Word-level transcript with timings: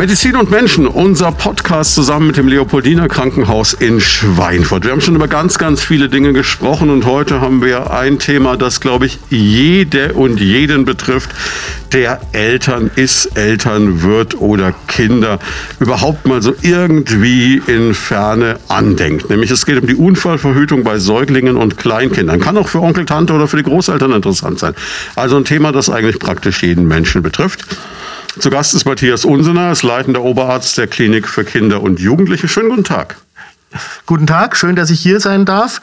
Medizin 0.00 0.34
und 0.34 0.50
Menschen, 0.50 0.86
unser 0.86 1.30
Podcast 1.30 1.94
zusammen 1.94 2.28
mit 2.28 2.38
dem 2.38 2.48
Leopoldiner 2.48 3.06
Krankenhaus 3.06 3.74
in 3.74 4.00
Schweinfurt. 4.00 4.84
Wir 4.84 4.92
haben 4.92 5.02
schon 5.02 5.14
über 5.14 5.28
ganz, 5.28 5.58
ganz 5.58 5.82
viele 5.82 6.08
Dinge 6.08 6.32
gesprochen 6.32 6.88
und 6.88 7.04
heute 7.04 7.42
haben 7.42 7.62
wir 7.62 7.90
ein 7.90 8.18
Thema, 8.18 8.56
das, 8.56 8.80
glaube 8.80 9.04
ich, 9.04 9.18
jede 9.28 10.14
und 10.14 10.40
jeden 10.40 10.86
betrifft, 10.86 11.28
der 11.92 12.18
Eltern 12.32 12.90
ist, 12.96 13.36
Eltern 13.36 14.02
wird 14.02 14.40
oder 14.40 14.72
Kinder 14.88 15.38
überhaupt 15.80 16.26
mal 16.26 16.40
so 16.40 16.54
irgendwie 16.62 17.60
in 17.66 17.92
Ferne 17.92 18.58
andenkt. 18.68 19.28
Nämlich 19.28 19.50
es 19.50 19.66
geht 19.66 19.82
um 19.82 19.86
die 19.86 19.96
Unfallverhütung 19.96 20.82
bei 20.82 20.98
Säuglingen 20.98 21.58
und 21.58 21.76
Kleinkindern. 21.76 22.40
Kann 22.40 22.56
auch 22.56 22.68
für 22.68 22.80
Onkel, 22.80 23.04
Tante 23.04 23.34
oder 23.34 23.48
für 23.48 23.58
die 23.58 23.64
Großeltern 23.64 24.12
interessant 24.12 24.60
sein. 24.60 24.72
Also 25.14 25.36
ein 25.36 25.44
Thema, 25.44 25.72
das 25.72 25.90
eigentlich 25.90 26.18
praktisch 26.18 26.62
jeden 26.62 26.88
Menschen 26.88 27.22
betrifft. 27.22 27.66
Zu 28.38 28.48
Gast 28.50 28.74
ist 28.74 28.84
Matthias 28.84 29.24
Unsener, 29.24 29.72
ist 29.72 29.82
leitender 29.82 30.22
Oberarzt 30.22 30.78
der 30.78 30.86
Klinik 30.86 31.28
für 31.28 31.44
Kinder 31.44 31.82
und 31.82 31.98
Jugendliche. 31.98 32.46
Schönen 32.48 32.70
guten 32.70 32.84
Tag. 32.84 33.16
Guten 34.06 34.26
Tag, 34.26 34.56
schön, 34.56 34.76
dass 34.76 34.90
ich 34.90 35.00
hier 35.00 35.20
sein 35.20 35.44
darf. 35.44 35.80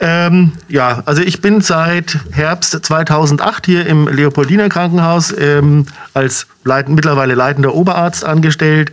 Ähm, 0.00 0.52
ja, 0.68 1.02
also 1.06 1.22
ich 1.22 1.40
bin 1.40 1.60
seit 1.60 2.18
Herbst 2.32 2.84
2008 2.84 3.66
hier 3.66 3.86
im 3.86 4.08
Leopoldiner 4.08 4.68
Krankenhaus 4.68 5.34
ähm, 5.38 5.86
als 6.14 6.46
leit 6.64 6.88
mittlerweile 6.88 7.34
leitender 7.34 7.74
Oberarzt 7.74 8.24
angestellt. 8.24 8.90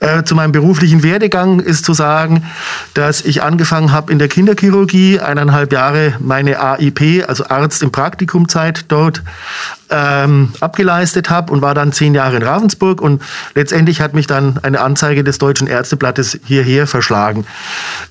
Äh, 0.00 0.24
zu 0.24 0.34
meinem 0.34 0.52
beruflichen 0.52 1.02
Werdegang 1.02 1.60
ist 1.60 1.84
zu 1.84 1.94
sagen, 1.94 2.44
dass 2.94 3.20
ich 3.22 3.42
angefangen 3.42 3.92
habe 3.92 4.12
in 4.12 4.18
der 4.18 4.28
Kinderchirurgie, 4.28 5.20
eineinhalb 5.20 5.72
Jahre 5.72 6.14
meine 6.18 6.60
AIP, 6.60 7.28
also 7.28 7.46
Arzt 7.46 7.82
im 7.82 7.92
Praktikumzeit 7.92 8.86
dort 8.88 9.22
ähm, 9.90 10.52
abgeleistet 10.60 11.30
habe 11.30 11.52
und 11.52 11.62
war 11.62 11.74
dann 11.74 11.92
zehn 11.92 12.14
Jahre 12.14 12.36
in 12.36 12.42
Ravensburg 12.42 13.00
und 13.00 13.22
letztendlich 13.54 14.00
hat 14.00 14.14
mich 14.14 14.26
dann 14.26 14.58
eine 14.62 14.80
Anzeige 14.80 15.24
des 15.24 15.38
Deutschen 15.38 15.66
Ärzteblattes 15.66 16.40
hierher 16.44 16.86
verschlagen. 16.86 17.46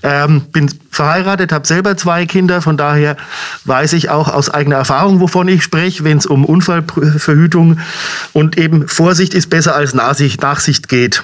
Ähm, 0.04 0.42
bin 0.52 0.72
verheiratet, 0.90 1.52
habe 1.52 1.68
selber 1.68 1.98
zwei 1.98 2.26
Kinder, 2.26 2.62
von 2.62 2.78
daher 2.78 3.18
weiß 3.66 3.94
ich 3.94 4.10
auch 4.10 4.28
aus 4.28 4.50
eigener 4.50 4.78
Erfahrung, 4.78 5.20
wovon 5.20 5.48
ich 5.48 5.64
spreche, 5.64 6.04
wenn 6.04 6.18
es 6.18 6.26
um 6.26 6.46
Unfallverhütung 6.46 7.80
und 8.34 8.58
eben 8.58 8.88
Vorsicht 8.88 9.34
ist 9.34 9.50
besser 9.50 9.76
als 9.76 9.94
Nachsicht, 9.94 10.42
Nachsicht 10.42 10.90
geht. 10.90 11.24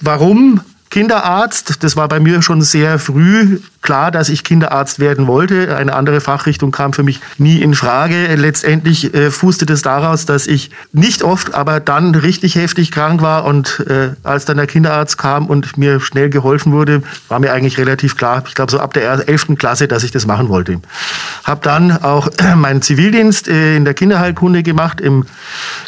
Warum 0.00 0.60
Kinderarzt. 0.92 1.82
Das 1.82 1.96
war 1.96 2.06
bei 2.06 2.20
mir 2.20 2.42
schon 2.42 2.60
sehr 2.60 2.98
früh 2.98 3.60
klar, 3.80 4.10
dass 4.10 4.28
ich 4.28 4.44
Kinderarzt 4.44 4.98
werden 5.00 5.26
wollte. 5.26 5.74
Eine 5.74 5.94
andere 5.94 6.20
Fachrichtung 6.20 6.70
kam 6.70 6.92
für 6.92 7.02
mich 7.02 7.18
nie 7.38 7.62
in 7.62 7.74
Frage. 7.74 8.34
Letztendlich 8.36 9.14
äh, 9.14 9.30
fußte 9.30 9.64
das 9.64 9.80
daraus, 9.80 10.26
dass 10.26 10.46
ich 10.46 10.70
nicht 10.92 11.22
oft, 11.22 11.54
aber 11.54 11.80
dann 11.80 12.14
richtig 12.14 12.56
heftig 12.56 12.92
krank 12.92 13.22
war. 13.22 13.46
Und 13.46 13.80
äh, 13.88 14.10
als 14.22 14.44
dann 14.44 14.58
der 14.58 14.66
Kinderarzt 14.66 15.16
kam 15.16 15.46
und 15.46 15.78
mir 15.78 15.98
schnell 15.98 16.28
geholfen 16.28 16.72
wurde, 16.72 17.02
war 17.28 17.40
mir 17.40 17.54
eigentlich 17.54 17.78
relativ 17.78 18.18
klar, 18.18 18.44
ich 18.46 18.54
glaube 18.54 18.70
so 18.70 18.78
ab 18.78 18.92
der 18.92 19.26
11. 19.26 19.56
Klasse, 19.56 19.88
dass 19.88 20.04
ich 20.04 20.10
das 20.10 20.26
machen 20.26 20.50
wollte. 20.50 20.78
Habe 21.44 21.60
dann 21.62 22.02
auch 22.02 22.28
meinen 22.56 22.82
Zivildienst 22.82 23.48
äh, 23.48 23.76
in 23.76 23.86
der 23.86 23.94
Kinderheilkunde 23.94 24.62
gemacht 24.62 25.00
im 25.00 25.24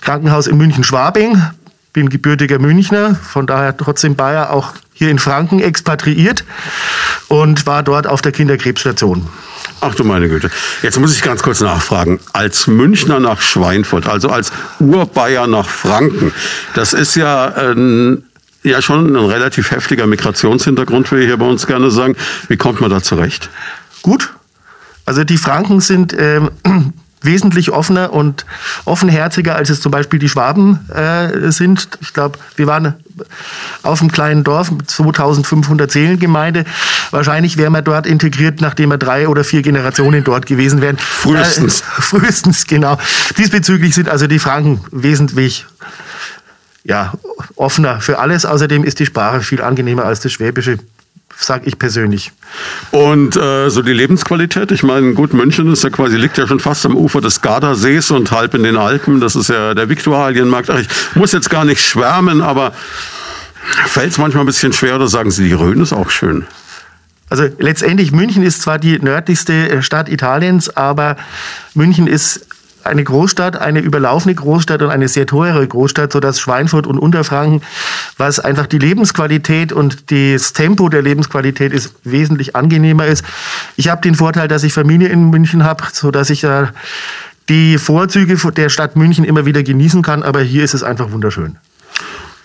Krankenhaus 0.01 0.47
in 0.47 0.57
München-Schwabing 0.57 1.43
bin 1.95 2.11
gebürtiger 2.11 2.59
Münchner, 2.59 3.15
von 3.15 3.47
daher 3.47 3.75
trotzdem 3.75 4.17
Bayer 4.17 4.51
auch 4.51 4.75
hier 4.93 5.11
in 5.11 5.19
Franken 5.19 5.61
expatriiert 5.61 6.45
und 7.29 7.67
war 7.67 7.83
dort 7.83 8.07
auf 8.07 8.21
der 8.21 8.33
Kinderkrebsstation. 8.33 9.27
Ach 9.81 9.95
du 9.95 10.05
meine 10.05 10.29
Güte. 10.29 10.51
Jetzt 10.83 10.99
muss 10.99 11.15
ich 11.15 11.23
ganz 11.23 11.43
kurz 11.43 11.61
nachfragen. 11.61 12.21
Als 12.33 12.67
Münchner 12.67 13.21
nach 13.21 13.41
Schweinfurt, 13.41 14.09
also 14.09 14.29
als 14.29 14.53
Urbayer 14.81 15.47
nach 15.47 15.69
Franken, 15.69 16.33
das 16.75 16.93
ist 16.93 17.15
ja 17.15 17.49
äh, 17.73 18.19
ja 18.65 18.83
schon 18.83 19.15
ein 19.15 19.25
relativ 19.25 19.71
heftiger 19.71 20.07
Migrationshintergrund, 20.07 21.11
will 21.13 21.21
ich 21.21 21.27
hier 21.27 21.37
bei 21.37 21.47
uns 21.47 21.67
gerne 21.67 21.91
sagen. 21.91 22.17
Wie 22.49 22.57
kommt 22.57 22.81
man 22.81 22.91
da 22.91 23.03
zurecht? 23.03 23.51
Gut. 24.03 24.35
Also 25.07 25.23
die 25.23 25.39
Franken 25.39 25.81
sind 25.81 26.15
ähm, 26.19 26.51
wesentlich 27.25 27.71
offener 27.71 28.13
und 28.13 28.45
offenherziger, 28.85 29.57
als 29.57 29.71
es 29.71 29.81
zum 29.81 29.93
Beispiel 29.93 30.19
die 30.19 30.29
Schwaben 30.29 30.89
äh, 30.91 31.51
sind. 31.51 31.89
Ich 32.01 32.13
glaube, 32.13 32.39
wir 32.57 32.67
waren 32.67 32.95
auf 33.83 34.01
einem 34.01 34.11
kleinen 34.11 34.45
Dorf, 34.45 34.71
2500 34.87 35.91
Seelengemeinde. 35.91 36.65
Wahrscheinlich 37.11 37.57
wären 37.57 37.73
wir 37.73 37.83
dort 37.83 38.07
integriert, 38.07 38.61
nachdem 38.61 38.91
wir 38.91 38.99
drei 38.99 39.29
oder 39.29 39.45
vier 39.45 39.63
Generationen 39.63 40.25
dort 40.25 40.47
gewesen 40.47 40.81
wären. 40.81 40.99
Frühestens. 40.99 41.81
Äh, 41.81 42.03
frühestens, 42.03 42.67
genau. 42.67 42.99
Diesbezüglich 43.39 43.95
sind 43.95 44.09
also 44.09 44.27
die 44.27 44.39
Franken 44.39 44.81
wesentlich 44.91 45.67
ja, 46.85 47.15
offener 47.57 48.01
für 48.01 48.19
alles. 48.19 48.45
Außerdem 48.45 48.85
ist 48.85 48.99
die 49.01 49.07
Sprache 49.07 49.41
viel 49.41 49.63
angenehmer 49.63 50.05
als 50.05 50.21
das 50.21 50.33
Schwäbische 50.33 50.79
sage 51.37 51.67
ich 51.67 51.79
persönlich. 51.79 52.33
Und 52.91 53.37
äh, 53.37 53.69
so 53.71 53.83
die 53.83 53.93
Lebensqualität, 53.93 54.71
ich 54.73 54.83
meine, 54.83 55.15
gut, 55.15 55.35
München 55.35 55.73
ist 55.73 55.85
ja 55.85 55.91
quasi, 55.91 56.17
liegt 56.17 56.39
ja 56.39 56.47
schon 56.47 56.61
fast 56.61 56.87
am 56.87 56.97
Ufer 56.97 57.21
des 57.21 57.41
Gardasees 57.41 58.11
und 58.11 58.31
halb 58.31 58.55
in 58.55 58.63
den 58.63 58.77
Alpen. 58.77 59.21
Das 59.21 59.37
ist 59.37 59.49
ja 59.49 59.75
der 59.75 59.89
Viktualienmarkt. 59.89 60.71
Ach, 60.71 60.79
ich 60.79 60.89
muss 61.15 61.33
jetzt 61.33 61.51
gar 61.51 61.65
nicht 61.65 61.81
schwärmen, 61.81 62.41
aber 62.41 62.73
fällt 63.87 64.13
es 64.13 64.19
manchmal 64.19 64.45
ein 64.45 64.47
bisschen 64.47 64.73
schwer 64.73 64.97
oder 64.97 65.09
sagen 65.09 65.31
Sie, 65.31 65.45
die 65.45 65.53
Rhön 65.53 65.81
ist 65.81 65.93
auch 65.93 66.11
schön? 66.11 66.47
Also 67.31 67.45
letztendlich, 67.59 68.13
München 68.13 68.43
ist 68.43 68.63
zwar 68.63 68.79
die 68.79 68.99
nördlichste 68.99 69.83
Stadt 69.83 70.09
Italiens, 70.09 70.77
aber 70.77 71.17
München 71.75 72.07
ist 72.07 72.47
eine 72.87 73.05
Großstadt, 73.05 73.57
eine 73.57 73.81
überlaufene 73.81 74.35
Großstadt 74.35 74.83
und 74.83 74.91
eine 74.91 75.09
sehr 75.09 75.27
teure 75.27 75.67
Großstadt, 75.67 76.13
sodass 76.13 76.41
Schweinfurt 76.41 76.87
und 76.87 76.99
Unterfranken, 76.99 77.63
was 78.17 78.41
einfach 78.41 78.67
die 78.67 78.79
Lebensqualität 78.79 79.73
und 79.73 80.11
das 80.11 80.53
Tempo 80.53 80.89
der 80.89 81.03
Lebensqualität 81.03 81.73
ist, 81.73 81.95
wesentlich 82.05 82.57
angenehmer 82.57 83.07
ist. 83.07 83.25
Ich 83.77 83.89
habe 83.89 84.03
den 84.03 84.15
Vorteil, 84.15 84.49
dass 84.49 84.65
ich 84.65 84.73
Familie 84.73 85.09
in 85.09 85.31
München 85.31 85.65
habe, 85.65 85.85
sodass 85.93 86.31
ich 86.31 86.41
da 86.41 86.71
die 87.49 87.79
Vorzüge 87.79 88.37
der 88.53 88.69
Stadt 88.69 88.97
München 88.97 89.25
immer 89.25 89.45
wieder 89.47 89.63
genießen 89.63 90.03
kann, 90.03 90.23
aber 90.23 90.41
hier 90.41 90.65
ist 90.65 90.75
es 90.75 90.83
einfach 90.83 91.13
wunderschön. 91.13 91.59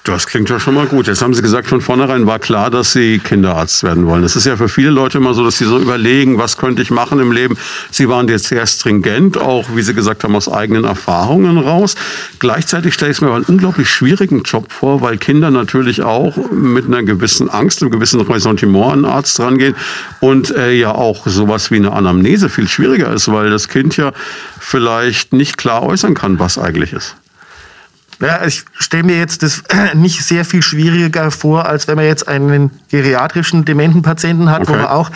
Das 0.05 0.27
klingt 0.27 0.49
ja 0.49 0.59
schon 0.59 0.75
mal 0.75 0.87
gut. 0.87 1.07
Jetzt 1.07 1.21
haben 1.21 1.33
Sie 1.33 1.41
gesagt, 1.41 1.67
von 1.67 1.81
vornherein 1.81 2.25
war 2.25 2.39
klar, 2.39 2.71
dass 2.71 2.93
Sie 2.93 3.19
Kinderarzt 3.19 3.83
werden 3.83 4.07
wollen. 4.07 4.21
Das 4.21 4.37
ist 4.37 4.45
ja 4.45 4.55
für 4.55 4.69
viele 4.69 4.91
Leute 4.91 5.17
immer 5.17 5.33
so, 5.33 5.43
dass 5.43 5.57
sie 5.57 5.65
so 5.65 5.77
überlegen, 5.77 6.37
was 6.37 6.57
könnte 6.57 6.81
ich 6.81 6.89
machen 6.89 7.19
im 7.19 7.33
Leben. 7.33 7.57
Sie 7.91 8.07
waren 8.07 8.27
jetzt 8.29 8.47
sehr 8.47 8.65
stringent, 8.65 9.37
auch 9.37 9.65
wie 9.75 9.81
Sie 9.81 9.93
gesagt 9.93 10.23
haben, 10.23 10.35
aus 10.35 10.51
eigenen 10.51 10.85
Erfahrungen 10.85 11.57
raus. 11.57 11.95
Gleichzeitig 12.39 12.93
stelle 12.93 13.11
ich 13.11 13.17
es 13.17 13.21
mir 13.21 13.27
aber 13.27 13.35
einen 13.35 13.45
unglaublich 13.45 13.89
schwierigen 13.89 14.43
Job 14.43 14.71
vor, 14.71 15.01
weil 15.01 15.17
Kinder 15.17 15.51
natürlich 15.51 16.01
auch 16.01 16.37
mit 16.49 16.85
einer 16.85 17.03
gewissen 17.03 17.49
Angst, 17.49 17.81
einem 17.81 17.91
gewissen 17.91 18.21
Ressentiment 18.21 18.93
an 18.93 19.05
Arzt 19.05 19.39
rangehen 19.39 19.75
und 20.21 20.55
äh, 20.55 20.71
ja 20.71 20.91
auch 20.91 21.27
sowas 21.27 21.71
wie 21.71 21.75
eine 21.75 21.91
Anamnese 21.91 22.49
viel 22.49 22.69
schwieriger 22.69 23.13
ist, 23.13 23.29
weil 23.31 23.49
das 23.49 23.67
Kind 23.67 23.97
ja 23.97 24.13
vielleicht 24.59 25.33
nicht 25.33 25.57
klar 25.57 25.83
äußern 25.83 26.13
kann, 26.13 26.39
was 26.39 26.57
eigentlich 26.57 26.93
ist. 26.93 27.15
Ja, 28.21 28.45
ich 28.45 28.65
stelle 28.77 29.03
mir 29.03 29.17
jetzt 29.17 29.43
das 29.43 29.63
nicht 29.93 30.23
sehr 30.23 30.43
viel 30.43 30.61
schwieriger 30.61 31.31
vor, 31.31 31.67
als 31.67 31.87
wenn 31.87 31.95
man 31.95 32.05
jetzt 32.05 32.27
einen 32.27 32.71
geriatrischen 32.89 33.63
dementen 33.63 34.01
Patienten 34.01 34.51
hat, 34.51 34.63
okay. 34.63 34.73
wo 34.73 34.75
man 34.75 34.87
auch 34.87 35.09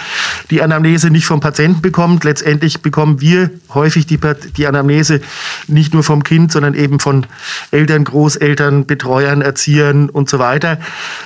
die 0.50 0.62
Anamnese 0.62 1.09
nicht 1.09 1.25
vom 1.25 1.42
Patienten 1.42 1.81
bekommt. 1.81 2.24
Letztendlich 2.24 2.81
bekommen 2.81 3.19
wir 3.19 3.50
häufig 3.74 4.06
die, 4.06 4.19
die 4.56 4.68
Anamnese 4.68 5.19
nicht 5.68 5.94
nur 5.94 6.03
vom 6.03 6.24
Kind, 6.24 6.53
sondern 6.53 6.75
eben 6.75 7.02
von 7.02 7.25
Eltern, 7.72 8.06
Großeltern, 8.06 8.86
Betreuern, 8.86 9.42
Erziehern 9.42 10.09
und 10.09 10.30
so 10.30 10.40
weiter. 10.40 10.80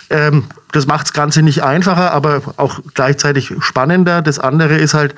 Ähm, 0.09 0.45
das 0.71 0.87
macht 0.87 1.07
das 1.07 1.13
Ganze 1.13 1.43
nicht 1.43 1.63
einfacher, 1.63 2.11
aber 2.11 2.41
auch 2.57 2.79
gleichzeitig 2.95 3.53
spannender. 3.59 4.23
Das 4.23 4.40
andere 4.40 4.78
ist 4.78 4.96
halt, 4.96 5.13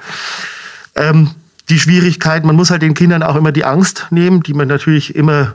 ähm, 0.96 1.32
die 1.70 1.80
Schwierigkeit, 1.80 2.44
man 2.44 2.56
muss 2.56 2.72
halt 2.72 2.82
den 2.82 2.96
Kindern 2.96 3.24
auch 3.24 3.36
immer 3.36 3.52
die 3.52 3.64
Angst 3.64 4.08
nehmen, 4.10 4.42
die 4.42 4.54
man 4.54 4.68
natürlich 4.68 5.16
immer 5.16 5.54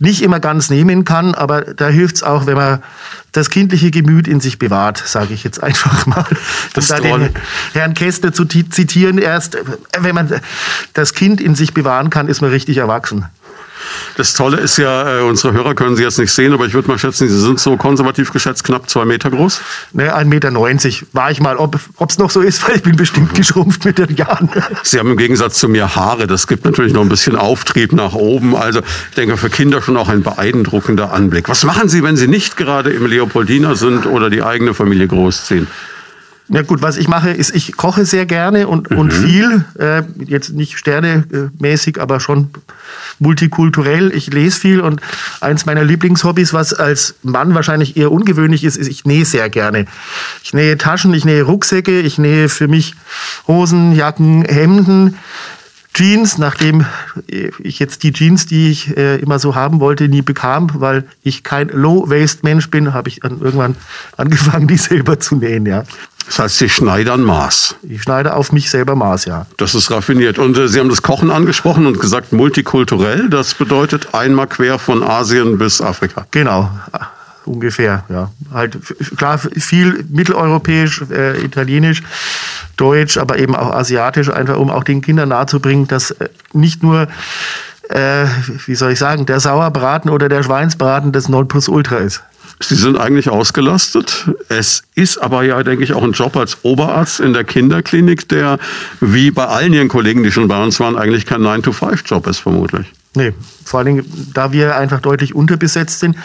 nicht 0.00 0.22
immer 0.22 0.40
ganz 0.40 0.70
nehmen 0.70 1.04
kann, 1.04 1.34
aber 1.34 1.62
da 1.62 1.88
hilft 1.88 2.16
es 2.16 2.22
auch, 2.22 2.46
wenn 2.46 2.56
man 2.56 2.82
das 3.32 3.50
kindliche 3.50 3.90
Gemüt 3.90 4.28
in 4.28 4.40
sich 4.40 4.58
bewahrt, 4.58 4.98
sage 4.98 5.34
ich 5.34 5.44
jetzt 5.44 5.62
einfach 5.62 6.06
mal. 6.06 6.26
Das 6.74 6.90
um 6.90 6.96
da 6.96 7.02
den 7.02 7.30
Herrn 7.72 7.94
Kästner 7.94 8.32
zu 8.32 8.44
zitieren, 8.44 9.18
erst 9.18 9.58
wenn 9.98 10.14
man 10.14 10.40
das 10.92 11.14
Kind 11.14 11.40
in 11.40 11.54
sich 11.54 11.74
bewahren 11.74 12.10
kann, 12.10 12.28
ist 12.28 12.40
man 12.40 12.50
richtig 12.50 12.76
erwachsen. 12.76 13.26
Das 14.16 14.34
Tolle 14.34 14.58
ist 14.58 14.76
ja, 14.78 15.18
äh, 15.18 15.22
unsere 15.22 15.52
Hörer 15.52 15.74
können 15.74 15.96
Sie 15.96 16.02
jetzt 16.02 16.18
nicht 16.18 16.32
sehen, 16.32 16.52
aber 16.52 16.66
ich 16.66 16.74
würde 16.74 16.88
mal 16.88 16.98
schätzen, 16.98 17.28
Sie 17.28 17.40
sind 17.40 17.60
so 17.60 17.76
konservativ 17.76 18.32
geschätzt 18.32 18.64
knapp 18.64 18.88
zwei 18.88 19.04
Meter 19.04 19.30
groß. 19.30 19.60
Ne, 19.92 20.14
1,90 20.14 20.24
Meter 20.26 21.06
war 21.12 21.30
ich 21.30 21.40
mal. 21.40 21.56
Ob 21.56 21.76
es 22.08 22.18
noch 22.18 22.30
so 22.30 22.40
ist, 22.40 22.62
weil 22.68 22.76
ich 22.76 22.82
bin 22.82 22.96
bestimmt 22.96 23.34
geschrumpft 23.34 23.84
mit 23.84 23.98
den 23.98 24.14
Jahren. 24.16 24.50
Sie 24.82 24.98
haben 24.98 25.10
im 25.10 25.16
Gegensatz 25.16 25.58
zu 25.58 25.68
mir 25.68 25.94
Haare. 25.94 26.26
Das 26.26 26.46
gibt 26.46 26.64
natürlich 26.64 26.92
noch 26.92 27.02
ein 27.02 27.08
bisschen 27.08 27.36
Auftrieb 27.36 27.92
nach 27.92 28.14
oben. 28.14 28.56
Also 28.56 28.80
ich 28.80 29.14
denke, 29.16 29.36
für 29.36 29.50
Kinder 29.50 29.82
schon 29.82 29.96
auch 29.96 30.08
ein 30.08 30.22
beeindruckender 30.22 31.12
Anblick. 31.12 31.48
Was 31.48 31.64
machen 31.64 31.88
Sie, 31.88 32.02
wenn 32.02 32.16
Sie 32.16 32.28
nicht 32.28 32.56
gerade 32.56 32.90
im 32.90 33.06
Leopoldiner 33.06 33.76
sind 33.76 34.06
oder 34.06 34.30
die 34.30 34.42
eigene 34.42 34.74
Familie 34.74 35.08
großziehen? 35.08 35.66
Ja 36.50 36.62
gut, 36.62 36.80
was 36.80 36.96
ich 36.96 37.08
mache, 37.08 37.30
ist, 37.30 37.54
ich 37.54 37.76
koche 37.76 38.06
sehr 38.06 38.24
gerne 38.24 38.68
und, 38.68 38.90
mhm. 38.90 38.98
und 38.98 39.12
viel. 39.12 39.64
Äh, 39.78 40.02
jetzt 40.24 40.50
nicht 40.50 40.78
sternemäßig, 40.78 42.00
aber 42.00 42.20
schon 42.20 42.50
multikulturell. 43.18 44.12
Ich 44.14 44.32
lese 44.32 44.58
viel 44.58 44.80
und 44.80 45.00
eins 45.40 45.66
meiner 45.66 45.84
Lieblingshobbys, 45.84 46.54
was 46.54 46.72
als 46.72 47.16
Mann 47.22 47.54
wahrscheinlich 47.54 47.98
eher 47.98 48.10
ungewöhnlich 48.10 48.64
ist, 48.64 48.76
ist, 48.76 48.88
ich 48.88 49.04
nähe 49.04 49.26
sehr 49.26 49.50
gerne. 49.50 49.84
Ich 50.42 50.54
nähe 50.54 50.78
Taschen, 50.78 51.12
ich 51.12 51.26
nähe 51.26 51.42
Rucksäcke, 51.42 52.00
ich 52.00 52.18
nähe 52.18 52.48
für 52.48 52.66
mich 52.66 52.94
Hosen, 53.46 53.94
Jacken, 53.94 54.44
Hemden. 54.44 55.16
Jeans, 55.94 56.38
nachdem 56.38 56.86
ich 57.58 57.78
jetzt 57.80 58.04
die 58.04 58.12
Jeans, 58.12 58.46
die 58.46 58.70
ich 58.70 58.96
äh, 58.96 59.16
immer 59.16 59.38
so 59.40 59.54
haben 59.56 59.80
wollte, 59.80 60.08
nie 60.08 60.22
bekam, 60.22 60.70
weil 60.74 61.04
ich 61.24 61.42
kein 61.42 61.68
Low-Waist-Mensch 61.68 62.70
bin, 62.70 62.94
habe 62.94 63.08
ich 63.08 63.20
dann 63.20 63.40
irgendwann 63.40 63.74
angefangen, 64.16 64.68
die 64.68 64.76
selber 64.76 65.18
zu 65.18 65.36
nähen, 65.36 65.66
ja. 65.66 65.84
Das 66.28 66.38
heißt, 66.38 66.58
Sie 66.58 66.68
schneidern 66.68 67.22
Maß. 67.22 67.76
Ich 67.82 68.02
schneide 68.02 68.36
auf 68.36 68.52
mich 68.52 68.70
selber 68.70 68.94
Maß, 68.94 69.24
ja. 69.24 69.46
Das 69.56 69.74
ist 69.74 69.90
raffiniert. 69.90 70.38
Und 70.38 70.58
äh, 70.58 70.68
Sie 70.68 70.78
haben 70.78 70.90
das 70.90 71.02
Kochen 71.02 71.30
angesprochen 71.30 71.86
und 71.86 71.98
gesagt, 71.98 72.32
multikulturell. 72.32 73.30
Das 73.30 73.54
bedeutet 73.54 74.14
einmal 74.14 74.46
quer 74.46 74.78
von 74.78 75.02
Asien 75.02 75.56
bis 75.56 75.80
Afrika. 75.80 76.26
Genau, 76.30 76.70
ungefähr, 77.46 78.04
ja. 78.10 78.30
Halt 78.52 78.78
klar 79.16 79.38
viel 79.38 80.04
mitteleuropäisch, 80.10 81.02
äh, 81.10 81.42
italienisch, 81.42 82.02
deutsch, 82.76 83.16
aber 83.16 83.38
eben 83.38 83.56
auch 83.56 83.72
asiatisch, 83.72 84.30
einfach 84.30 84.58
um 84.58 84.70
auch 84.70 84.84
den 84.84 85.00
Kindern 85.00 85.30
nahezubringen, 85.30 85.88
dass 85.88 86.10
äh, 86.10 86.28
nicht 86.52 86.82
nur 86.82 87.08
äh, 87.88 88.26
wie 88.66 88.74
soll 88.74 88.92
ich 88.92 88.98
sagen, 88.98 89.24
der 89.24 89.40
Sauerbraten 89.40 90.10
oder 90.10 90.28
der 90.28 90.42
Schweinsbraten 90.42 91.10
das 91.10 91.30
Nonplusultra 91.30 91.96
ist. 91.96 92.22
Sie 92.60 92.74
sind 92.74 92.98
eigentlich 92.98 93.28
ausgelastet. 93.28 94.28
Es 94.48 94.82
ist 94.94 95.18
aber 95.18 95.44
ja, 95.44 95.62
denke 95.62 95.84
ich, 95.84 95.92
auch 95.92 96.02
ein 96.02 96.12
Job 96.12 96.36
als 96.36 96.58
Oberarzt 96.62 97.20
in 97.20 97.32
der 97.32 97.44
Kinderklinik, 97.44 98.28
der 98.28 98.58
wie 99.00 99.30
bei 99.30 99.46
allen 99.46 99.72
Ihren 99.72 99.88
Kollegen, 99.88 100.22
die 100.22 100.32
schon 100.32 100.48
bei 100.48 100.62
uns 100.62 100.80
waren, 100.80 100.96
eigentlich 100.96 101.24
kein 101.24 101.40
9-to-5-Job 101.42 102.26
ist, 102.26 102.38
vermutlich. 102.38 102.92
Nee, 103.14 103.32
vor 103.64 103.78
allen 103.78 103.96
Dingen, 103.96 104.30
da 104.34 104.52
wir 104.52 104.76
einfach 104.76 105.00
deutlich 105.00 105.34
unterbesetzt 105.34 106.00
sind. 106.00 106.16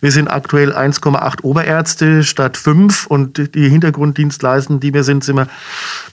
Wir 0.00 0.12
sind 0.12 0.28
aktuell 0.28 0.72
1,8 0.72 1.42
Oberärzte 1.42 2.22
statt 2.22 2.56
5 2.56 3.06
und 3.06 3.54
die 3.54 3.68
Hintergrunddienstleisten, 3.68 4.80
die 4.80 4.94
wir 4.94 5.04
sind, 5.04 5.24
sind 5.24 5.36
wir 5.36 5.48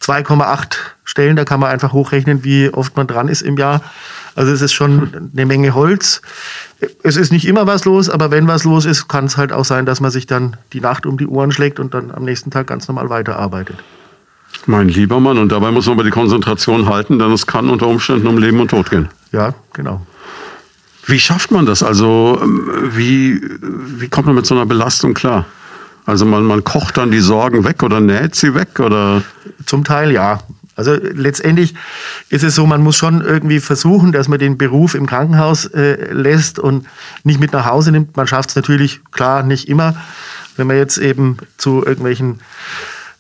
2,8 0.02 0.78
Stellen. 1.16 1.38
Da 1.38 1.46
kann 1.46 1.62
man 1.62 1.72
einfach 1.72 1.94
hochrechnen, 1.94 2.44
wie 2.44 2.70
oft 2.70 2.98
man 2.98 3.08
dran 3.08 3.30
ist 3.30 3.42
im 3.42 3.56
Jahr. 3.58 3.82
Also 4.36 4.52
es 4.52 4.62
ist 4.62 4.74
schon 4.74 5.30
eine 5.34 5.46
Menge 5.46 5.74
Holz. 5.74 6.22
Es 7.04 7.16
ist 7.16 7.32
nicht 7.32 7.48
immer 7.48 7.66
was 7.66 7.86
los, 7.86 8.10
aber 8.10 8.32
wenn 8.32 8.48
was 8.48 8.66
los 8.66 8.84
ist, 8.84 9.08
kann 9.08 9.26
es 9.26 9.38
halt 9.38 9.54
auch 9.54 9.64
sein, 9.64 9.86
dass 9.86 10.02
man 10.02 10.12
sich 10.12 10.28
dann 10.28 10.58
die 10.74 10.82
Nacht 10.82 11.06
um 11.06 11.18
die 11.18 11.26
Ohren 11.26 11.54
schlägt 11.54 11.80
und 11.80 11.94
dann 11.94 12.12
am 12.12 12.26
nächsten 12.26 12.52
Tag 12.52 12.68
ganz 12.68 12.90
normal 12.90 13.10
weiterarbeitet. 13.10 13.78
Mein 14.66 14.90
lieber 14.90 15.22
Mann, 15.22 15.38
und 15.38 15.54
dabei 15.54 15.72
muss 15.72 15.86
man 15.86 15.94
aber 15.94 16.04
die 16.04 16.10
Konzentration 16.10 16.90
halten, 16.90 17.18
denn 17.18 17.32
es 17.32 17.48
kann 17.48 17.70
unter 17.70 17.88
Umständen 17.88 18.28
um 18.28 18.38
Leben 18.38 18.60
und 18.60 18.70
Tod 18.70 18.90
gehen. 18.90 19.08
Ja, 19.32 19.54
genau. 19.72 20.06
Wie 21.06 21.20
schafft 21.20 21.52
man 21.52 21.66
das? 21.66 21.82
Also 21.82 22.42
wie, 22.92 23.40
wie 24.00 24.10
kommt 24.10 24.26
man 24.26 24.36
mit 24.36 24.46
so 24.46 24.56
einer 24.56 24.66
Belastung 24.66 25.14
klar? 25.14 25.46
Also 26.06 26.26
man, 26.26 26.44
man 26.44 26.64
kocht 26.66 26.98
dann 26.98 27.10
die 27.10 27.20
Sorgen 27.20 27.64
weg 27.64 27.84
oder 27.84 28.02
näht 28.02 28.36
sie 28.36 28.54
weg 28.54 28.80
oder? 28.80 29.24
Zum 29.66 29.86
Teil 29.86 30.12
ja. 30.12 30.40
Also 30.76 30.94
letztendlich 30.94 31.74
ist 32.30 32.44
es 32.44 32.56
so, 32.56 32.66
man 32.66 32.82
muss 32.82 32.98
schon 32.98 33.22
irgendwie 33.22 33.60
versuchen, 33.60 34.12
dass 34.12 34.28
man 34.28 34.40
den 34.40 34.58
Beruf 34.58 34.94
im 34.94 35.06
Krankenhaus 35.06 35.66
äh, 35.66 36.12
lässt 36.12 36.60
und 36.60 36.86
nicht 37.24 37.40
mit 37.40 37.54
nach 37.54 37.66
Hause 37.66 37.92
nimmt. 37.92 38.18
Man 38.18 38.28
schafft 38.28 38.50
es 38.50 38.56
natürlich, 38.56 39.02
klar, 39.12 39.44
nicht 39.44 39.70
immer. 39.70 39.96
Wenn 40.58 40.68
man 40.68 40.78
jetzt 40.78 40.98
eben 40.98 41.38
zu 41.58 41.86
irgendwelchen 41.86 42.40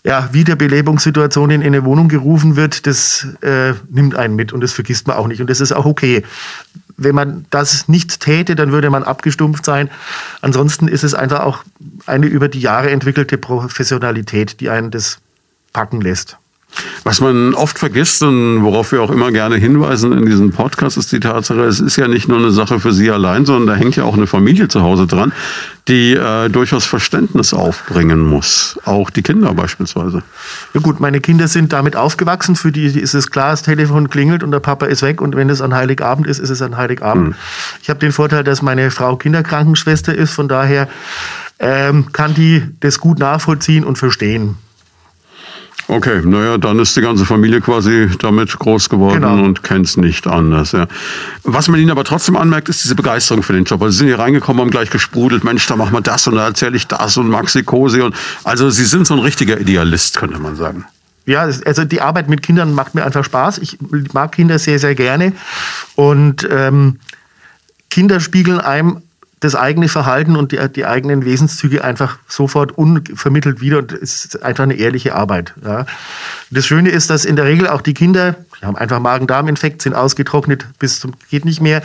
ja, 0.06 0.30
Wiederbelebungssituationen 0.32 1.62
in 1.62 1.68
eine 1.68 1.84
Wohnung 1.84 2.10
gerufen 2.10 2.56
wird, 2.56 2.86
das 2.86 3.28
äh, 3.42 3.74
nimmt 3.90 4.16
einen 4.16 4.36
mit 4.36 4.54
und 4.54 4.62
das 4.62 4.72
vergisst 4.72 5.08
man 5.08 5.18
auch 5.18 5.28
nicht. 5.28 5.42
Und 5.42 5.50
das 5.50 5.62
ist 5.62 5.72
auch 5.72 5.86
okay. 5.86 6.24
Wenn 6.96 7.16
man 7.16 7.46
das 7.50 7.88
nicht 7.88 8.20
täte, 8.20 8.56
dann 8.56 8.72
würde 8.72 8.90
man 8.90 9.04
abgestumpft 9.04 9.66
sein. 9.66 9.90
Ansonsten 10.42 10.88
ist 10.88 11.04
es 11.04 11.16
einfach 11.16 11.40
auch 11.40 11.64
eine 12.06 12.28
über 12.28 12.50
die 12.50 12.60
Jahre 12.60 12.92
entwickelte 12.92 13.38
Professionalität, 13.38 14.60
die 14.60 14.70
einen 14.70 14.92
das 14.92 15.20
packen 15.74 16.02
lässt. 16.02 16.38
Was 17.04 17.22
man 17.22 17.54
oft 17.54 17.80
vergisst 17.80 18.24
und 18.24 18.64
worauf 18.64 18.92
wir 18.92 19.02
auch 19.02 19.12
immer 19.12 19.32
gerne 19.32 19.56
hinweisen 19.58 20.12
in 20.12 20.26
diesem 20.26 20.52
Podcast, 20.52 20.98
ist 20.98 21.12
die 21.12 21.20
Tatsache, 21.20 21.62
es 21.62 21.80
ist 21.80 21.96
ja 21.96 22.08
nicht 22.08 22.28
nur 22.28 22.38
eine 22.38 22.52
Sache 22.52 22.80
für 22.80 22.94
Sie 22.94 23.12
allein, 23.12 23.46
sondern 23.46 23.68
da 23.68 23.76
hängt 23.76 23.96
ja 23.96 24.04
auch 24.04 24.16
eine 24.16 24.28
Familie 24.28 24.68
zu 24.68 24.82
Hause 24.82 25.08
dran, 25.08 25.34
die 25.88 26.14
äh, 26.14 26.50
durchaus 26.50 26.86
Verständnis 26.86 27.54
aufbringen 27.54 28.20
muss. 28.20 28.80
Auch 28.86 29.10
die 29.10 29.22
Kinder 29.22 29.54
beispielsweise. 29.54 30.24
Ja 30.74 30.82
gut, 30.82 31.00
meine 31.00 31.22
Kinder 31.22 31.48
sind 31.48 31.74
damit 31.74 31.96
aufgewachsen. 31.96 32.56
Für 32.56 32.72
die 32.72 32.86
ist 32.86 33.14
es 33.14 33.30
klar, 33.30 33.52
das 33.52 33.62
Telefon 33.62 34.10
klingelt 34.10 34.44
und 34.44 34.52
der 34.52 34.60
Papa 34.60 34.88
ist 34.88 35.04
weg. 35.04 35.22
Und 35.22 35.36
wenn 35.36 35.50
es 35.50 35.62
an 35.62 35.76
Heiligabend 35.76 36.28
ist, 36.28 36.40
ist 36.40 36.50
es 36.50 36.62
an 36.62 36.78
Heiligabend. 36.78 37.30
Mhm. 37.30 37.36
Ich 37.82 37.90
habe 37.90 38.00
den 38.00 38.12
Vorteil, 38.12 38.44
dass 38.44 38.62
meine 38.62 38.90
Frau 38.90 39.16
Kinderkrankenschwester 39.16 40.16
ist. 40.16 40.34
Von 40.34 40.48
daher 40.48 40.88
ähm, 41.60 42.12
kann 42.12 42.34
die 42.34 42.64
das 42.80 43.00
gut 43.00 43.20
nachvollziehen 43.20 43.84
und 43.84 43.98
verstehen. 43.98 44.58
Okay, 45.88 46.22
naja, 46.24 46.58
dann 46.58 46.80
ist 46.80 46.96
die 46.98 47.02
ganze 47.02 47.26
Familie 47.26 47.62
quasi 47.62 48.10
damit 48.18 48.58
groß 48.58 48.90
geworden 48.90 49.22
genau. 49.22 49.44
und 49.44 49.64
kennt 49.64 49.86
es 49.86 49.98
nicht 49.98 50.26
anders. 50.26 50.72
Ja. 50.72 50.88
Was 51.44 51.68
man 51.68 51.80
ihnen 51.80 51.92
aber 51.92 52.04
trotzdem 52.04 52.36
anmerkt, 52.36 52.70
ist 52.70 52.84
diese 52.84 52.96
Begeisterung 52.96 53.44
für 53.44 53.54
den 53.54 53.66
Job. 53.66 53.82
Also 53.82 53.92
sie 53.92 53.98
sind 54.00 54.08
hier 54.08 54.20
reingekommen, 54.20 54.62
haben 54.62 54.72
gleich 54.72 54.90
gesprudelt, 54.90 55.44
Mensch, 55.44 55.68
da 55.68 55.76
machen 55.76 55.94
wir 55.94 56.02
das 56.02 56.26
und 56.28 56.36
da 56.36 56.48
erzähle 56.48 56.76
ich 56.76 56.88
das 56.88 57.18
und 57.18 57.30
Maxi 57.30 57.64
Cosi. 57.64 58.02
Und 58.02 58.16
also 58.44 58.70
sie 58.72 58.86
sind 58.86 59.06
so 59.06 59.14
ein 59.14 59.20
richtiger 59.20 59.60
Idealist, 59.60 60.18
könnte 60.18 60.40
man 60.40 60.56
sagen. 60.56 60.86
Ja, 61.28 61.42
also 61.42 61.86
die 61.86 62.02
Arbeit 62.02 62.30
mit 62.30 62.42
Kindern 62.42 62.74
macht 62.74 62.96
mir 62.96 63.06
einfach 63.06 63.24
Spaß. 63.24 63.60
Ich 63.60 63.78
mag 64.14 64.32
Kinder 64.32 64.58
sehr, 64.58 64.80
sehr 64.80 64.96
gerne. 64.96 65.34
Und 65.96 66.48
ähm, 66.52 67.00
Kinder 67.90 68.20
spiegeln 68.20 68.60
einem 68.60 69.02
das 69.42 69.56
eigene 69.56 69.90
Verhalten 69.90 70.36
und 70.38 70.52
die, 70.52 70.60
die, 70.70 70.86
eigenen 70.86 71.26
Wesenszüge 71.26 71.84
einfach 71.84 72.18
sofort 72.28 72.72
unvermittelt 72.78 73.62
wieder 73.62 73.80
und 73.80 73.92
es 73.92 74.26
ist 74.26 74.44
einfach 74.44 74.64
eine 74.64 74.76
ehrliche 74.76 75.14
Arbeit. 75.14 75.54
Ja. 75.64 75.86
Das 76.52 76.66
Schöne 76.66 76.90
ist, 76.90 77.10
dass 77.10 77.26
in 77.26 77.36
der 77.36 77.46
Regel 77.46 77.68
auch 77.68 77.82
die 77.82 77.94
Kinder, 77.94 78.36
die 78.62 78.66
haben 78.66 78.78
einfach 78.78 79.00
Magen-Darm-Infekt, 79.00 79.82
sind 79.82 79.94
ausgetrocknet 79.94 80.68
bis 80.80 81.00
zum 81.00 81.14
geht 81.30 81.46
nicht 81.46 81.62
mehr. 81.62 81.84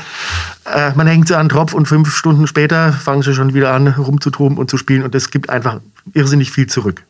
Äh, 0.64 0.93
man 0.94 1.06
hängt 1.06 1.29
sie 1.29 1.37
an 1.37 1.47
den 1.47 1.50
Tropf 1.50 1.75
und 1.75 1.87
fünf 1.87 2.14
Stunden 2.14 2.47
später 2.47 2.93
fangen 2.93 3.23
sie 3.23 3.35
schon 3.35 3.52
wieder 3.52 3.73
an 3.73 3.88
rumzutoben 3.88 4.56
und 4.56 4.70
zu 4.70 4.76
spielen 4.76 5.02
und 5.02 5.14
das 5.14 5.31
gibt 5.31 5.50
einfach 5.50 5.81
irrsinnig 6.14 6.52
viel 6.52 6.69
zurück. 6.69 7.02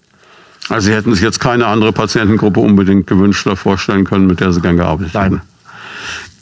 Also 0.68 0.86
Sie 0.86 0.94
hätten 0.94 1.12
sich 1.14 1.22
jetzt 1.22 1.40
keine 1.40 1.66
andere 1.66 1.92
Patientengruppe 1.92 2.60
unbedingt 2.60 3.06
gewünscht 3.06 3.46
oder 3.46 3.56
vorstellen 3.56 4.04
können, 4.04 4.26
mit 4.26 4.40
der 4.40 4.52
Sie 4.52 4.60
gern 4.60 4.76
gearbeitet 4.76 5.14
Nein. 5.14 5.24
hätten? 5.24 5.42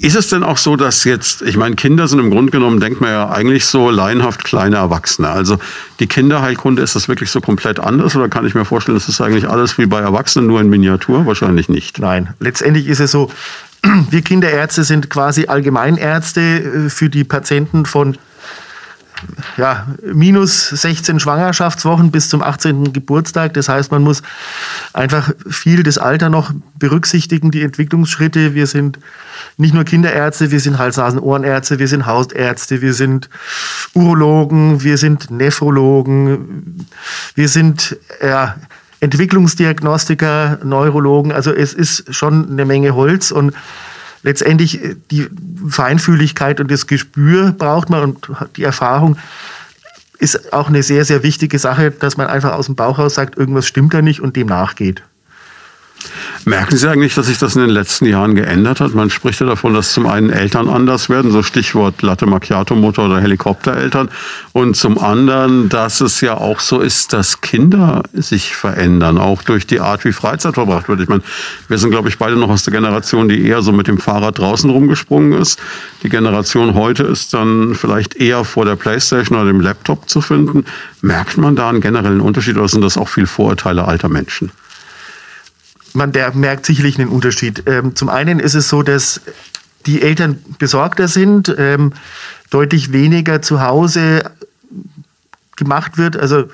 Ist 0.00 0.14
es 0.14 0.28
denn 0.28 0.44
auch 0.44 0.58
so, 0.58 0.76
dass 0.76 1.02
jetzt, 1.04 1.42
ich 1.42 1.56
meine, 1.56 1.74
Kinder 1.74 2.06
sind 2.06 2.20
im 2.20 2.30
Grunde 2.30 2.52
genommen, 2.52 2.78
denkt 2.78 3.00
man 3.00 3.10
ja 3.10 3.30
eigentlich 3.30 3.66
so 3.66 3.90
laienhaft 3.90 4.44
kleine 4.44 4.76
Erwachsene. 4.76 5.28
Also 5.28 5.58
die 5.98 6.06
Kinderheilkunde, 6.06 6.82
ist 6.82 6.94
das 6.94 7.08
wirklich 7.08 7.30
so 7.30 7.40
komplett 7.40 7.80
anders 7.80 8.14
oder 8.14 8.28
kann 8.28 8.46
ich 8.46 8.54
mir 8.54 8.64
vorstellen, 8.64 8.96
das 8.96 9.08
ist 9.08 9.20
eigentlich 9.20 9.48
alles 9.48 9.76
wie 9.76 9.86
bei 9.86 10.00
Erwachsenen, 10.00 10.46
nur 10.46 10.60
in 10.60 10.70
Miniatur? 10.70 11.26
Wahrscheinlich 11.26 11.68
nicht. 11.68 11.98
Nein, 11.98 12.34
letztendlich 12.38 12.86
ist 12.86 13.00
es 13.00 13.10
so, 13.10 13.30
wir 14.10 14.22
Kinderärzte 14.22 14.84
sind 14.84 15.10
quasi 15.10 15.46
Allgemeinärzte 15.46 16.40
äh, 16.40 16.90
für 16.90 17.10
die 17.10 17.24
Patienten 17.24 17.84
von 17.84 18.16
ja, 19.56 19.86
minus 20.04 20.68
16 20.68 21.20
Schwangerschaftswochen 21.20 22.10
bis 22.10 22.28
zum 22.28 22.42
18. 22.42 22.92
Geburtstag. 22.92 23.54
Das 23.54 23.68
heißt, 23.68 23.90
man 23.90 24.02
muss 24.02 24.22
einfach 24.92 25.32
viel 25.48 25.82
das 25.82 25.98
Alter 25.98 26.28
noch 26.28 26.52
berücksichtigen, 26.78 27.50
die 27.50 27.62
Entwicklungsschritte. 27.62 28.54
Wir 28.54 28.66
sind 28.66 28.98
nicht 29.56 29.74
nur 29.74 29.84
Kinderärzte, 29.84 30.50
wir 30.50 30.60
sind 30.60 30.78
Hals-Nasen-Ohrenärzte, 30.78 31.78
wir 31.78 31.88
sind 31.88 32.06
Hausärzte, 32.06 32.80
wir 32.80 32.94
sind 32.94 33.28
Urologen, 33.94 34.82
wir 34.82 34.98
sind 34.98 35.30
Nephrologen, 35.30 36.86
wir 37.34 37.48
sind 37.48 37.96
ja, 38.22 38.56
Entwicklungsdiagnostiker, 39.00 40.58
Neurologen. 40.64 41.32
Also 41.32 41.52
es 41.52 41.72
ist 41.72 42.14
schon 42.14 42.50
eine 42.50 42.64
Menge 42.64 42.94
Holz 42.94 43.30
und 43.30 43.54
letztendlich 44.28 44.84
äh, 44.84 44.94
die 45.10 45.26
Feinfühligkeit 45.68 46.60
und 46.60 46.70
das 46.70 46.86
Gespür 46.86 47.52
braucht 47.52 47.90
man 47.90 48.02
und 48.02 48.30
die 48.56 48.62
Erfahrung 48.62 49.16
ist 50.18 50.52
auch 50.52 50.68
eine 50.68 50.82
sehr, 50.82 51.04
sehr 51.04 51.22
wichtige 51.22 51.58
Sache, 51.58 51.90
dass 51.90 52.16
man 52.16 52.26
einfach 52.26 52.52
aus 52.52 52.66
dem 52.66 52.74
Bauch 52.74 52.98
raus 52.98 53.14
sagt, 53.14 53.38
irgendwas 53.38 53.66
stimmt 53.66 53.94
da 53.94 54.02
nicht 54.02 54.20
und 54.20 54.36
dem 54.36 54.48
nachgeht. 54.48 55.02
Merken 56.44 56.76
Sie 56.76 56.88
eigentlich, 56.88 57.14
dass 57.14 57.26
sich 57.26 57.38
das 57.38 57.56
in 57.56 57.60
den 57.60 57.70
letzten 57.70 58.06
Jahren 58.06 58.34
geändert 58.34 58.80
hat? 58.80 58.94
Man 58.94 59.10
spricht 59.10 59.40
ja 59.40 59.46
davon, 59.46 59.74
dass 59.74 59.92
zum 59.92 60.06
einen 60.06 60.30
Eltern 60.30 60.68
anders 60.68 61.10
werden, 61.10 61.30
so 61.30 61.42
Stichwort 61.42 62.00
Latte 62.00 62.26
Macchiato 62.26 62.74
Mutter 62.74 63.04
oder 63.04 63.20
Helikoptereltern, 63.20 64.08
und 64.52 64.76
zum 64.76 64.98
anderen, 64.98 65.68
dass 65.68 66.00
es 66.00 66.20
ja 66.20 66.38
auch 66.38 66.60
so 66.60 66.80
ist, 66.80 67.12
dass 67.12 67.40
Kinder 67.40 68.02
sich 68.12 68.54
verändern, 68.54 69.18
auch 69.18 69.42
durch 69.42 69.66
die 69.66 69.80
Art, 69.80 70.04
wie 70.04 70.12
Freizeit 70.12 70.54
verbracht 70.54 70.88
wird. 70.88 71.00
Ich 71.00 71.08
meine, 71.08 71.22
wir 71.68 71.78
sind, 71.78 71.90
glaube 71.90 72.08
ich, 72.08 72.18
beide 72.18 72.36
noch 72.36 72.48
aus 72.48 72.62
der 72.62 72.72
Generation, 72.72 73.28
die 73.28 73.44
eher 73.46 73.62
so 73.62 73.72
mit 73.72 73.86
dem 73.86 73.98
Fahrrad 73.98 74.38
draußen 74.38 74.70
rumgesprungen 74.70 75.38
ist. 75.38 75.60
Die 76.02 76.08
Generation 76.08 76.74
heute 76.74 77.02
ist 77.02 77.34
dann 77.34 77.74
vielleicht 77.74 78.16
eher 78.16 78.44
vor 78.44 78.64
der 78.64 78.76
Playstation 78.76 79.36
oder 79.36 79.48
dem 79.48 79.60
Laptop 79.60 80.08
zu 80.08 80.20
finden. 80.20 80.64
Merkt 81.02 81.36
man 81.36 81.56
da 81.56 81.68
einen 81.68 81.80
generellen 81.80 82.20
Unterschied 82.20 82.56
oder 82.56 82.68
sind 82.68 82.82
das 82.82 82.96
auch 82.96 83.08
viel 83.08 83.26
Vorurteile 83.26 83.86
alter 83.86 84.08
Menschen? 84.08 84.50
Man 85.92 86.12
der 86.12 86.34
merkt 86.34 86.66
sicherlich 86.66 86.98
einen 86.98 87.08
Unterschied. 87.08 87.64
Ähm, 87.66 87.94
zum 87.96 88.08
einen 88.08 88.40
ist 88.40 88.54
es 88.54 88.68
so, 88.68 88.82
dass 88.82 89.20
die 89.86 90.02
Eltern 90.02 90.38
besorgter 90.58 91.08
sind, 91.08 91.54
ähm, 91.58 91.92
deutlich 92.50 92.92
weniger 92.92 93.42
zu 93.42 93.60
Hause 93.60 94.22
gemacht 95.56 95.98
wird. 95.98 96.16
Also 96.16 96.44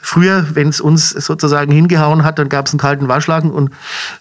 früher, 0.00 0.46
wenn 0.54 0.68
es 0.68 0.80
uns 0.80 1.10
sozusagen 1.10 1.72
hingehauen 1.72 2.24
hat, 2.24 2.38
dann 2.38 2.48
gab 2.48 2.66
es 2.66 2.72
einen 2.72 2.80
kalten 2.80 3.08
Waschlaken 3.08 3.50
und 3.50 3.70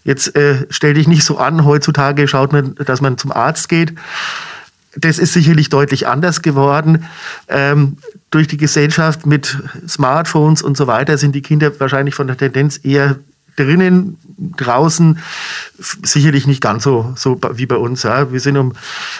jetzt 0.03 0.35
äh, 0.35 0.65
stell 0.69 0.93
dich 0.93 1.07
nicht 1.07 1.23
so 1.23 1.37
an. 1.37 1.65
Heutzutage 1.65 2.27
schaut 2.27 2.51
man, 2.51 2.75
dass 2.75 3.01
man 3.01 3.17
zum 3.17 3.31
Arzt 3.31 3.69
geht. 3.69 3.93
Das 4.95 5.19
ist 5.19 5.33
sicherlich 5.33 5.69
deutlich 5.69 6.07
anders 6.07 6.41
geworden. 6.41 7.05
Ähm, 7.47 7.97
durch 8.31 8.47
die 8.47 8.57
Gesellschaft 8.57 9.25
mit 9.25 9.57
Smartphones 9.87 10.61
und 10.61 10.75
so 10.75 10.87
weiter 10.87 11.17
sind 11.17 11.33
die 11.33 11.41
Kinder 11.41 11.79
wahrscheinlich 11.79 12.15
von 12.15 12.27
der 12.27 12.37
Tendenz 12.37 12.79
eher 12.83 13.17
drinnen, 13.57 14.17
draußen 14.55 15.19
sicherlich 16.03 16.47
nicht 16.47 16.61
ganz 16.61 16.83
so, 16.83 17.13
so 17.15 17.39
wie 17.53 17.65
bei 17.65 17.75
uns. 17.75 18.03
Ja. 18.03 18.31
Wir 18.31 18.39
sind 18.39 18.55
um 18.55 18.73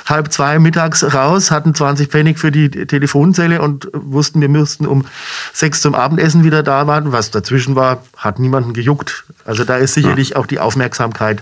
halb 0.05 0.31
zwei 0.31 0.59
mittags 0.59 1.03
raus, 1.03 1.51
hatten 1.51 1.73
20 1.73 2.09
Pfennig 2.09 2.39
für 2.39 2.51
die 2.51 2.69
Telefonzelle 2.69 3.61
und 3.61 3.89
wussten, 3.93 4.39
wir 4.39 4.49
müssten 4.49 4.85
um 4.85 5.05
sechs 5.53 5.81
zum 5.81 5.95
Abendessen 5.95 6.43
wieder 6.43 6.63
da 6.63 6.87
warten. 6.87 7.11
Was 7.11 7.31
dazwischen 7.31 7.75
war, 7.75 8.03
hat 8.15 8.39
niemanden 8.39 8.73
gejuckt. 8.73 9.25
Also 9.43 9.63
da 9.63 9.77
ist 9.77 9.95
sicherlich 9.95 10.29
ja. 10.29 10.35
auch 10.37 10.45
die 10.45 10.59
Aufmerksamkeit 10.59 11.41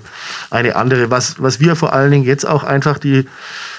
eine 0.49 0.75
andere. 0.75 1.11
Was, 1.11 1.41
was 1.41 1.59
wir 1.59 1.75
vor 1.75 1.93
allen 1.93 2.11
Dingen 2.11 2.23
jetzt 2.23 2.47
auch 2.47 2.63
einfach 2.63 2.97
die, 2.97 3.27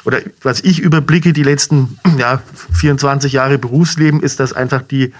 oder 0.05 0.21
was 0.43 0.61
ich 0.61 0.81
überblicke, 0.81 1.33
die 1.33 1.43
letzten 1.43 1.99
ja, 2.19 2.43
24 2.73 3.33
Jahre 3.33 3.57
Berufsleben, 3.59 4.23
ist, 4.23 4.41
dass 4.41 4.53
einfach 4.53 4.83
die 4.83 5.15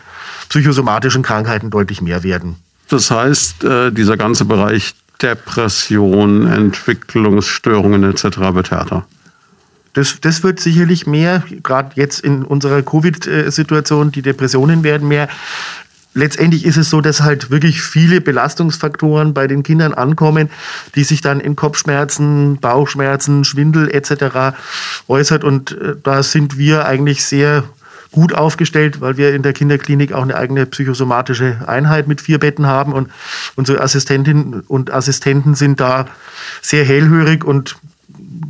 psychosomatischen 0.49 1.23
Krankheiten 1.23 1.71
deutlich 1.71 2.03
mehr 2.03 2.23
werden. 2.23 2.57
Das 2.89 3.11
heißt, 3.11 3.65
äh, 3.65 3.93
dieser 3.93 4.17
ganze 4.17 4.45
Bereich 4.45 4.95
Depression, 5.23 6.47
Entwicklungsstörungen 6.47 8.05
etc. 8.05 8.39
wird 8.53 8.71
härter. 8.71 9.07
Das, 9.95 10.21
das 10.21 10.43
wird 10.43 10.61
sicherlich 10.61 11.07
mehr, 11.07 11.43
gerade 11.63 11.93
jetzt 11.95 12.21
in 12.21 12.43
unserer 12.43 12.83
Covid-Situation, 12.83 14.13
die 14.13 14.21
Depressionen 14.21 14.85
werden 14.85 15.09
mehr. 15.09 15.29
Letztendlich 16.13 16.65
ist 16.65 16.77
es 16.77 16.91
so, 16.91 17.01
dass 17.01 17.23
halt 17.23 17.51
wirklich 17.51 17.83
viele 17.83 18.21
Belastungsfaktoren 18.21 19.33
bei 19.33 19.47
den 19.47 19.63
Kindern 19.63 19.95
ankommen, 19.95 20.51
die 20.95 21.05
sich 21.05 21.23
dann 21.23 21.41
in 21.41 21.57
Kopfschmerzen, 21.57 22.59
Bauchschmerzen, 22.59 23.45
Schwindel 23.45 23.91
etc. 23.91 24.57
äußert. 25.09 25.45
Und 25.45 25.73
äh, 25.73 25.95
da 26.03 26.23
sind 26.23 26.59
wir 26.59 26.87
eigentlich 26.87 27.25
sehr 27.25 27.65
gut 28.13 28.35
aufgestellt, 28.35 29.01
weil 29.01 29.17
wir 29.17 29.35
in 29.35 29.43
der 29.43 29.53
Kinderklinik 29.53 30.13
auch 30.13 30.23
eine 30.23 30.37
eigene 30.37 30.67
psychosomatische 30.67 31.65
Einheit 31.67 32.09
mit 32.09 32.21
vier 32.21 32.39
Betten 32.39 32.67
haben. 32.67 32.93
Und 32.93 33.11
unsere 33.55 33.81
Assistentinnen 33.81 34.61
und 34.61 34.93
Assistenten 34.93 35.55
sind 35.55 35.81
da 35.81 36.07
sehr 36.63 36.85
hellhörig 36.85 37.45
und 37.45 37.77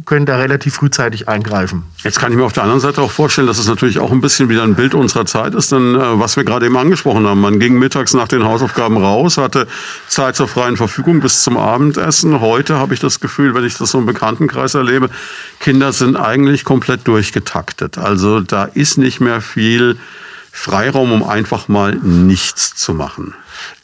können 0.05 0.27
da 0.27 0.37
relativ 0.37 0.75
frühzeitig 0.75 1.29
eingreifen. 1.29 1.85
Jetzt 2.03 2.19
kann 2.19 2.33
ich 2.33 2.39
mir 2.39 2.45
auf 2.45 2.53
der 2.53 2.63
anderen 2.63 2.81
Seite 2.81 3.03
auch 3.03 3.11
vorstellen, 3.11 3.47
dass 3.47 3.59
es 3.59 3.67
natürlich 3.67 3.99
auch 3.99 4.13
ein 4.13 4.21
bisschen 4.21 4.49
wieder 4.49 4.63
ein 4.63 4.75
Bild 4.75 4.95
unserer 4.95 5.27
Zeit 5.27 5.55
ist, 5.55 5.73
denn 5.73 5.95
äh, 5.95 6.21
was 6.21 6.37
wir 6.37 6.45
gerade 6.45 6.67
eben 6.67 6.77
angesprochen 6.77 7.27
haben, 7.27 7.41
man 7.41 7.59
ging 7.59 7.79
mittags 7.79 8.15
nach 8.15 8.29
den 8.29 8.45
Hausaufgaben 8.45 8.97
raus, 8.97 9.39
hatte 9.39 9.67
Zeit 10.09 10.37
zur 10.37 10.49
freien 10.49 10.77
Verfügung 10.77 11.21
bis 11.21 11.43
zum 11.43 11.57
Abendessen. 11.57 12.41
Heute 12.41 12.77
habe 12.77 12.95
ich 12.95 13.01
das 13.01 13.21
Gefühl, 13.21 13.55
wenn 13.55 13.65
ich 13.65 13.77
das 13.77 13.91
so 13.91 13.99
im 13.99 14.07
Bekanntenkreis 14.07 14.75
erlebe, 14.75 15.11
Kinder 15.61 15.93
sind 15.93 16.17
eigentlich 16.17 16.65
komplett 16.65 17.07
durchgetaktet. 17.07 17.99
Also 17.99 18.41
da 18.41 18.65
ist 18.65 18.99
nicht 18.99 19.21
mehr 19.21 19.41
viel 19.41 19.99
Freiraum, 20.53 21.13
um 21.13 21.23
einfach 21.23 21.69
mal 21.69 21.95
nichts 21.97 22.75
zu 22.75 22.95
machen. 22.95 23.35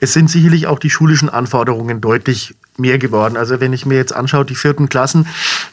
Es 0.01 0.13
sind 0.15 0.31
sicherlich 0.31 0.67
auch 0.67 0.79
die 0.79 0.91
schulischen 0.91 1.29
Anforderungen 1.29 2.01
deutlich 2.01 2.55
mehr 2.79 2.99
geworden. 2.99 3.37
Also 3.37 3.61
wenn 3.61 3.73
ich 3.73 3.85
mir 3.85 3.97
jetzt 3.97 4.15
anschaue, 4.15 4.45
die 4.45 4.55
vierten 4.55 4.89
Klassen, 4.89 5.27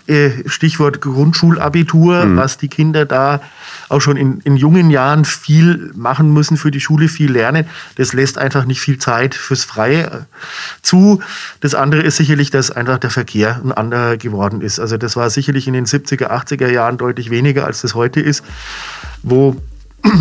äh, 0.07 0.31
Stichwort 0.47 0.99
Grundschulabitur, 1.01 2.25
mhm. 2.25 2.37
was 2.37 2.57
die 2.57 2.67
Kinder 2.67 3.05
da 3.05 3.41
auch 3.87 4.01
schon 4.01 4.17
in, 4.17 4.39
in 4.41 4.57
jungen 4.57 4.89
Jahren 4.89 5.23
viel 5.23 5.91
machen 5.95 6.33
müssen 6.33 6.57
für 6.57 6.71
die 6.71 6.81
Schule, 6.81 7.07
viel 7.07 7.31
lernen, 7.31 7.65
das 7.95 8.13
lässt 8.13 8.37
einfach 8.37 8.65
nicht 8.65 8.81
viel 8.81 8.97
Zeit 8.99 9.33
fürs 9.33 9.63
Freie 9.63 10.05
äh, 10.05 10.19
zu. 10.81 11.21
Das 11.61 11.73
andere 11.73 12.01
ist 12.01 12.17
sicherlich, 12.17 12.51
dass 12.51 12.69
einfach 12.69 12.97
der 12.97 13.09
Verkehr 13.09 13.61
ein 13.63 13.71
anderer 13.71 14.17
geworden 14.17 14.61
ist. 14.61 14.79
Also 14.79 14.97
das 14.97 15.15
war 15.15 15.29
sicherlich 15.29 15.67
in 15.67 15.73
den 15.73 15.85
70er, 15.85 16.29
80er 16.29 16.69
Jahren 16.69 16.97
deutlich 16.97 17.29
weniger, 17.29 17.65
als 17.65 17.81
das 17.81 17.95
heute 17.95 18.19
ist, 18.19 18.43
wo 19.23 19.55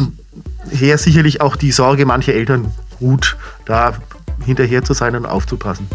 her 0.71 0.97
sicherlich 0.99 1.41
auch 1.41 1.57
die 1.57 1.73
Sorge 1.73 2.07
mancher 2.07 2.35
Eltern 2.35 2.73
gut 2.99 3.37
da 3.65 3.95
hinterher 4.45 4.85
zu 4.85 4.95
sein 4.95 5.17
und 5.17 5.27
aufzupassen. 5.27 5.89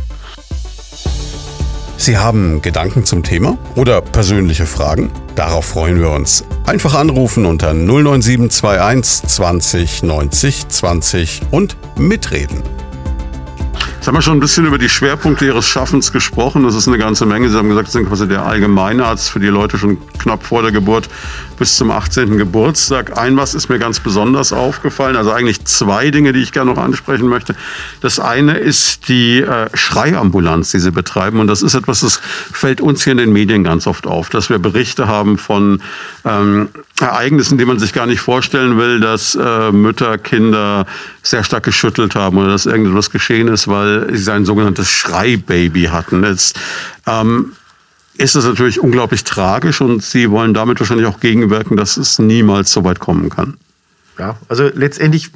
Sie 2.04 2.18
haben 2.18 2.62
Gedanken 2.62 3.06
zum 3.06 3.24
Thema 3.24 3.58
oder 3.76 4.02
persönliche 4.02 4.66
Fragen? 4.66 5.10
Darauf 5.36 5.68
freuen 5.68 6.02
wir 6.02 6.10
uns. 6.10 6.44
Einfach 6.66 6.96
anrufen 6.96 7.46
unter 7.46 7.74
09721 7.74 9.30
20 9.30 10.04
90 10.04 10.68
20 10.68 11.42
und 11.52 11.78
mitreden. 11.98 12.62
Jetzt 13.96 14.08
haben 14.10 14.16
wir 14.16 14.22
schon 14.22 14.36
ein 14.36 14.42
bisschen 14.42 14.66
über 14.66 14.78
die 14.78 14.90
Schwerpunkte 14.90 15.46
Ihres 15.46 15.66
Schaffens 15.66 16.12
gesprochen. 16.12 16.64
Das 16.64 16.76
ist 16.76 16.90
eine 16.90 16.98
ganze 16.98 17.26
Menge. 17.26 17.50
Sie 17.50 17.58
haben 17.58 17.70
gesagt, 17.70 17.88
Sie 17.88 18.00
sind 18.00 18.10
quasi 18.10 18.28
der 18.28 18.46
Allgemeinarzt 18.46 19.30
für 19.30 19.40
die 19.40 19.48
Leute 19.48 19.78
schon 19.78 19.98
knapp 20.18 20.44
vor 20.44 20.62
der 20.62 20.74
Geburt 20.74 21.08
bis 21.54 21.78
zum 21.78 21.92
18. 21.92 22.38
Geburtstag. 22.38 23.18
Ein 23.18 23.38
was 23.38 23.54
ist 23.54 23.70
mir 23.70 23.80
ganz 23.80 24.00
besonders 24.00 24.54
aufgefallen. 24.54 25.16
Also 25.16 25.32
eigentlich 25.32 25.64
zwei 25.66 26.12
Dinge, 26.12 26.34
die 26.34 26.42
ich 26.42 26.52
gerne 26.52 26.74
noch 26.74 26.82
ansprechen 26.82 27.28
möchte. 27.28 27.56
Das 28.02 28.20
eine 28.20 28.58
ist 28.58 29.08
die 29.08 29.42
äh, 29.42 29.70
Schreiambulanz, 29.74 30.72
die 30.72 30.80
Sie 30.80 30.92
betreiben. 30.92 31.40
Und 31.40 31.48
das 31.48 31.62
ist 31.62 31.74
etwas, 31.74 32.02
das 32.02 32.18
fällt 32.18 32.82
uns 32.82 33.04
hier 33.04 33.12
in 33.12 33.18
den 33.18 33.34
Medien 33.34 33.64
ganz 33.64 33.88
oft 33.88 34.08
auf, 34.08 34.30
dass 34.30 34.50
wir 34.50 34.60
Berichte 34.60 35.08
haben 35.08 35.38
von 35.38 35.82
ähm, 36.26 36.70
Ereignissen, 37.00 37.58
die 37.58 37.66
man 37.66 37.80
sich 37.80 37.94
gar 37.94 38.06
nicht 38.06 38.22
vorstellen 38.22 38.78
will, 38.78 39.00
dass 39.00 39.36
äh, 39.36 39.72
Mütter 39.72 40.18
Kinder 40.18 40.86
sehr 41.22 41.44
stark 41.44 41.64
geschüttelt 41.64 42.16
haben 42.16 42.38
oder 42.38 42.50
dass 42.50 42.66
irgendetwas 42.66 43.10
geschehen 43.10 43.48
ist, 43.48 43.68
weil 43.68 44.16
sie 44.16 44.32
ein 44.32 44.46
sogenanntes 44.46 44.90
Schreibaby 44.90 45.86
hatten. 45.86 46.24
Jetzt 46.24 46.60
ähm, 47.08 47.54
ist 48.16 48.36
es 48.36 48.46
natürlich 48.46 48.80
unglaublich 48.80 49.24
tragisch 49.24 49.82
und 49.82 50.04
Sie 50.04 50.30
wollen 50.30 50.54
damit 50.54 50.80
wahrscheinlich 50.80 51.08
auch 51.08 51.20
gegenwirken, 51.20 51.78
dass 51.78 51.98
es 51.98 52.20
niemals 52.20 52.72
so 52.72 52.84
weit 52.84 53.00
kommen 53.00 53.30
kann. 53.30 53.58
Ja, 54.20 54.38
also 54.48 54.70
letztendlich 54.74 55.32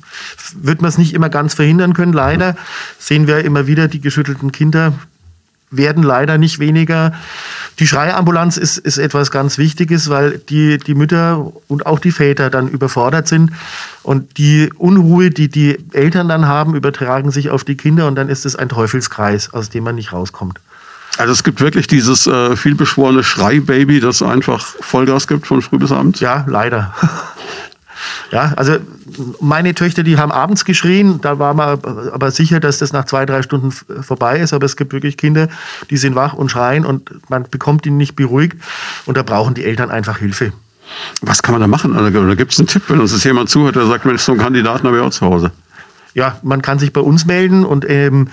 wird 0.53 0.81
man 0.81 0.89
es 0.89 0.99
nicht 0.99 1.13
immer 1.13 1.29
ganz 1.29 1.55
verhindern 1.55 1.93
können. 1.93 2.13
Leider 2.13 2.55
sehen 2.99 3.25
wir 3.27 3.43
immer 3.43 3.65
wieder 3.65 3.87
die 3.87 4.01
geschüttelten 4.01 4.51
Kinder, 4.51 4.93
werden 5.71 6.03
leider 6.03 6.37
nicht 6.37 6.59
weniger. 6.59 7.13
Die 7.79 7.87
Schreiambulanz 7.87 8.57
ist, 8.57 8.77
ist 8.77 8.97
etwas 8.97 9.31
ganz 9.31 9.57
Wichtiges, 9.57 10.09
weil 10.09 10.37
die, 10.37 10.77
die 10.77 10.93
Mütter 10.93 11.51
und 11.67 11.85
auch 11.85 11.99
die 11.99 12.11
Väter 12.11 12.49
dann 12.49 12.67
überfordert 12.67 13.27
sind. 13.27 13.51
Und 14.03 14.37
die 14.37 14.71
Unruhe, 14.77 15.31
die 15.31 15.49
die 15.49 15.77
Eltern 15.91 16.29
dann 16.29 16.47
haben, 16.47 16.75
übertragen 16.75 17.31
sich 17.31 17.49
auf 17.49 17.63
die 17.63 17.75
Kinder 17.75 18.07
und 18.07 18.15
dann 18.15 18.29
ist 18.29 18.45
es 18.45 18.55
ein 18.55 18.69
Teufelskreis, 18.69 19.53
aus 19.53 19.69
dem 19.69 19.83
man 19.83 19.95
nicht 19.95 20.13
rauskommt. 20.13 20.59
Also 21.17 21.33
es 21.33 21.43
gibt 21.43 21.61
wirklich 21.61 21.87
dieses 21.87 22.27
äh, 22.27 22.55
vielbeschworene 22.55 23.23
Schreibaby, 23.23 23.99
das 23.99 24.21
einfach 24.21 24.65
Vollgas 24.81 25.27
gibt 25.27 25.47
von 25.47 25.61
früh 25.61 25.77
bis 25.77 25.91
abends? 25.91 26.19
Ja, 26.19 26.45
leider. 26.47 26.93
Ja, 28.31 28.53
also 28.57 28.77
meine 29.39 29.73
Töchter, 29.73 30.03
die 30.03 30.17
haben 30.17 30.31
abends 30.31 30.65
geschrien, 30.65 31.19
da 31.21 31.39
war 31.39 31.53
man 31.53 31.79
aber 32.11 32.29
sicher, 32.29 32.59
dass 32.59 32.77
das 32.77 32.93
nach 32.93 33.05
zwei, 33.05 33.25
drei 33.25 33.41
Stunden 33.41 33.71
vorbei 33.71 34.39
ist. 34.39 34.53
Aber 34.53 34.65
es 34.65 34.75
gibt 34.75 34.93
wirklich 34.93 35.17
Kinder, 35.17 35.47
die 35.89 35.97
sind 35.97 36.13
wach 36.13 36.33
und 36.33 36.51
schreien 36.51 36.85
und 36.85 37.09
man 37.29 37.47
bekommt 37.49 37.85
ihn 37.85 37.97
nicht 37.97 38.15
beruhigt. 38.15 38.57
Und 39.05 39.17
da 39.17 39.23
brauchen 39.23 39.55
die 39.55 39.63
Eltern 39.63 39.89
einfach 39.89 40.19
Hilfe. 40.19 40.53
Was 41.21 41.41
kann 41.41 41.53
man 41.53 41.61
da 41.61 41.67
machen? 41.67 41.95
Also, 41.95 42.11
da 42.11 42.35
gibt 42.35 42.53
es 42.53 42.59
einen 42.59 42.67
Tipp, 42.67 42.83
wenn 42.87 42.99
uns 42.99 43.13
jetzt 43.13 43.23
jemand 43.23 43.49
zuhört, 43.49 43.75
der 43.75 43.87
sagt, 43.87 44.05
Mensch, 44.05 44.21
so 44.21 44.33
einen 44.33 44.41
Kandidaten 44.41 44.85
habe 44.85 44.97
ich 44.97 45.03
auch 45.03 45.09
zu 45.09 45.25
Hause 45.25 45.51
ja, 46.17 46.39
man 46.41 46.63
kann 46.63 46.79
sich 46.79 46.93
bei 46.93 47.01
uns 47.01 47.27
melden 47.27 47.63
und 47.63 47.87
ähm, 47.87 48.29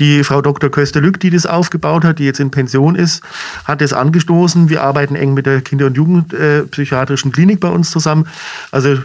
die 0.00 0.24
Frau 0.24 0.42
Dr. 0.42 0.70
Köster-Lück, 0.70 1.20
die 1.20 1.30
das 1.30 1.46
aufgebaut 1.46 2.02
hat, 2.02 2.18
die 2.18 2.24
jetzt 2.24 2.40
in 2.40 2.50
Pension 2.50 2.96
ist, 2.96 3.22
hat 3.64 3.80
das 3.80 3.92
angestoßen. 3.92 4.68
Wir 4.68 4.82
arbeiten 4.82 5.14
eng 5.14 5.34
mit 5.34 5.46
der 5.46 5.60
Kinder- 5.60 5.86
und 5.86 5.96
Jugendpsychiatrischen 5.96 7.30
äh, 7.30 7.34
Klinik 7.34 7.60
bei 7.60 7.68
uns 7.68 7.92
zusammen. 7.92 8.26
Also 8.72 8.96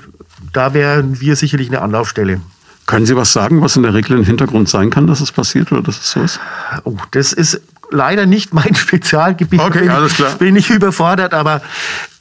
da 0.52 0.74
wären 0.74 1.22
wir 1.22 1.36
sicherlich 1.36 1.68
eine 1.68 1.84
Anlaufstelle. 1.84 2.42
Können 2.88 3.06
Sie 3.06 3.16
was 3.16 3.32
sagen, 3.32 3.62
was 3.62 3.78
in 3.78 3.84
der 3.84 3.94
Regel 3.94 4.18
ein 4.18 4.24
Hintergrund 4.24 4.68
sein 4.68 4.90
kann, 4.90 5.06
dass 5.06 5.22
es 5.22 5.32
passiert 5.32 5.72
oder 5.72 5.84
dass 5.84 6.00
es 6.00 6.10
so 6.10 6.22
ist? 6.24 6.40
Oh, 6.86 6.98
das 7.12 7.34
ist 7.34 7.62
leider 7.92 8.26
nicht 8.26 8.54
mein 8.54 8.76
Spezialgebiet. 8.76 9.60
Okay, 9.60 9.82
bin, 9.82 9.90
alles 9.90 10.16
klar. 10.16 10.36
Bin 10.36 10.56
ich 10.56 10.70
überfordert, 10.70 11.34
aber 11.34 11.62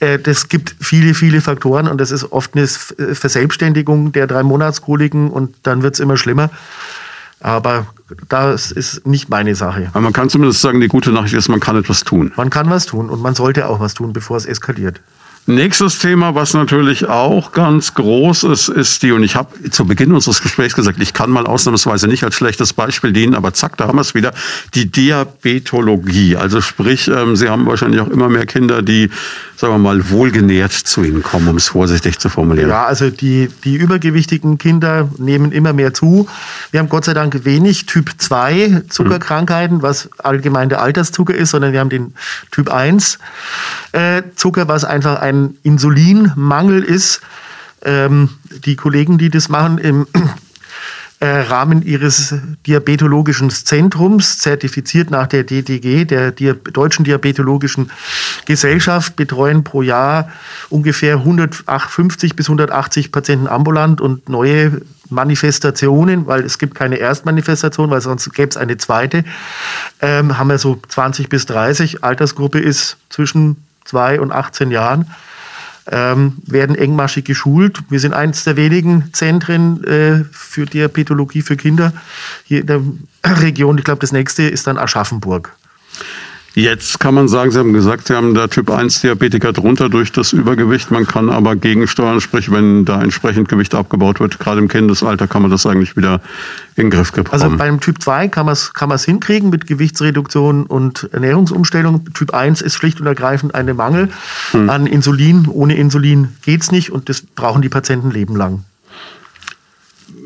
äh, 0.00 0.19
das 0.19 0.49
gibt 0.49 0.75
viele, 0.81 1.14
viele 1.14 1.40
Faktoren 1.40 1.88
und 1.88 2.00
das 2.00 2.11
ist 2.11 2.33
oft 2.33 2.57
eine 2.57 2.66
Verselbstständigung 2.66 4.12
der 4.12 4.26
drei 4.26 4.42
Monatskoliken 4.42 5.31
und 5.31 5.54
dann 5.62 5.83
wird 5.83 5.95
es 5.95 6.00
immer 6.00 6.16
schlimmer. 6.16 6.50
Aber 7.40 7.87
das 8.28 8.71
ist 8.71 9.04
nicht 9.07 9.28
meine 9.28 9.54
Sache. 9.57 9.88
Aber 9.92 10.00
man 10.00 10.12
kann 10.12 10.28
zumindest 10.28 10.61
sagen, 10.61 10.81
die 10.81 10.88
gute 10.88 11.11
Nachricht 11.11 11.35
ist, 11.35 11.49
man 11.49 11.59
kann 11.59 11.76
etwas 11.76 12.04
tun. 12.04 12.33
Man 12.37 12.50
kann 12.50 12.71
was 12.71 12.87
tun 12.87 13.11
und 13.11 13.21
man 13.21 13.35
sollte 13.35 13.69
auch 13.69 13.81
was 13.81 13.95
tun, 13.95 14.12
bevor 14.12 14.37
es 14.37 14.47
eskaliert. 14.47 15.00
Nächstes 15.46 15.99
Thema, 15.99 16.37
was 16.37 16.54
natürlich 16.54 17.08
auch 17.08 17.50
ganz 17.50 17.94
groß 17.94 18.44
ist, 18.44 18.68
ist 18.68 19.02
die, 19.02 19.11
und 19.11 19.25
ich 19.25 19.34
habe 19.34 19.70
zu 19.70 19.84
Beginn 19.84 20.12
unseres 20.12 20.40
Gesprächs 20.40 20.76
gesagt, 20.76 21.02
ich 21.02 21.14
kann 21.14 21.30
mal 21.30 21.46
ausnahmsweise 21.46 22.06
nicht 22.06 22.22
als 22.22 22.37
schlechtes 22.37 22.72
Beispiel 22.72 23.12
dienen, 23.12 23.34
aber 23.34 23.52
zack, 23.52 23.76
da 23.76 23.88
haben 23.88 23.96
wir 23.96 24.02
es 24.02 24.14
wieder, 24.14 24.32
die 24.75 24.88
Diabetologie. 24.92 26.37
Also 26.37 26.61
sprich, 26.61 27.08
ähm, 27.08 27.34
Sie 27.34 27.49
haben 27.49 27.66
wahrscheinlich 27.66 28.00
auch 28.00 28.06
immer 28.06 28.28
mehr 28.28 28.46
Kinder, 28.46 28.82
die, 28.82 29.11
sagen 29.56 29.75
wir 29.75 29.78
mal, 29.78 30.11
wohlgenährt 30.11 30.70
zu 30.72 31.02
Ihnen 31.02 31.25
kommen, 31.25 31.49
um 31.49 31.56
es 31.56 31.66
vorsichtig 31.66 32.20
zu 32.20 32.28
formulieren. 32.28 32.70
Ja, 32.70 32.84
also 32.84 33.11
die, 33.11 33.49
die 33.64 33.75
übergewichtigen 33.75 34.58
Kinder 34.58 35.08
nehmen 35.18 35.50
immer 35.50 35.72
mehr 35.72 35.92
zu. 35.92 36.28
Wir 36.70 36.78
haben 36.78 36.88
Gott 36.88 37.04
sei 37.04 37.14
Dank 37.14 37.44
wenig 37.44 37.87
Typ 37.87 38.12
2 38.16 38.82
Zuckerkrankheiten, 38.88 39.82
was 39.82 40.08
allgemein 40.18 40.68
der 40.68 40.82
Alterszucker 40.82 41.34
ist, 41.34 41.50
sondern 41.50 41.72
wir 41.72 41.80
haben 41.80 41.90
den 41.90 42.14
Typ 42.52 42.70
1 42.70 43.18
äh, 43.90 44.22
Zucker, 44.37 44.68
was 44.68 44.84
einfach 44.84 45.20
ein 45.20 45.31
ein 45.32 45.58
Insulinmangel 45.62 46.82
ist. 46.82 47.20
Ähm, 47.84 48.30
die 48.64 48.76
Kollegen, 48.76 49.18
die 49.18 49.30
das 49.30 49.48
machen 49.48 49.78
im 49.78 50.06
äh, 51.20 51.26
Rahmen 51.26 51.82
ihres 51.82 52.34
diabetologischen 52.66 53.50
Zentrums, 53.50 54.38
zertifiziert 54.38 55.10
nach 55.10 55.26
der 55.26 55.44
DDG, 55.44 56.04
der 56.04 56.32
Deutschen 56.32 57.04
Diabetologischen 57.04 57.90
Gesellschaft, 58.44 59.16
betreuen 59.16 59.64
pro 59.64 59.82
Jahr 59.82 60.30
ungefähr 60.68 61.16
150 61.16 62.36
bis 62.36 62.46
180 62.46 63.10
Patienten 63.10 63.48
ambulant 63.48 64.00
und 64.00 64.28
neue 64.28 64.80
Manifestationen, 65.12 66.26
weil 66.26 66.42
es 66.42 66.58
gibt 66.58 66.74
keine 66.74 66.96
Erstmanifestation, 66.96 67.90
weil 67.90 68.00
sonst 68.00 68.32
gäbe 68.34 68.48
es 68.48 68.56
eine 68.56 68.76
zweite, 68.78 69.24
ähm, 70.00 70.38
haben 70.38 70.48
wir 70.48 70.58
so 70.58 70.80
20 70.88 71.28
bis 71.28 71.46
30. 71.46 72.02
Altersgruppe 72.02 72.58
ist 72.58 72.96
zwischen 73.10 73.58
zwei 73.84 74.20
und 74.20 74.32
18 74.32 74.70
Jahren, 74.70 75.10
ähm, 75.90 76.38
werden 76.46 76.76
engmaschig 76.76 77.24
geschult. 77.24 77.80
Wir 77.88 77.98
sind 77.98 78.14
eines 78.14 78.44
der 78.44 78.56
wenigen 78.56 79.12
Zentren 79.12 79.82
äh, 79.84 80.24
für 80.30 80.64
Diabetologie 80.66 81.42
für 81.42 81.56
Kinder 81.56 81.92
hier 82.44 82.60
in 82.60 82.66
der 82.66 82.80
Region. 83.24 83.78
Ich 83.78 83.84
glaube, 83.84 84.00
das 84.00 84.12
nächste 84.12 84.44
ist 84.44 84.66
dann 84.66 84.78
Aschaffenburg. 84.78 85.54
Jetzt 86.54 87.00
kann 87.00 87.14
man 87.14 87.28
sagen, 87.28 87.50
Sie 87.50 87.59
haben 87.59 87.73
gesagt, 87.73 88.09
Sie 88.09 88.14
haben 88.14 88.35
da 88.35 88.47
Typ 88.47 88.71
1 88.71 89.00
Diabetiker 89.00 89.54
drunter 89.54 89.88
durch 89.88 90.12
das 90.12 90.35
Übergewicht. 90.35 90.90
Man 90.90 91.06
kann 91.06 91.30
aber 91.30 91.56
gegensteuern, 91.56 92.21
sprich, 92.21 92.52
wenn 92.52 92.85
da 92.85 93.00
entsprechend 93.00 93.49
Gewicht 93.49 93.75
abgebaut 93.75 94.21
wird, 94.21 94.38
gerade 94.38 94.61
im 94.61 94.68
Kindesalter, 94.68 95.26
kann 95.26 95.40
man 95.40 95.50
das 95.50 95.64
eigentlich 95.64 95.97
wieder 95.97 96.21
in 96.76 96.85
den 96.85 96.90
Griff 96.90 97.12
bekommen. 97.12 97.42
Also 97.42 97.56
beim 97.56 97.80
Typ 97.80 98.02
2 98.02 98.28
kann 98.28 98.44
man 98.47 98.52
es 98.52 98.75
kann 98.75 98.94
hinkriegen 98.99 99.49
mit 99.49 99.66
Gewichtsreduktion 99.66 100.66
und 100.66 101.09
Ernährungsumstellung. 101.12 102.12
Typ 102.12 102.35
1 102.35 102.61
ist 102.61 102.75
schlicht 102.75 103.00
und 103.00 103.06
ergreifend 103.06 103.54
ein 103.54 103.75
Mangel 103.75 104.11
hm. 104.50 104.68
an 104.68 104.87
Insulin. 104.87 105.49
Ohne 105.49 105.76
Insulin 105.76 106.28
geht 106.42 106.61
es 106.61 106.71
nicht 106.71 106.90
und 106.92 107.09
das 107.09 107.23
brauchen 107.23 107.62
die 107.62 107.71
Patienten 107.71 108.11
lebenlang. 108.11 108.64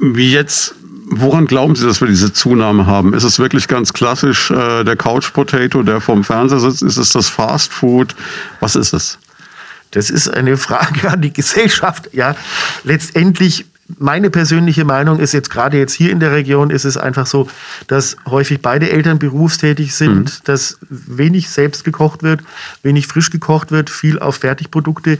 Wie 0.01 0.33
jetzt 0.33 0.75
Woran 1.09 1.47
glauben 1.47 1.77
Sie, 1.77 1.87
dass 1.87 2.01
wir 2.01 2.09
diese 2.09 2.33
Zunahme 2.33 2.87
haben? 2.87 3.15
Ist 3.15 3.23
es 3.23 3.39
wirklich 3.39 3.69
ganz 3.69 3.93
klassisch 3.93 4.51
äh, 4.51 4.83
der 4.83 4.97
Couch 4.97 5.33
Potato, 5.33 5.85
der 5.85 6.01
vorm 6.01 6.25
Fernseher 6.25 6.59
sitzt? 6.59 6.83
Ist 6.83 6.97
es 6.97 7.11
das 7.11 7.29
Fast 7.29 7.73
Food? 7.73 8.17
Was 8.59 8.75
ist 8.75 8.93
es? 8.93 9.19
Das 9.93 10.11
ist 10.11 10.29
eine 10.29 10.57
Frage 10.57 11.09
an 11.09 11.23
die 11.23 11.33
Gesellschaft. 11.33 12.11
Ja, 12.13 12.35
letztendlich 12.83 13.67
meine 13.99 14.31
persönliche 14.31 14.85
Meinung 14.85 15.21
ist 15.21 15.33
jetzt 15.33 15.51
gerade 15.51 15.79
jetzt 15.79 15.93
hier 15.93 16.11
in 16.11 16.21
der 16.21 16.33
Region 16.33 16.71
ist 16.71 16.85
es 16.85 16.97
einfach 16.97 17.27
so, 17.27 17.49
dass 17.87 18.17
häufig 18.27 18.61
beide 18.61 18.91
Eltern 18.91 19.19
berufstätig 19.19 19.95
sind, 19.95 20.25
mhm. 20.25 20.45
dass 20.45 20.79
wenig 20.89 21.51
selbst 21.51 21.85
gekocht 21.85 22.23
wird, 22.23 22.41
wenig 22.83 23.07
frisch 23.07 23.31
gekocht 23.31 23.71
wird, 23.71 23.89
viel 23.91 24.19
auf 24.19 24.37
Fertigprodukte 24.37 25.19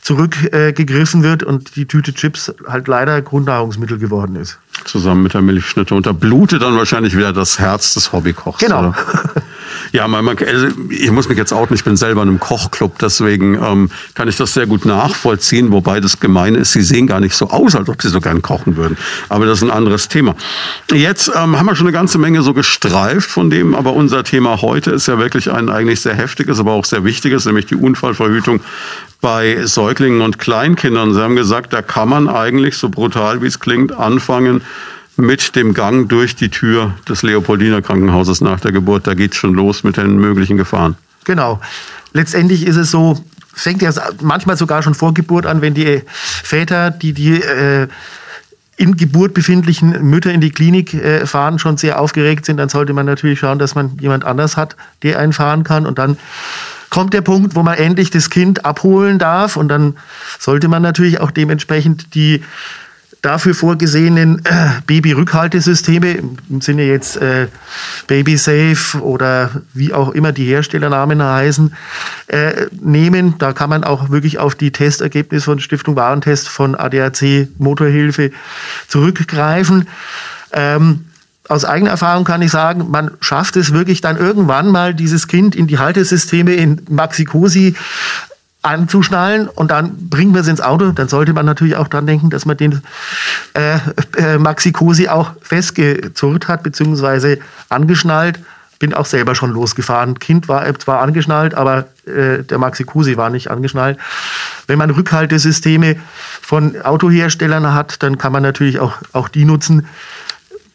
zurückgegriffen 0.00 1.20
äh, 1.20 1.24
wird 1.24 1.42
und 1.42 1.76
die 1.76 1.86
Tüte 1.86 2.14
Chips 2.14 2.54
halt 2.66 2.88
leider 2.88 3.20
Grundnahrungsmittel 3.20 3.98
geworden 3.98 4.36
ist. 4.36 4.58
Zusammen 4.84 5.24
mit 5.24 5.34
der 5.34 5.42
Milchschnitte. 5.42 5.94
Und 5.94 6.06
da 6.06 6.12
blutet 6.12 6.62
dann 6.62 6.76
wahrscheinlich 6.76 7.16
wieder 7.16 7.32
das 7.32 7.58
Herz 7.58 7.94
des 7.94 8.12
Hobbykochs. 8.12 8.60
Genau. 8.60 8.94
Ja, 9.92 10.08
man, 10.08 10.24
man, 10.24 10.36
also 10.38 10.68
ich 10.88 11.10
muss 11.10 11.28
mich 11.28 11.38
jetzt 11.38 11.52
outen, 11.52 11.74
ich 11.74 11.84
bin 11.84 11.96
selber 11.96 12.22
in 12.22 12.28
einem 12.28 12.40
Kochclub, 12.40 12.98
deswegen 12.98 13.54
ähm, 13.54 13.90
kann 14.14 14.28
ich 14.28 14.36
das 14.36 14.54
sehr 14.54 14.66
gut 14.66 14.84
nachvollziehen, 14.84 15.72
wobei 15.72 16.00
das 16.00 16.20
Gemeine 16.20 16.58
ist, 16.58 16.72
sie 16.72 16.82
sehen 16.82 17.06
gar 17.06 17.20
nicht 17.20 17.34
so 17.34 17.50
aus, 17.50 17.74
als 17.74 17.88
ob 17.88 18.00
sie 18.02 18.08
so 18.08 18.20
gern 18.20 18.42
kochen 18.42 18.76
würden. 18.76 18.96
Aber 19.28 19.46
das 19.46 19.58
ist 19.58 19.64
ein 19.64 19.70
anderes 19.70 20.08
Thema. 20.08 20.34
Jetzt 20.92 21.28
ähm, 21.34 21.58
haben 21.58 21.66
wir 21.66 21.76
schon 21.76 21.86
eine 21.86 21.92
ganze 21.92 22.18
Menge 22.18 22.42
so 22.42 22.54
gestreift 22.54 23.30
von 23.30 23.50
dem, 23.50 23.74
aber 23.74 23.92
unser 23.92 24.24
Thema 24.24 24.60
heute 24.62 24.90
ist 24.90 25.08
ja 25.08 25.18
wirklich 25.18 25.50
ein 25.50 25.68
eigentlich 25.68 26.00
sehr 26.00 26.14
heftiges, 26.14 26.58
aber 26.58 26.72
auch 26.72 26.84
sehr 26.84 27.04
wichtiges, 27.04 27.46
nämlich 27.46 27.66
die 27.66 27.76
Unfallverhütung 27.76 28.60
bei 29.20 29.64
Säuglingen 29.64 30.20
und 30.20 30.38
Kleinkindern. 30.38 31.14
Sie 31.14 31.20
haben 31.20 31.36
gesagt, 31.36 31.72
da 31.72 31.82
kann 31.82 32.08
man 32.08 32.28
eigentlich, 32.28 32.76
so 32.76 32.88
brutal 32.88 33.42
wie 33.42 33.46
es 33.46 33.60
klingt, 33.60 33.92
anfangen, 33.92 34.62
mit 35.18 35.56
dem 35.56 35.74
Gang 35.74 36.08
durch 36.08 36.36
die 36.36 36.48
Tür 36.48 36.94
des 37.08 37.22
Leopoldiner 37.22 37.82
Krankenhauses 37.82 38.40
nach 38.40 38.60
der 38.60 38.72
Geburt. 38.72 39.06
Da 39.06 39.14
geht 39.14 39.32
es 39.32 39.36
schon 39.36 39.52
los 39.52 39.84
mit 39.84 39.96
den 39.96 40.16
möglichen 40.16 40.56
Gefahren. 40.56 40.96
Genau. 41.24 41.60
Letztendlich 42.12 42.66
ist 42.66 42.76
es 42.76 42.90
so, 42.90 43.22
fängt 43.52 43.82
ja 43.82 43.92
manchmal 44.22 44.56
sogar 44.56 44.82
schon 44.82 44.94
vor 44.94 45.12
Geburt 45.12 45.44
an, 45.44 45.60
wenn 45.60 45.74
die 45.74 46.02
Väter, 46.14 46.90
die 46.90 47.12
die 47.12 47.42
äh, 47.42 47.88
in 48.76 48.96
Geburt 48.96 49.34
befindlichen 49.34 50.08
Mütter 50.08 50.32
in 50.32 50.40
die 50.40 50.50
Klinik 50.50 50.94
äh, 50.94 51.26
fahren, 51.26 51.58
schon 51.58 51.76
sehr 51.76 52.00
aufgeregt 52.00 52.46
sind, 52.46 52.58
dann 52.58 52.68
sollte 52.68 52.92
man 52.92 53.06
natürlich 53.06 53.40
schauen, 53.40 53.58
dass 53.58 53.74
man 53.74 53.98
jemand 53.98 54.24
anders 54.24 54.56
hat, 54.56 54.76
der 55.02 55.18
einen 55.18 55.32
fahren 55.32 55.64
kann. 55.64 55.84
Und 55.84 55.98
dann 55.98 56.16
kommt 56.88 57.12
der 57.12 57.22
Punkt, 57.22 57.56
wo 57.56 57.64
man 57.64 57.76
endlich 57.76 58.10
das 58.10 58.30
Kind 58.30 58.64
abholen 58.64 59.18
darf. 59.18 59.56
Und 59.56 59.68
dann 59.68 59.96
sollte 60.38 60.68
man 60.68 60.80
natürlich 60.80 61.20
auch 61.20 61.32
dementsprechend 61.32 62.14
die 62.14 62.44
dafür 63.22 63.54
vorgesehenen 63.54 64.44
äh, 64.44 64.80
Baby-Rückhaltesysteme, 64.86 66.18
im 66.48 66.60
Sinne 66.60 66.84
jetzt 66.84 67.16
äh, 67.16 67.48
Baby-Safe 68.06 69.00
oder 69.00 69.50
wie 69.74 69.92
auch 69.92 70.10
immer 70.10 70.32
die 70.32 70.46
Herstellernamen 70.46 71.22
heißen, 71.22 71.74
äh, 72.28 72.66
nehmen. 72.80 73.34
Da 73.38 73.52
kann 73.52 73.70
man 73.70 73.84
auch 73.84 74.10
wirklich 74.10 74.38
auf 74.38 74.54
die 74.54 74.70
Testergebnisse 74.70 75.46
von 75.46 75.60
Stiftung 75.60 75.96
Warentest 75.96 76.48
von 76.48 76.74
ADAC 76.74 77.48
Motorhilfe 77.58 78.30
zurückgreifen. 78.86 79.88
Ähm, 80.52 81.06
aus 81.48 81.64
eigener 81.64 81.90
Erfahrung 81.90 82.24
kann 82.24 82.42
ich 82.42 82.50
sagen, 82.50 82.90
man 82.90 83.12
schafft 83.20 83.56
es 83.56 83.72
wirklich 83.72 84.02
dann 84.02 84.18
irgendwann 84.18 84.70
mal, 84.70 84.94
dieses 84.94 85.28
Kind 85.28 85.56
in 85.56 85.66
die 85.66 85.78
Haltesysteme 85.78 86.52
in 86.54 86.82
Maxi-Cosi 86.90 87.74
anzuschnallen 88.68 89.48
und 89.48 89.70
dann 89.70 90.08
bringen 90.10 90.34
wir 90.34 90.42
es 90.42 90.48
ins 90.48 90.60
Auto. 90.60 90.92
Dann 90.92 91.08
sollte 91.08 91.32
man 91.32 91.46
natürlich 91.46 91.76
auch 91.76 91.88
dran 91.88 92.06
denken, 92.06 92.28
dass 92.28 92.44
man 92.44 92.56
den 92.56 92.82
äh, 93.54 93.78
äh, 94.16 94.38
Maxi 94.38 94.72
Cosi 94.72 95.08
auch 95.08 95.32
festgezurrt 95.40 96.48
hat, 96.48 96.62
beziehungsweise 96.62 97.38
angeschnallt. 97.70 98.38
Bin 98.78 98.94
auch 98.94 99.06
selber 99.06 99.34
schon 99.34 99.50
losgefahren. 99.50 100.18
Kind 100.18 100.48
war 100.48 100.78
zwar 100.78 101.00
angeschnallt, 101.00 101.54
aber 101.54 101.86
äh, 102.06 102.44
der 102.44 102.58
Maxi 102.58 102.84
Cosi 102.84 103.16
war 103.16 103.30
nicht 103.30 103.50
angeschnallt. 103.50 103.98
Wenn 104.66 104.78
man 104.78 104.90
Rückhaltesysteme 104.90 105.96
von 106.42 106.80
Autoherstellern 106.82 107.72
hat, 107.72 108.02
dann 108.02 108.18
kann 108.18 108.32
man 108.32 108.42
natürlich 108.42 108.78
auch, 108.78 108.92
auch 109.12 109.28
die 109.28 109.46
nutzen 109.46 109.86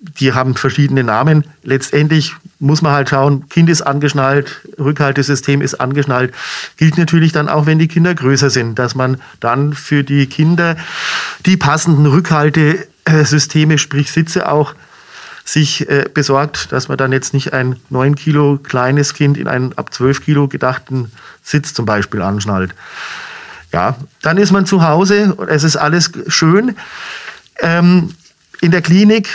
die 0.03 0.33
haben 0.33 0.55
verschiedene 0.55 1.03
Namen. 1.03 1.45
Letztendlich 1.63 2.35
muss 2.59 2.81
man 2.81 2.91
halt 2.91 3.09
schauen, 3.09 3.47
Kind 3.49 3.69
ist 3.69 3.81
angeschnallt, 3.81 4.61
Rückhaltesystem 4.77 5.61
ist 5.61 5.75
angeschnallt. 5.75 6.33
Gilt 6.77 6.97
natürlich 6.97 7.31
dann 7.31 7.47
auch, 7.47 7.65
wenn 7.65 7.79
die 7.79 7.87
Kinder 7.87 8.13
größer 8.13 8.49
sind, 8.49 8.77
dass 8.79 8.95
man 8.95 9.21
dann 9.39 9.73
für 9.73 10.03
die 10.03 10.27
Kinder 10.27 10.75
die 11.45 11.57
passenden 11.57 12.05
Rückhaltesysteme, 12.05 13.77
sprich 13.77 14.11
Sitze 14.11 14.51
auch 14.51 14.75
sich 15.45 15.89
äh, 15.89 16.05
besorgt, 16.13 16.71
dass 16.71 16.87
man 16.87 16.97
dann 16.97 17.11
jetzt 17.11 17.33
nicht 17.33 17.53
ein 17.53 17.77
9 17.89 18.15
Kilo 18.15 18.59
kleines 18.61 19.13
Kind 19.13 19.37
in 19.37 19.47
einen 19.47 19.73
ab 19.77 19.93
12 19.93 20.23
Kilo 20.23 20.47
gedachten 20.47 21.11
Sitz 21.41 21.73
zum 21.73 21.85
Beispiel 21.85 22.21
anschnallt. 22.21 22.73
Ja, 23.71 23.97
dann 24.21 24.37
ist 24.37 24.51
man 24.51 24.65
zu 24.65 24.83
Hause, 24.83 25.35
es 25.49 25.63
ist 25.63 25.75
alles 25.75 26.11
schön. 26.27 26.75
Ähm, 27.59 28.15
in 28.61 28.71
der 28.71 28.81
Klinik 28.81 29.27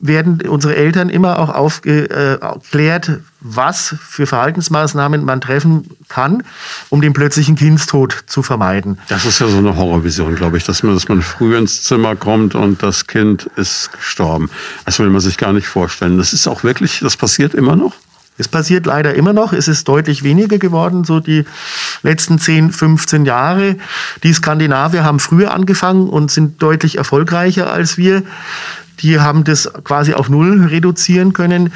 werden 0.00 0.40
unsere 0.48 0.76
Eltern 0.76 1.10
immer 1.10 1.38
auch 1.38 1.50
aufgeklärt, 1.50 3.20
was 3.40 3.94
für 4.00 4.26
Verhaltensmaßnahmen 4.26 5.24
man 5.24 5.40
treffen 5.40 5.88
kann, 6.08 6.42
um 6.88 7.00
den 7.00 7.12
plötzlichen 7.12 7.54
Kindstod 7.54 8.24
zu 8.26 8.42
vermeiden. 8.42 8.98
Das 9.08 9.26
ist 9.26 9.40
ja 9.40 9.48
so 9.48 9.58
eine 9.58 9.76
Horrorvision, 9.76 10.34
glaube 10.36 10.56
ich, 10.56 10.64
dass 10.64 10.82
man, 10.82 10.94
dass 10.94 11.08
man 11.08 11.22
früh 11.22 11.56
ins 11.56 11.82
Zimmer 11.82 12.16
kommt 12.16 12.54
und 12.54 12.82
das 12.82 13.06
Kind 13.06 13.48
ist 13.56 13.92
gestorben. 13.92 14.50
Das 14.86 14.98
will 14.98 15.10
man 15.10 15.20
sich 15.20 15.36
gar 15.36 15.52
nicht 15.52 15.68
vorstellen. 15.68 16.16
Das 16.18 16.32
ist 16.32 16.46
auch 16.48 16.64
wirklich, 16.64 17.00
das 17.00 17.16
passiert 17.16 17.54
immer 17.54 17.76
noch? 17.76 17.94
Es 18.40 18.48
passiert 18.48 18.86
leider 18.86 19.14
immer 19.14 19.34
noch. 19.34 19.52
Es 19.52 19.68
ist 19.68 19.86
deutlich 19.86 20.22
weniger 20.22 20.56
geworden, 20.56 21.04
so 21.04 21.20
die 21.20 21.44
letzten 22.02 22.38
10, 22.38 22.72
15 22.72 23.26
Jahre. 23.26 23.76
Die 24.22 24.32
Skandinavier 24.32 25.04
haben 25.04 25.20
früher 25.20 25.52
angefangen 25.52 26.08
und 26.08 26.30
sind 26.30 26.62
deutlich 26.62 26.96
erfolgreicher 26.96 27.70
als 27.70 27.98
wir. 27.98 28.22
Die 29.02 29.20
haben 29.20 29.44
das 29.44 29.70
quasi 29.84 30.14
auf 30.14 30.28
Null 30.28 30.66
reduzieren 30.66 31.32
können. 31.32 31.72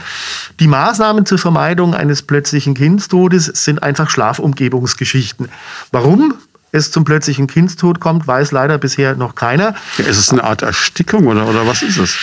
Die 0.61 0.69
Maßnahmen 0.69 1.27
zur 1.27 1.39
Vermeidung 1.39 1.95
eines 1.95 2.23
plötzlichen 2.23 2.75
Kindstodes 2.75 3.47
sind 3.47 3.83
einfach 3.83 4.11
Schlafumgebungsgeschichten. 4.11 5.49
Warum? 5.93 6.35
es 6.75 6.91
zum 6.91 7.05
plötzlichen 7.05 7.47
Kindstod 7.47 8.01
kommt, 8.01 8.27
weiß 8.27 8.51
leider 8.51 8.79
bisher 8.79 9.15
noch 9.15 9.37
keiner. 9.37 9.77
Ja, 9.97 10.07
ist 10.07 10.19
es 10.19 10.31
eine 10.31 10.43
Art 10.43 10.63
Erstickung 10.63 11.29
oder, 11.29 11.47
oder 11.47 11.69
was 11.69 11.83
ist 11.83 11.99
es? 11.99 12.17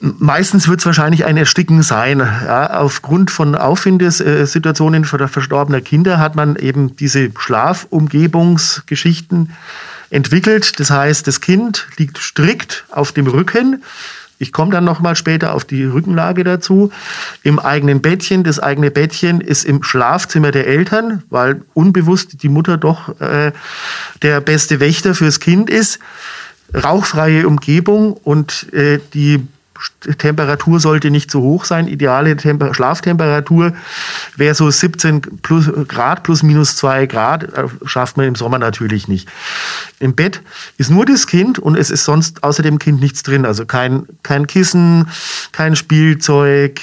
Meistens 0.00 0.68
wird 0.68 0.78
es 0.80 0.86
wahrscheinlich 0.86 1.24
ein 1.24 1.36
Ersticken 1.36 1.82
sein. 1.82 2.20
Ja, 2.20 2.78
aufgrund 2.78 3.32
von 3.32 3.56
Auffindesituationen 3.56 5.04
verstorbener 5.04 5.80
Kinder 5.80 6.18
hat 6.18 6.36
man 6.36 6.54
eben 6.56 6.94
diese 6.96 7.30
Schlafumgebungsgeschichten 7.36 9.50
entwickelt. 10.10 10.78
Das 10.78 10.90
heißt, 10.90 11.26
das 11.26 11.40
Kind 11.40 11.88
liegt 11.96 12.18
strikt 12.18 12.84
auf 12.90 13.12
dem 13.12 13.26
Rücken. 13.26 13.82
Ich 14.38 14.52
komme 14.52 14.72
dann 14.72 14.84
noch 14.84 15.00
mal 15.00 15.16
später 15.16 15.54
auf 15.54 15.64
die 15.64 15.84
Rückenlage 15.84 16.44
dazu. 16.44 16.90
Im 17.42 17.58
eigenen 17.58 18.00
Bettchen. 18.00 18.44
Das 18.44 18.60
eigene 18.60 18.90
Bettchen 18.90 19.40
ist 19.40 19.64
im 19.64 19.82
Schlafzimmer 19.82 20.50
der 20.50 20.66
Eltern, 20.66 21.24
weil 21.30 21.62
unbewusst 21.74 22.42
die 22.42 22.48
Mutter 22.48 22.76
doch 22.76 23.20
äh, 23.20 23.52
der 24.22 24.40
beste 24.40 24.80
Wächter 24.80 25.14
fürs 25.14 25.40
Kind 25.40 25.70
ist. 25.70 25.98
Rauchfreie 26.74 27.46
Umgebung 27.46 28.12
und 28.12 28.72
äh, 28.72 29.00
die 29.14 29.46
Temperatur 30.18 30.80
sollte 30.80 31.10
nicht 31.10 31.30
zu 31.30 31.40
hoch 31.40 31.64
sein. 31.64 31.88
Ideale 31.88 32.36
Temper 32.36 32.74
Schlaftemperatur 32.74 33.72
wäre 34.36 34.54
so 34.54 34.70
17 34.70 35.20
plus 35.42 35.70
Grad 35.88 36.22
plus 36.22 36.42
minus 36.42 36.76
2 36.76 37.06
Grad. 37.06 37.44
Äh, 37.44 37.68
schafft 37.84 38.16
man 38.16 38.26
im 38.26 38.34
Sommer 38.34 38.58
natürlich 38.58 39.08
nicht. 39.08 39.28
Im 39.98 40.14
Bett 40.14 40.42
ist 40.76 40.90
nur 40.90 41.06
das 41.06 41.26
Kind 41.26 41.58
und 41.58 41.76
es 41.76 41.90
ist 41.90 42.04
sonst 42.04 42.44
außer 42.44 42.62
dem 42.62 42.78
Kind 42.78 43.00
nichts 43.00 43.22
drin. 43.22 43.44
Also 43.44 43.66
kein, 43.66 44.06
kein 44.22 44.46
Kissen, 44.46 45.08
kein 45.52 45.76
Spielzeug, 45.76 46.80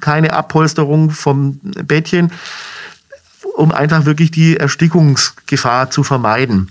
keine 0.00 0.32
Abpolsterung 0.32 1.10
vom 1.10 1.58
Bettchen, 1.62 2.30
um 3.56 3.72
einfach 3.72 4.04
wirklich 4.04 4.30
die 4.30 4.56
Erstickungsgefahr 4.56 5.90
zu 5.90 6.04
vermeiden. 6.04 6.70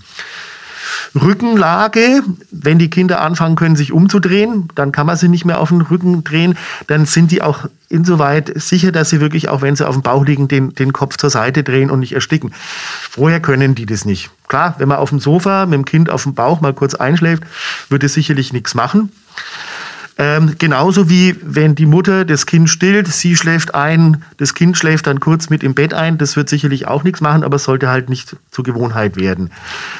Rückenlage, 1.14 2.22
wenn 2.50 2.78
die 2.78 2.90
Kinder 2.90 3.20
anfangen 3.20 3.56
können, 3.56 3.76
sich 3.76 3.92
umzudrehen, 3.92 4.68
dann 4.74 4.92
kann 4.92 5.06
man 5.06 5.16
sie 5.16 5.28
nicht 5.28 5.44
mehr 5.44 5.60
auf 5.60 5.70
den 5.70 5.80
Rücken 5.80 6.22
drehen, 6.24 6.56
dann 6.86 7.06
sind 7.06 7.30
die 7.30 7.42
auch 7.42 7.66
insoweit 7.88 8.52
sicher, 8.54 8.92
dass 8.92 9.10
sie 9.10 9.20
wirklich, 9.20 9.48
auch 9.48 9.62
wenn 9.62 9.74
sie 9.74 9.86
auf 9.86 9.94
dem 9.94 10.02
Bauch 10.02 10.24
liegen, 10.24 10.46
den, 10.46 10.74
den 10.74 10.92
Kopf 10.92 11.16
zur 11.16 11.30
Seite 11.30 11.64
drehen 11.64 11.90
und 11.90 12.00
nicht 12.00 12.12
ersticken. 12.12 12.52
Vorher 13.10 13.40
können 13.40 13.74
die 13.74 13.86
das 13.86 14.04
nicht. 14.04 14.30
Klar, 14.48 14.76
wenn 14.78 14.88
man 14.88 14.98
auf 14.98 15.10
dem 15.10 15.20
Sofa 15.20 15.66
mit 15.66 15.74
dem 15.74 15.84
Kind 15.84 16.10
auf 16.10 16.22
dem 16.22 16.34
Bauch 16.34 16.60
mal 16.60 16.74
kurz 16.74 16.94
einschläft, 16.94 17.42
würde 17.88 18.06
es 18.06 18.14
sicherlich 18.14 18.52
nichts 18.52 18.74
machen. 18.74 19.10
Ähm, 20.20 20.56
genauso 20.58 21.08
wie 21.08 21.34
wenn 21.42 21.74
die 21.74 21.86
Mutter 21.86 22.26
das 22.26 22.44
Kind 22.44 22.68
stillt, 22.68 23.08
sie 23.08 23.36
schläft 23.36 23.74
ein, 23.74 24.22
das 24.36 24.52
Kind 24.52 24.76
schläft 24.76 25.06
dann 25.06 25.18
kurz 25.18 25.48
mit 25.48 25.62
im 25.62 25.72
Bett 25.72 25.94
ein. 25.94 26.18
Das 26.18 26.36
wird 26.36 26.50
sicherlich 26.50 26.86
auch 26.86 27.04
nichts 27.04 27.22
machen, 27.22 27.42
aber 27.42 27.56
es 27.56 27.64
sollte 27.64 27.88
halt 27.88 28.10
nicht 28.10 28.36
zur 28.50 28.62
Gewohnheit 28.62 29.16
werden. 29.16 29.50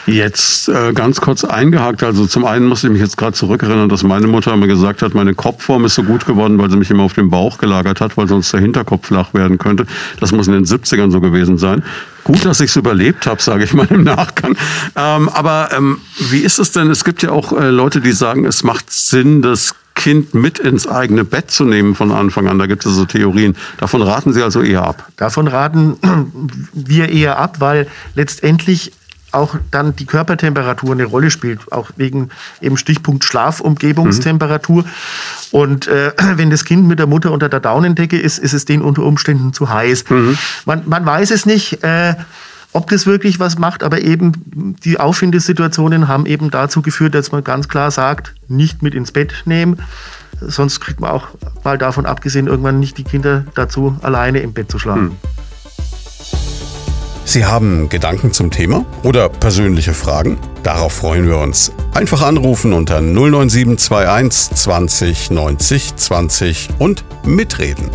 Jetzt 0.04 0.68
äh, 0.68 0.92
ganz 0.92 1.22
kurz 1.22 1.42
eingehakt. 1.42 2.02
Also 2.02 2.26
zum 2.26 2.44
einen 2.44 2.66
muss 2.66 2.84
ich 2.84 2.90
mich 2.90 3.00
jetzt 3.00 3.16
gerade 3.16 3.32
zurückerinnern, 3.32 3.88
dass 3.88 4.02
meine 4.02 4.26
Mutter 4.26 4.52
immer 4.52 4.66
gesagt 4.66 5.00
hat, 5.00 5.14
meine 5.14 5.32
Kopfform 5.32 5.86
ist 5.86 5.94
so 5.94 6.02
gut 6.02 6.26
geworden, 6.26 6.58
weil 6.58 6.68
sie 6.68 6.76
mich 6.76 6.90
immer 6.90 7.04
auf 7.04 7.14
dem 7.14 7.30
Bauch 7.30 7.56
gelagert 7.56 8.02
hat, 8.02 8.18
weil 8.18 8.28
sonst 8.28 8.52
der 8.52 8.60
Hinterkopf 8.60 9.06
flach 9.06 9.32
werden 9.32 9.56
könnte. 9.56 9.86
Das 10.20 10.32
muss 10.32 10.48
in 10.48 10.52
den 10.52 10.66
70ern 10.66 11.10
so 11.10 11.22
gewesen 11.22 11.56
sein. 11.56 11.82
Gut, 12.24 12.44
dass 12.44 12.60
ich 12.60 12.68
es 12.68 12.76
überlebt 12.76 13.26
habe, 13.26 13.40
sage 13.40 13.64
ich 13.64 13.72
mal 13.72 13.86
im 13.88 14.04
Nachgang. 14.04 14.54
Ähm, 14.94 15.30
aber 15.30 15.70
ähm, 15.74 15.98
wie 16.28 16.40
ist 16.40 16.58
es 16.58 16.72
denn? 16.72 16.90
Es 16.90 17.04
gibt 17.04 17.22
ja 17.22 17.30
auch 17.30 17.52
äh, 17.52 17.70
Leute, 17.70 18.02
die 18.02 18.12
sagen, 18.12 18.44
es 18.44 18.62
macht 18.62 18.92
Sinn, 18.92 19.40
das 19.40 19.74
Kind 19.94 20.34
mit 20.34 20.58
ins 20.58 20.86
eigene 20.86 21.24
Bett 21.24 21.50
zu 21.50 21.64
nehmen 21.64 21.94
von 21.94 22.12
Anfang 22.12 22.48
an. 22.48 22.58
Da 22.58 22.66
gibt 22.66 22.86
es 22.86 22.94
so 22.94 23.04
Theorien. 23.04 23.56
Davon 23.78 24.02
raten 24.02 24.32
Sie 24.32 24.42
also 24.42 24.62
eher 24.62 24.82
ab. 24.84 25.06
Davon 25.16 25.46
raten 25.46 25.96
wir 26.72 27.08
eher 27.10 27.38
ab, 27.38 27.56
weil 27.60 27.86
letztendlich 28.14 28.92
auch 29.32 29.56
dann 29.70 29.94
die 29.94 30.06
Körpertemperatur 30.06 30.92
eine 30.92 31.04
Rolle 31.04 31.30
spielt, 31.30 31.72
auch 31.72 31.90
wegen 31.96 32.30
eben 32.60 32.76
Stichpunkt 32.76 33.24
Schlafumgebungstemperatur. 33.24 34.82
Mhm. 34.82 34.88
Und 35.52 35.86
äh, 35.86 36.12
wenn 36.36 36.50
das 36.50 36.64
Kind 36.64 36.86
mit 36.86 36.98
der 36.98 37.06
Mutter 37.06 37.30
unter 37.30 37.48
der 37.48 37.60
Daunendecke 37.60 38.18
ist, 38.18 38.38
ist 38.38 38.52
es 38.52 38.64
denen 38.64 38.82
unter 38.82 39.02
Umständen 39.02 39.52
zu 39.52 39.68
heiß. 39.68 40.04
Mhm. 40.08 40.38
Man, 40.64 40.82
man 40.86 41.06
weiß 41.06 41.30
es 41.30 41.46
nicht. 41.46 41.82
Äh, 41.84 42.14
ob 42.72 42.88
das 42.88 43.06
wirklich 43.06 43.40
was 43.40 43.58
macht, 43.58 43.82
aber 43.82 44.00
eben 44.00 44.76
die 44.84 45.00
Auffindesituationen 45.00 46.08
haben 46.08 46.26
eben 46.26 46.50
dazu 46.50 46.82
geführt, 46.82 47.14
dass 47.14 47.32
man 47.32 47.42
ganz 47.42 47.68
klar 47.68 47.90
sagt, 47.90 48.34
nicht 48.48 48.82
mit 48.82 48.94
ins 48.94 49.12
Bett 49.12 49.42
nehmen. 49.44 49.80
Sonst 50.40 50.80
kriegt 50.80 51.00
man 51.00 51.10
auch 51.10 51.28
mal 51.64 51.78
davon 51.78 52.06
abgesehen, 52.06 52.46
irgendwann 52.46 52.78
nicht 52.78 52.96
die 52.96 53.04
Kinder 53.04 53.44
dazu, 53.54 53.96
alleine 54.02 54.40
im 54.40 54.52
Bett 54.52 54.70
zu 54.70 54.78
schlafen. 54.78 55.10
Hm. 55.10 55.16
Sie 57.24 57.44
haben 57.44 57.88
Gedanken 57.88 58.32
zum 58.32 58.50
Thema 58.50 58.84
oder 59.04 59.28
persönliche 59.28 59.94
Fragen? 59.94 60.36
Darauf 60.64 60.94
freuen 60.94 61.28
wir 61.28 61.38
uns. 61.38 61.70
Einfach 61.94 62.22
anrufen 62.22 62.72
unter 62.72 63.00
09721 63.00 64.56
20 64.56 65.30
90 65.30 65.94
20 65.96 66.68
und 66.80 67.04
mitreden. 67.24 67.88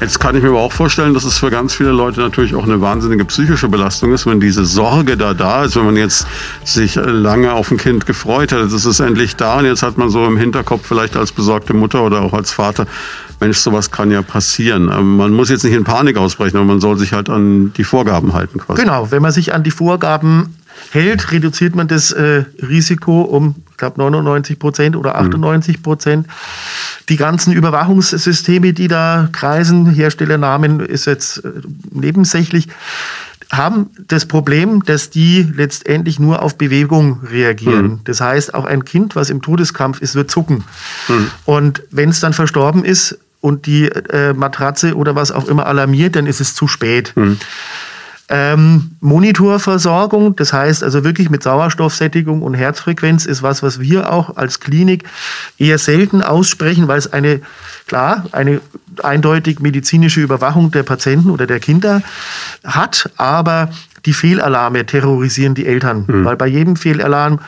Jetzt 0.00 0.20
kann 0.20 0.36
ich 0.36 0.44
mir 0.44 0.50
aber 0.50 0.60
auch 0.60 0.72
vorstellen, 0.72 1.12
dass 1.12 1.24
es 1.24 1.38
für 1.38 1.50
ganz 1.50 1.74
viele 1.74 1.90
Leute 1.90 2.20
natürlich 2.20 2.54
auch 2.54 2.62
eine 2.62 2.80
wahnsinnige 2.80 3.24
psychische 3.24 3.68
Belastung 3.68 4.12
ist, 4.12 4.26
wenn 4.26 4.38
diese 4.38 4.64
Sorge 4.64 5.16
da 5.16 5.34
da 5.34 5.64
ist, 5.64 5.74
wenn 5.74 5.86
man 5.86 5.96
jetzt 5.96 6.24
sich 6.64 6.94
lange 6.94 7.52
auf 7.52 7.72
ein 7.72 7.78
Kind 7.78 8.06
gefreut 8.06 8.52
hat, 8.52 8.60
es 8.60 8.84
ist 8.84 9.00
endlich 9.00 9.34
da 9.34 9.58
und 9.58 9.64
jetzt 9.64 9.82
hat 9.82 9.98
man 9.98 10.08
so 10.08 10.24
im 10.24 10.36
Hinterkopf 10.36 10.86
vielleicht 10.86 11.16
als 11.16 11.32
besorgte 11.32 11.74
Mutter 11.74 12.04
oder 12.04 12.20
auch 12.22 12.32
als 12.32 12.52
Vater, 12.52 12.86
Mensch, 13.40 13.58
sowas 13.58 13.90
kann 13.90 14.12
ja 14.12 14.22
passieren. 14.22 14.84
Man 15.16 15.32
muss 15.32 15.48
jetzt 15.48 15.64
nicht 15.64 15.74
in 15.74 15.84
Panik 15.84 16.16
ausbrechen, 16.16 16.56
aber 16.56 16.66
man 16.66 16.80
soll 16.80 16.96
sich 16.96 17.12
halt 17.12 17.28
an 17.28 17.72
die 17.76 17.84
Vorgaben 17.84 18.34
halten. 18.34 18.60
Quasi. 18.60 18.80
Genau, 18.80 19.10
wenn 19.10 19.22
man 19.22 19.32
sich 19.32 19.52
an 19.52 19.64
die 19.64 19.70
Vorgaben 19.70 20.54
hält, 20.90 21.32
reduziert 21.32 21.74
man 21.74 21.88
das 21.88 22.12
äh, 22.12 22.44
Risiko 22.60 23.22
um, 23.22 23.56
ich 23.70 23.76
glaube, 23.76 23.98
99 23.98 24.58
Prozent 24.58 24.96
oder 24.96 25.16
98 25.16 25.82
Prozent. 25.82 26.26
Mhm. 26.26 26.32
Die 27.08 27.16
ganzen 27.16 27.52
Überwachungssysteme, 27.52 28.72
die 28.72 28.88
da 28.88 29.28
kreisen, 29.32 29.90
Herstellernamen 29.90 30.80
ist 30.80 31.06
jetzt 31.06 31.44
äh, 31.44 31.50
nebensächlich, 31.90 32.68
haben 33.50 33.90
das 34.08 34.26
Problem, 34.26 34.84
dass 34.84 35.10
die 35.10 35.42
letztendlich 35.42 36.18
nur 36.18 36.42
auf 36.42 36.58
Bewegung 36.58 37.20
reagieren. 37.22 37.86
Mhm. 37.86 38.00
Das 38.04 38.20
heißt, 38.20 38.54
auch 38.54 38.66
ein 38.66 38.84
Kind, 38.84 39.16
was 39.16 39.30
im 39.30 39.40
Todeskampf 39.40 40.00
ist, 40.02 40.14
wird 40.14 40.30
zucken. 40.30 40.64
Mhm. 41.08 41.30
Und 41.44 41.82
wenn 41.90 42.10
es 42.10 42.20
dann 42.20 42.34
verstorben 42.34 42.84
ist 42.84 43.18
und 43.40 43.66
die 43.66 43.86
äh, 43.86 44.34
Matratze 44.34 44.94
oder 44.94 45.14
was 45.14 45.32
auch 45.32 45.48
immer 45.48 45.66
alarmiert, 45.66 46.16
dann 46.16 46.26
ist 46.26 46.40
es 46.40 46.54
zu 46.54 46.68
spät. 46.68 47.12
Mhm. 47.16 47.38
Ähm, 48.30 48.90
Monitorversorgung, 49.00 50.36
das 50.36 50.52
heißt 50.52 50.84
also 50.84 51.02
wirklich 51.02 51.30
mit 51.30 51.42
Sauerstoffsättigung 51.42 52.42
und 52.42 52.52
Herzfrequenz 52.52 53.24
ist 53.24 53.42
was, 53.42 53.62
was 53.62 53.80
wir 53.80 54.12
auch 54.12 54.36
als 54.36 54.60
Klinik 54.60 55.04
eher 55.58 55.78
selten 55.78 56.22
aussprechen, 56.22 56.88
weil 56.88 56.98
es 56.98 57.10
eine, 57.10 57.40
klar, 57.86 58.26
eine 58.32 58.60
eindeutig 59.02 59.60
medizinische 59.60 60.20
Überwachung 60.20 60.70
der 60.70 60.82
Patienten 60.82 61.30
oder 61.30 61.46
der 61.46 61.58
Kinder 61.58 62.02
hat, 62.64 63.10
aber 63.16 63.70
die 64.04 64.12
Fehlalarme 64.12 64.84
terrorisieren 64.84 65.54
die 65.54 65.66
Eltern, 65.66 66.04
mhm. 66.06 66.24
weil 66.26 66.36
bei 66.36 66.46
jedem 66.46 66.76
Fehlalarm 66.76 67.40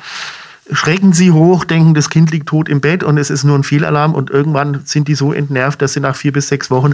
schrecken 0.73 1.13
sie 1.13 1.31
hoch, 1.33 1.65
denken, 1.65 1.95
das 1.95 2.11
Kind 2.11 2.31
liegt 2.31 2.49
tot 2.49 2.69
im 2.69 2.81
Bett 2.81 3.03
und 3.03 3.19
es 3.19 3.31
ist 3.31 3.45
nur 3.45 3.59
ein 3.59 3.65
Fehlalarm 3.65 4.15
und 4.15 4.31
irgendwann 4.31 4.83
sind 4.85 5.09
die 5.09 5.15
so 5.15 5.33
entnervt, 5.33 5.83
dass 5.83 5.95
sie 5.95 6.01
nach 6.01 6.17
vier 6.17 6.33
bis 6.33 6.49
sechs 6.49 6.71
Wochen 6.71 6.93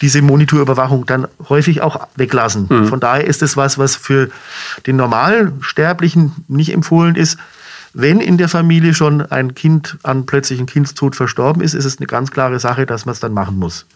diese 0.00 0.22
Monitorüberwachung 0.22 1.06
dann 1.06 1.26
häufig 1.48 1.82
auch 1.82 2.08
weglassen. 2.16 2.66
Mhm. 2.68 2.86
Von 2.86 3.00
daher 3.00 3.24
ist 3.26 3.42
es 3.42 3.56
was, 3.56 3.78
was 3.78 3.96
für 3.96 4.30
den 4.86 4.96
normalen 4.96 5.62
Sterblichen 5.62 6.32
nicht 6.48 6.72
empfohlen 6.72 7.14
ist. 7.14 7.38
Wenn 7.92 8.20
in 8.20 8.36
der 8.36 8.48
Familie 8.48 8.92
schon 8.92 9.22
ein 9.22 9.54
Kind 9.54 9.96
an 10.02 10.26
plötzlichen 10.26 10.66
Kindstod 10.66 11.16
verstorben 11.16 11.62
ist, 11.62 11.74
ist 11.74 11.86
es 11.86 11.98
eine 11.98 12.06
ganz 12.06 12.30
klare 12.30 12.58
Sache, 12.58 12.84
dass 12.84 13.06
man 13.06 13.14
es 13.14 13.20
dann 13.20 13.32
machen 13.32 13.58
muss. 13.58 13.86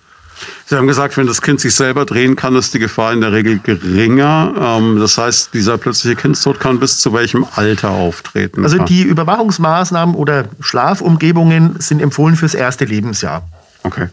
Sie 0.67 0.77
haben 0.77 0.87
gesagt, 0.87 1.17
wenn 1.17 1.27
das 1.27 1.43
Kind 1.43 1.61
sich 1.61 1.75
selber 1.75 2.05
drehen 2.05 2.37
kann, 2.37 2.57
ist 2.57 2.75
die 2.75 2.79
Gefahr 2.79 3.13
in 3.13 3.21
der 3.21 3.33
Regel 3.33 3.59
geringer. 3.59 4.55
Ähm, 4.79 4.99
das 4.99 5.19
heißt, 5.19 5.55
dieser 5.55 5.79
plötzliche 5.79 6.17
Kindstod 6.17 6.61
kann 6.61 6.81
bis 6.81 6.99
zu 6.99 7.13
welchem 7.13 7.47
Alter 7.55 7.91
auftreten? 7.91 8.65
Also 8.65 8.79
die 8.79 9.03
Überwachungsmaßnahmen 9.03 10.15
oder 10.15 10.47
Schlafumgebungen 10.61 11.77
sind 11.79 12.01
empfohlen 12.01 12.37
fürs 12.37 12.55
erste 12.55 12.85
Lebensjahr. 12.85 13.47
Okay. 13.83 14.09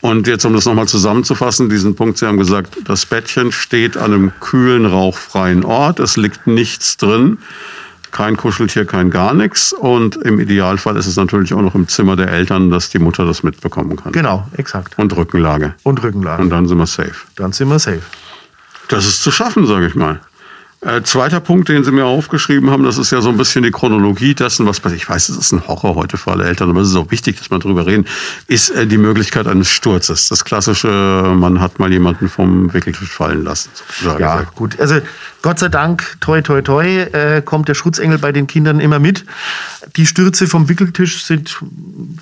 Und 0.00 0.26
jetzt, 0.26 0.44
um 0.44 0.52
das 0.52 0.66
nochmal 0.66 0.86
zusammenzufassen, 0.86 1.68
diesen 1.68 1.96
Punkt, 1.96 2.18
Sie 2.18 2.26
haben 2.26 2.38
gesagt, 2.38 2.76
das 2.84 3.06
Bettchen 3.06 3.50
steht 3.50 3.96
an 3.96 4.12
einem 4.12 4.32
kühlen, 4.40 4.86
rauchfreien 4.86 5.64
Ort, 5.64 6.00
es 6.00 6.16
liegt 6.16 6.46
nichts 6.46 6.96
drin 6.96 7.38
kein 8.10 8.36
Kuscheltier, 8.36 8.84
kein 8.84 9.10
gar 9.10 9.34
nichts. 9.34 9.72
Und 9.72 10.16
im 10.16 10.40
Idealfall 10.40 10.96
ist 10.96 11.06
es 11.06 11.16
natürlich 11.16 11.52
auch 11.54 11.62
noch 11.62 11.74
im 11.74 11.88
Zimmer 11.88 12.16
der 12.16 12.28
Eltern, 12.28 12.70
dass 12.70 12.88
die 12.88 12.98
Mutter 12.98 13.24
das 13.24 13.42
mitbekommen 13.42 13.96
kann. 13.96 14.12
Genau, 14.12 14.46
exakt. 14.56 14.98
Und 14.98 15.16
Rückenlage. 15.16 15.74
Und 15.82 16.02
Rückenlage. 16.02 16.42
Und 16.42 16.50
dann 16.50 16.66
sind 16.66 16.78
wir 16.78 16.86
safe. 16.86 17.14
Dann 17.36 17.52
sind 17.52 17.68
wir 17.68 17.78
safe. 17.78 18.02
Das 18.88 19.06
ist 19.06 19.22
zu 19.22 19.30
schaffen, 19.30 19.66
sage 19.66 19.86
ich 19.86 19.94
mal. 19.94 20.20
Äh, 20.82 21.02
zweiter 21.02 21.40
Punkt, 21.40 21.68
den 21.68 21.84
Sie 21.84 21.90
mir 21.90 22.04
aufgeschrieben 22.04 22.70
haben, 22.70 22.84
das 22.84 22.98
ist 22.98 23.10
ja 23.10 23.22
so 23.22 23.30
ein 23.30 23.36
bisschen 23.38 23.62
die 23.62 23.70
Chronologie 23.70 24.34
dessen, 24.34 24.66
was 24.66 24.80
ich 24.92 25.08
weiß, 25.08 25.30
es 25.30 25.36
ist 25.36 25.52
ein 25.52 25.66
Horror 25.66 25.94
heute 25.94 26.18
für 26.18 26.32
alle 26.32 26.44
Eltern, 26.44 26.68
aber 26.68 26.82
es 26.82 26.90
ist 26.90 26.96
auch 26.96 27.10
wichtig, 27.10 27.38
dass 27.38 27.50
wir 27.50 27.58
darüber 27.58 27.86
reden, 27.86 28.06
ist 28.46 28.70
äh, 28.70 28.86
die 28.86 28.98
Möglichkeit 28.98 29.46
eines 29.46 29.70
Sturzes. 29.70 30.28
Das 30.28 30.44
klassische, 30.44 31.34
man 31.34 31.60
hat 31.60 31.78
mal 31.78 31.90
jemanden 31.90 32.28
vom 32.28 32.72
Wickeltisch 32.74 33.08
fallen 33.08 33.42
lassen. 33.42 33.70
Ja, 34.04 34.16
gesagt. 34.16 34.54
gut. 34.54 34.78
Also 34.78 34.96
Gott 35.40 35.58
sei 35.58 35.68
Dank, 35.68 36.18
toi, 36.20 36.42
toi, 36.42 36.60
toi, 36.60 36.84
äh, 36.84 37.40
kommt 37.42 37.68
der 37.68 37.74
Schutzengel 37.74 38.18
bei 38.18 38.32
den 38.32 38.46
Kindern 38.46 38.78
immer 38.78 38.98
mit. 38.98 39.24
Die 39.96 40.04
Stürze 40.04 40.46
vom 40.46 40.68
Wickeltisch 40.68 41.24
sind 41.24 41.58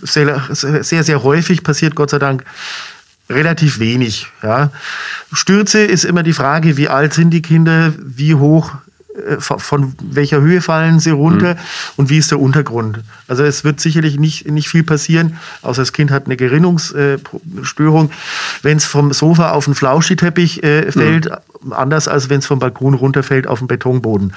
sehr, 0.02 0.42
sehr, 0.50 1.02
sehr 1.02 1.22
häufig, 1.24 1.64
passiert 1.64 1.96
Gott 1.96 2.10
sei 2.10 2.18
Dank 2.20 2.44
relativ 3.28 3.78
wenig. 3.78 4.28
Ja. 4.42 4.70
Stürze 5.32 5.80
ist 5.80 6.04
immer 6.04 6.22
die 6.22 6.32
Frage, 6.32 6.76
wie 6.76 6.88
alt 6.88 7.14
sind 7.14 7.30
die 7.30 7.42
Kinder, 7.42 7.92
wie 7.98 8.34
hoch, 8.34 8.72
äh, 9.14 9.40
von 9.40 9.94
welcher 10.02 10.40
Höhe 10.40 10.60
fallen 10.60 11.00
sie 11.00 11.10
runter 11.10 11.54
mhm. 11.54 11.60
und 11.96 12.10
wie 12.10 12.18
ist 12.18 12.30
der 12.30 12.40
Untergrund. 12.40 13.00
Also 13.28 13.44
es 13.44 13.64
wird 13.64 13.80
sicherlich 13.80 14.18
nicht, 14.18 14.50
nicht 14.50 14.68
viel 14.68 14.82
passieren, 14.82 15.38
außer 15.62 15.82
das 15.82 15.92
Kind 15.92 16.10
hat 16.10 16.26
eine 16.26 16.36
Gerinnungsstörung, 16.36 18.10
wenn 18.62 18.76
es 18.76 18.84
vom 18.84 19.12
Sofa 19.12 19.52
auf 19.52 19.64
den 19.66 19.74
Flauschiteppich 19.74 20.62
äh, 20.62 20.90
fällt, 20.92 21.30
mhm. 21.62 21.72
anders 21.72 22.08
als 22.08 22.28
wenn 22.28 22.40
es 22.40 22.46
vom 22.46 22.58
Balkon 22.58 22.94
runterfällt 22.94 23.46
auf 23.46 23.60
den 23.60 23.68
Betonboden. 23.68 24.34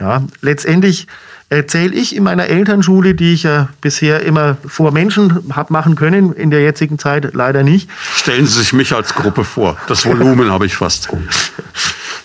Ja, 0.00 0.22
letztendlich 0.42 1.08
erzähle 1.50 1.94
ich 1.94 2.14
in 2.14 2.24
meiner 2.24 2.46
Elternschule, 2.46 3.14
die 3.14 3.32
ich 3.32 3.44
ja 3.44 3.68
bisher 3.80 4.22
immer 4.22 4.56
vor 4.66 4.92
Menschen 4.92 5.54
habe 5.54 5.72
machen 5.72 5.94
können, 5.94 6.32
in 6.32 6.50
der 6.50 6.60
jetzigen 6.60 6.98
Zeit 6.98 7.34
leider 7.34 7.62
nicht. 7.62 7.88
Stellen 8.16 8.46
Sie 8.46 8.58
sich 8.58 8.72
mich 8.72 8.94
als 8.94 9.14
Gruppe 9.14 9.44
vor. 9.44 9.76
Das 9.86 10.04
Volumen 10.04 10.50
habe 10.50 10.66
ich 10.66 10.76
fast. 10.76 11.08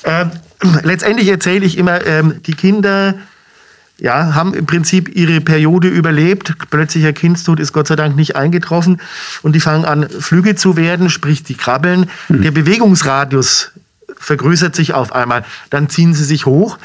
Äh, 0.06 0.26
letztendlich 0.84 1.30
erzähle 1.30 1.66
ich 1.66 1.78
immer, 1.78 2.06
ähm, 2.06 2.42
die 2.46 2.56
Kinder 2.56 3.16
ja, 3.98 4.36
haben 4.36 4.54
im 4.54 4.66
Prinzip 4.66 5.16
ihre 5.16 5.40
Periode 5.40 5.88
überlebt. 5.88 6.54
Plötzlicher 6.70 7.14
Kindstod 7.14 7.62
ist 7.62 7.72
Gott 7.72 7.88
sei 7.88 7.96
Dank 7.96 8.18
nicht 8.18 8.36
eingetroffen. 8.36 9.00
Und 9.44 9.54
die 9.54 9.62
fangen 9.62 9.86
an, 9.86 10.10
Flüge 10.10 10.56
zu 10.56 10.76
werden, 10.76 11.10
sprich 11.10 11.44
die 11.44 11.56
krabbeln. 11.56 12.10
Mhm. 12.28 12.42
Der 12.42 12.52
Bewegungsradius 12.52 13.72
vergrößert 14.24 14.76
sich 14.76 14.94
auf 14.94 15.14
einmal. 15.14 15.44
Dann 15.70 15.90
ziehen 15.90 16.14
sie 16.14 16.24
sich 16.24 16.46
hoch 16.46 16.78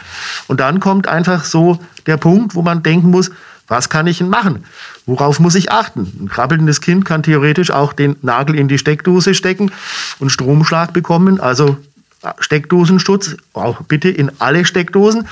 und 0.46 0.60
dann 0.60 0.80
kommt 0.80 1.06
einfach 1.06 1.44
so 1.44 1.78
der 2.06 2.16
Punkt, 2.16 2.54
wo 2.54 2.62
man 2.62 2.82
denken 2.82 3.10
muss, 3.10 3.30
was 3.68 3.90
kann 3.90 4.06
ich 4.06 4.18
denn 4.18 4.30
machen? 4.30 4.64
Worauf 5.06 5.40
muss 5.40 5.54
ich 5.54 5.70
achten? 5.70 6.10
Ein 6.20 6.28
krabbelndes 6.28 6.80
Kind 6.80 7.04
kann 7.04 7.22
theoretisch 7.22 7.70
auch 7.70 7.92
den 7.92 8.16
Nagel 8.22 8.56
in 8.56 8.66
die 8.66 8.78
Steckdose 8.78 9.34
stecken 9.34 9.70
und 10.18 10.30
Stromschlag 10.30 10.94
bekommen. 10.94 11.38
Also 11.38 11.76
äh, 12.22 12.30
Steckdosenschutz, 12.38 13.36
auch 13.52 13.82
bitte 13.82 14.08
in 14.08 14.32
alle 14.38 14.64
Steckdosen, 14.64 15.28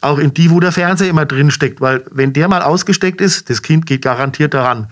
auch 0.00 0.18
in 0.18 0.32
die, 0.32 0.50
wo 0.50 0.60
der 0.60 0.72
Fernseher 0.72 1.10
immer 1.10 1.26
drin 1.26 1.50
steckt, 1.50 1.80
weil 1.80 2.04
wenn 2.10 2.32
der 2.32 2.48
mal 2.48 2.62
ausgesteckt 2.62 3.20
ist, 3.20 3.50
das 3.50 3.62
Kind 3.62 3.86
geht 3.86 4.02
garantiert 4.02 4.54
daran 4.54 4.88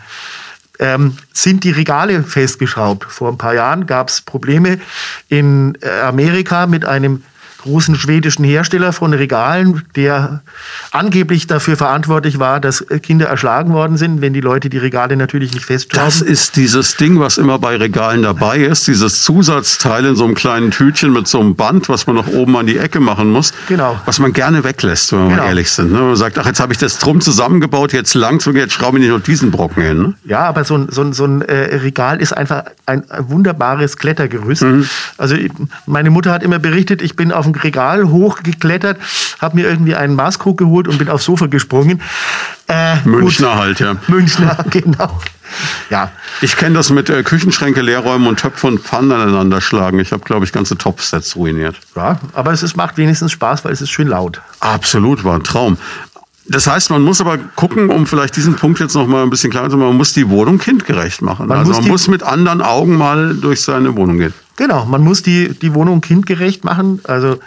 ähm, 0.81 1.17
sind 1.33 1.63
die 1.63 1.71
Regale 1.71 2.23
festgeschraubt. 2.25 3.05
Vor 3.05 3.29
ein 3.29 3.39
paar 3.39 3.55
Jahren 3.55 3.87
gab 3.87 4.09
es 4.09 4.23
Probleme 4.23 4.81
in 5.29 5.79
äh, 5.83 6.01
Amerika 6.01 6.67
mit 6.67 6.85
einem 6.85 7.23
großen 7.63 7.95
schwedischen 7.95 8.45
Hersteller 8.45 8.93
von 8.93 9.13
Regalen, 9.13 9.83
der 9.97 10.43
angeblich 10.91 11.47
dafür 11.47 11.77
verantwortlich 11.77 12.39
war, 12.39 12.61
dass 12.61 12.85
Kinder 13.03 13.27
erschlagen 13.27 13.73
worden 13.73 13.97
sind, 13.97 14.21
wenn 14.21 14.33
die 14.33 14.41
Leute 14.41 14.71
die 14.71 14.79
Regale 14.79 15.17
natürlich 15.17 15.53
nicht 15.53 15.67
festschrauben. 15.67 16.07
Das 16.07 16.21
ist 16.21 16.57
dieses 16.57 16.97
Ding, 16.97 17.21
was 17.21 17.39
immer 17.39 17.59
bei 17.59 17.77
Regalen 17.77 18.23
dabei 18.23 18.59
ist, 18.59 18.87
dieses 18.87 19.23
Zusatzteil 19.23 20.05
in 20.05 20.17
so 20.17 20.25
einem 20.25 20.35
kleinen 20.35 20.71
Tütchen 20.71 21.13
mit 21.13 21.29
so 21.29 21.41
einem 21.41 21.55
Band, 21.55 21.89
was 21.89 22.07
man 22.07 22.17
noch 22.17 22.29
oben 22.29 22.57
an 22.57 22.67
die 22.67 22.79
Ecke 22.79 23.01
machen 23.01 23.31
muss, 23.31 23.53
genau. 23.69 24.01
was 24.07 24.19
man 24.19 24.33
gerne 24.33 24.65
weglässt, 24.65 25.13
wenn 25.13 25.29
wir 25.29 25.37
genau. 25.37 25.47
ehrlich 25.47 25.71
sind. 25.71 25.93
Ne? 25.93 25.99
Man 26.01 26.17
sagt, 26.17 26.39
ach, 26.39 26.47
jetzt 26.47 26.61
habe 26.61 26.73
ich 26.73 26.79
das 26.79 26.99
drum 26.99 27.21
zusammengebaut, 27.21 27.93
jetzt 27.93 28.15
langt 28.15 28.47
und 28.47 28.57
jetzt 28.57 28.73
schraube 28.73 28.99
ich 28.99 29.05
nicht 29.05 29.13
noch 29.13 29.23
diesen 29.23 29.51
Brocken 29.51 29.83
hin. 29.83 30.03
Ne? 30.03 30.15
Ja, 30.25 30.41
aber 30.41 30.65
so 30.65 30.77
ein, 30.77 30.89
so 30.91 31.03
ein, 31.03 31.13
so 31.13 31.25
ein 31.25 31.43
äh, 31.43 31.77
Regal 31.77 32.21
ist 32.21 32.33
einfach 32.37 32.65
ein, 32.87 33.09
ein 33.11 33.31
wunderbares 33.31 33.97
Klettergerüst. 33.97 34.63
Mhm. 34.63 34.89
Also 35.19 35.37
meine 35.87 36.11
Mutter 36.11 36.33
hat 36.33 36.43
immer 36.43 36.59
berichtet, 36.59 37.03
ich 37.03 37.17
bin 37.17 37.33
auf 37.33 37.50
dem 37.53 37.61
Regal 37.61 38.09
hochgeklettert, 38.09 38.99
habe 39.41 39.57
mir 39.57 39.69
irgendwie 39.69 39.95
einen 39.95 40.15
Maßkrug 40.15 40.59
geholt 40.59 40.89
und 40.89 40.99
bin 40.99 41.09
aufs 41.09 41.25
Sofa 41.25 41.47
gesprungen. 41.47 42.03
Äh, 42.69 42.97
Münchner 43.05 43.49
gut. 43.49 43.57
halt, 43.59 43.81
ja. 43.81 43.97
Münchner, 44.09 44.65
genau. 44.71 45.21
Ja. 45.91 46.11
Ich 46.41 46.57
kenne 46.57 46.77
das 46.77 46.91
mit 46.91 47.11
äh, 47.11 47.23
Küchenschränke 47.23 47.83
leerräumen 47.83 48.29
und 48.29 48.39
Töpfe 48.39 48.69
und 48.69 48.81
Pfannen 48.81 49.13
aneinander 49.13 49.61
schlagen. 49.61 49.99
Ich 49.99 50.13
habe, 50.13 50.23
glaube 50.23 50.45
ich, 50.45 50.53
ganze 50.53 50.79
Topfsets 50.79 51.37
ruiniert. 51.37 51.77
Ja, 51.97 52.21
aber 52.35 52.53
es 52.53 52.63
ist, 52.63 52.77
macht 52.77 52.97
wenigstens 52.97 53.33
Spaß, 53.33 53.65
weil 53.65 53.73
es 53.73 53.81
ist 53.81 53.91
schön 53.91 54.09
laut. 54.09 54.41
Absolut, 54.61 55.25
war 55.25 55.35
ein 55.35 55.45
Traum. 55.45 55.77
Das 56.51 56.67
heißt, 56.67 56.91
man 56.91 57.03
muss 57.03 57.21
aber 57.21 57.39
gucken, 57.39 57.91
um 57.91 58.07
vielleicht 58.07 58.35
diesen 58.35 58.57
Punkt 58.57 58.81
jetzt 58.81 58.95
noch 58.95 59.07
mal 59.07 59.23
ein 59.23 59.31
bisschen 59.31 59.53
klarer 59.53 59.71
zu 59.71 59.77
machen, 59.77 59.91
man 59.91 59.97
muss 59.97 60.13
die 60.15 60.29
Wohnung 60.31 60.59
kindgerecht 60.59 61.23
machen. 61.23 61.47
Man 61.47 61.59
also 61.59 61.71
muss 61.71 61.81
man 61.81 61.89
muss 61.89 62.09
mit 62.09 62.23
anderen 62.25 62.61
Augen 62.61 62.97
mal 62.97 63.37
durch 63.37 63.63
seine 63.63 63.97
Wohnung 63.97 64.19
gehen. 64.19 64.35
Genau, 64.61 64.85
man 64.85 65.01
muss 65.01 65.23
die, 65.23 65.55
die 65.55 65.73
Wohnung 65.73 66.03
kindgerecht 66.03 66.65
machen. 66.65 67.01
Also 67.05 67.41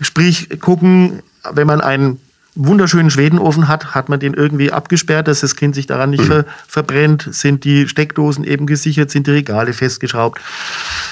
sprich 0.00 0.60
gucken, 0.60 1.24
wenn 1.50 1.66
man 1.66 1.80
einen 1.80 2.20
wunderschönen 2.54 3.10
Schwedenofen 3.10 3.66
hat, 3.66 3.96
hat 3.96 4.08
man 4.08 4.20
den 4.20 4.32
irgendwie 4.32 4.70
abgesperrt, 4.70 5.26
dass 5.26 5.40
das 5.40 5.56
Kind 5.56 5.74
sich 5.74 5.88
daran 5.88 6.10
nicht 6.10 6.22
mhm. 6.22 6.28
ver 6.28 6.44
verbrennt, 6.68 7.28
sind 7.32 7.64
die 7.64 7.88
Steckdosen 7.88 8.44
eben 8.44 8.66
gesichert, 8.66 9.10
sind 9.10 9.26
die 9.26 9.32
Regale 9.32 9.72
festgeschraubt. 9.72 10.40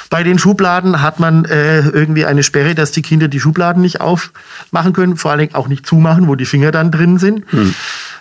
Bei 0.08 0.22
den 0.22 0.38
Schubladen 0.38 1.02
hat 1.02 1.18
man 1.18 1.44
äh, 1.46 1.80
irgendwie 1.80 2.26
eine 2.26 2.44
Sperre, 2.44 2.76
dass 2.76 2.92
die 2.92 3.02
Kinder 3.02 3.26
die 3.26 3.40
Schubladen 3.40 3.82
nicht 3.82 4.00
aufmachen 4.00 4.92
können, 4.92 5.16
vor 5.16 5.32
allen 5.32 5.40
Dingen 5.40 5.54
auch 5.56 5.66
nicht 5.66 5.84
zumachen, 5.84 6.28
wo 6.28 6.36
die 6.36 6.46
Finger 6.46 6.70
dann 6.70 6.92
drin 6.92 7.18
sind. 7.18 7.52
Mhm. 7.52 7.74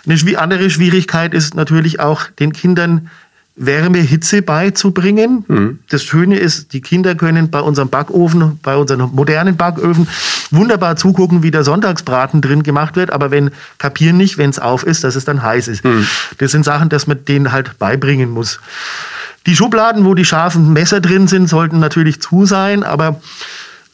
Eine 0.08 0.40
andere 0.40 0.72
Schwierigkeit 0.72 1.36
ist 1.36 1.54
natürlich 1.54 2.00
auch 2.00 2.26
den 2.40 2.54
Kindern 2.54 3.12
Wärme, 3.56 4.00
Hitze 4.00 4.42
beizubringen. 4.42 5.46
Mhm. 5.48 5.80
Das 5.90 6.04
Schöne 6.04 6.40
ist, 6.40 6.74
die 6.74 6.82
Kinder 6.82 7.14
können 7.14 7.52
bei 7.52 7.60
unserem 7.60 7.90
Backofen, 7.90 8.60
bei 8.64 8.76
unseren 8.76 9.12
modernen 9.14 9.58
Backöfen 9.58 10.08
wunderbar 10.50 10.96
zugucken, 10.96 11.44
wie 11.44 11.52
der 11.52 11.64
Sonntagsbraten 11.64 12.42
drin 12.42 12.64
gemacht 12.64 12.96
wird, 12.96 13.12
aber 13.12 13.30
wenn 13.32 13.52
kapieren 13.78 14.18
nicht, 14.18 14.38
wenn 14.38 14.50
es 14.50 14.60
auf 14.60 14.84
ist, 14.84 15.04
dass 15.04 15.16
es 15.16 15.26
dann 15.26 15.44
heiß 15.44 15.68
ist. 15.68 15.86
Mhm. 15.86 16.08
Das 16.40 16.52
sind 16.52 16.66
Sachen, 16.66 16.90
dass 16.90 17.06
man 17.06 17.26
denen 17.26 17.52
halt 17.52 17.78
beibringen 17.78 18.32
muss. 18.32 18.60
Die 19.46 19.56
Schubladen, 19.56 20.06
wo 20.06 20.16
die 20.16 20.26
scharfen 20.26 20.74
Messer 20.74 21.02
drin 21.02 21.28
sind, 21.28 21.48
sollten 21.48 21.80
natürlich 21.80 22.22
zu 22.22 22.46
sein, 22.46 22.84
aber 22.84 23.22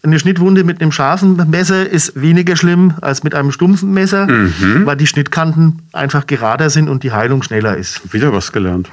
eine 0.03 0.19
Schnittwunde 0.19 0.63
mit 0.63 0.81
einem 0.81 0.93
scharfen 0.93 1.49
Messer 1.49 1.89
ist 1.89 2.21
weniger 2.21 2.55
schlimm 2.55 2.93
als 3.01 3.23
mit 3.23 3.35
einem 3.35 3.51
stumpfen 3.51 3.91
Messer, 3.91 4.27
mhm. 4.27 4.85
weil 4.85 4.95
die 4.95 5.07
Schnittkanten 5.07 5.81
einfach 5.91 6.27
gerader 6.27 6.69
sind 6.69 6.87
und 6.87 7.03
die 7.03 7.11
Heilung 7.11 7.43
schneller 7.43 7.75
ist. 7.75 8.13
Wieder 8.13 8.31
was 8.31 8.53
gelernt 8.53 8.89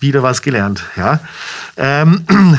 wieder 0.00 0.22
was 0.22 0.42
gelernt. 0.42 0.82
Ja. 0.96 1.20
Ähm, 1.76 2.24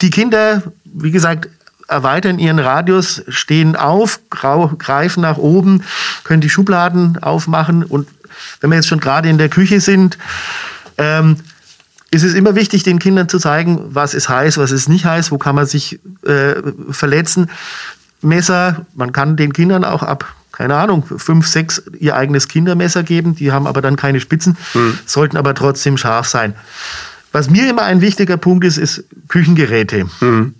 die 0.00 0.10
Kinder, 0.10 0.62
wie 0.84 1.10
gesagt, 1.10 1.48
erweitern 1.88 2.38
ihren 2.38 2.58
Radius, 2.58 3.22
stehen 3.28 3.76
auf, 3.76 4.20
greifen 4.30 5.20
nach 5.20 5.36
oben, 5.36 5.84
können 6.22 6.40
die 6.40 6.48
Schubladen 6.50 7.22
aufmachen. 7.22 7.84
Und 7.84 8.08
wenn 8.60 8.70
wir 8.70 8.76
jetzt 8.76 8.88
schon 8.88 9.00
gerade 9.00 9.28
in 9.28 9.38
der 9.38 9.48
Küche 9.48 9.80
sind, 9.80 10.18
ähm, 10.96 11.36
ist 12.10 12.22
es 12.22 12.34
immer 12.34 12.54
wichtig, 12.54 12.84
den 12.84 13.00
Kindern 13.00 13.28
zu 13.28 13.38
zeigen, 13.38 13.80
was 13.88 14.14
ist 14.14 14.28
heiß, 14.28 14.56
was 14.56 14.70
ist 14.70 14.88
nicht 14.88 15.04
heiß, 15.04 15.32
wo 15.32 15.38
kann 15.38 15.56
man 15.56 15.66
sich 15.66 15.98
äh, 16.24 16.54
verletzen. 16.90 17.50
Messer, 18.22 18.86
man 18.94 19.12
kann 19.12 19.36
den 19.36 19.52
Kindern 19.52 19.84
auch 19.84 20.02
ab 20.02 20.34
keine 20.54 20.76
Ahnung, 20.76 21.04
fünf, 21.04 21.48
sechs 21.48 21.82
ihr 21.98 22.14
eigenes 22.14 22.46
Kindermesser 22.46 23.02
geben. 23.02 23.34
Die 23.34 23.50
haben 23.50 23.66
aber 23.66 23.82
dann 23.82 23.96
keine 23.96 24.20
Spitzen, 24.20 24.56
mhm. 24.72 24.98
sollten 25.04 25.36
aber 25.36 25.54
trotzdem 25.54 25.96
scharf 25.96 26.28
sein. 26.28 26.54
Was 27.32 27.50
mir 27.50 27.68
immer 27.68 27.82
ein 27.82 28.00
wichtiger 28.00 28.36
Punkt 28.36 28.64
ist, 28.64 28.78
ist 28.78 29.04
Küchengeräte. 29.26 30.06
Mhm. 30.20 30.54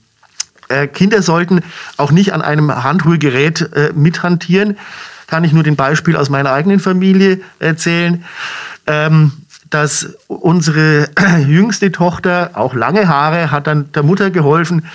Äh, 0.68 0.88
Kinder 0.88 1.22
sollten 1.22 1.60
auch 1.96 2.10
nicht 2.10 2.32
an 2.32 2.42
einem 2.42 2.74
Handrührgerät 2.82 3.60
äh, 3.72 3.92
mithantieren. 3.94 4.78
Kann 5.28 5.44
ich 5.44 5.52
nur 5.52 5.62
den 5.62 5.76
Beispiel 5.76 6.16
aus 6.16 6.28
meiner 6.28 6.50
eigenen 6.50 6.80
Familie 6.80 7.40
erzählen. 7.60 8.24
Ähm, 8.88 9.32
dass 9.74 10.14
unsere 10.28 11.08
jüngste 11.48 11.90
Tochter, 11.90 12.52
auch 12.54 12.74
lange 12.74 13.08
Haare, 13.08 13.50
hat 13.50 13.66
dann 13.66 13.90
der 13.92 14.04
Mutter 14.04 14.30
geholfen, 14.30 14.86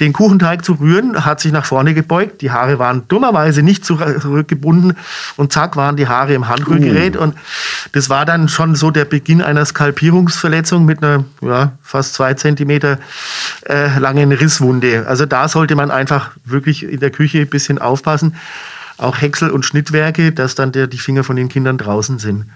den 0.00 0.12
Kuchenteig 0.12 0.64
zu 0.64 0.72
rühren, 0.72 1.24
hat 1.24 1.38
sich 1.38 1.52
nach 1.52 1.64
vorne 1.64 1.94
gebeugt. 1.94 2.42
Die 2.42 2.50
Haare 2.50 2.80
waren 2.80 3.06
dummerweise 3.06 3.62
nicht 3.62 3.84
zurückgebunden 3.84 4.96
und 5.36 5.52
zack 5.52 5.76
waren 5.76 5.96
die 5.96 6.08
Haare 6.08 6.34
im 6.34 6.48
Handrührgerät. 6.48 7.16
Uh. 7.16 7.20
Und 7.20 7.36
das 7.92 8.10
war 8.10 8.24
dann 8.24 8.48
schon 8.48 8.74
so 8.74 8.90
der 8.90 9.04
Beginn 9.04 9.40
einer 9.40 9.64
Skalpierungsverletzung 9.64 10.84
mit 10.84 11.00
einer 11.00 11.24
ja, 11.40 11.72
fast 11.80 12.14
zwei 12.14 12.34
Zentimeter 12.34 12.98
äh, 13.66 14.00
langen 14.00 14.32
Risswunde. 14.32 15.06
Also 15.06 15.26
da 15.26 15.46
sollte 15.46 15.76
man 15.76 15.92
einfach 15.92 16.32
wirklich 16.44 16.82
in 16.82 16.98
der 16.98 17.10
Küche 17.10 17.38
ein 17.38 17.48
bisschen 17.48 17.78
aufpassen. 17.78 18.34
Auch 18.96 19.20
Häcksel 19.20 19.50
und 19.50 19.64
Schnittwerke, 19.64 20.32
dass 20.32 20.56
dann 20.56 20.72
der, 20.72 20.88
die 20.88 20.98
Finger 20.98 21.22
von 21.22 21.36
den 21.36 21.48
Kindern 21.48 21.78
draußen 21.78 22.18
sind. 22.18 22.46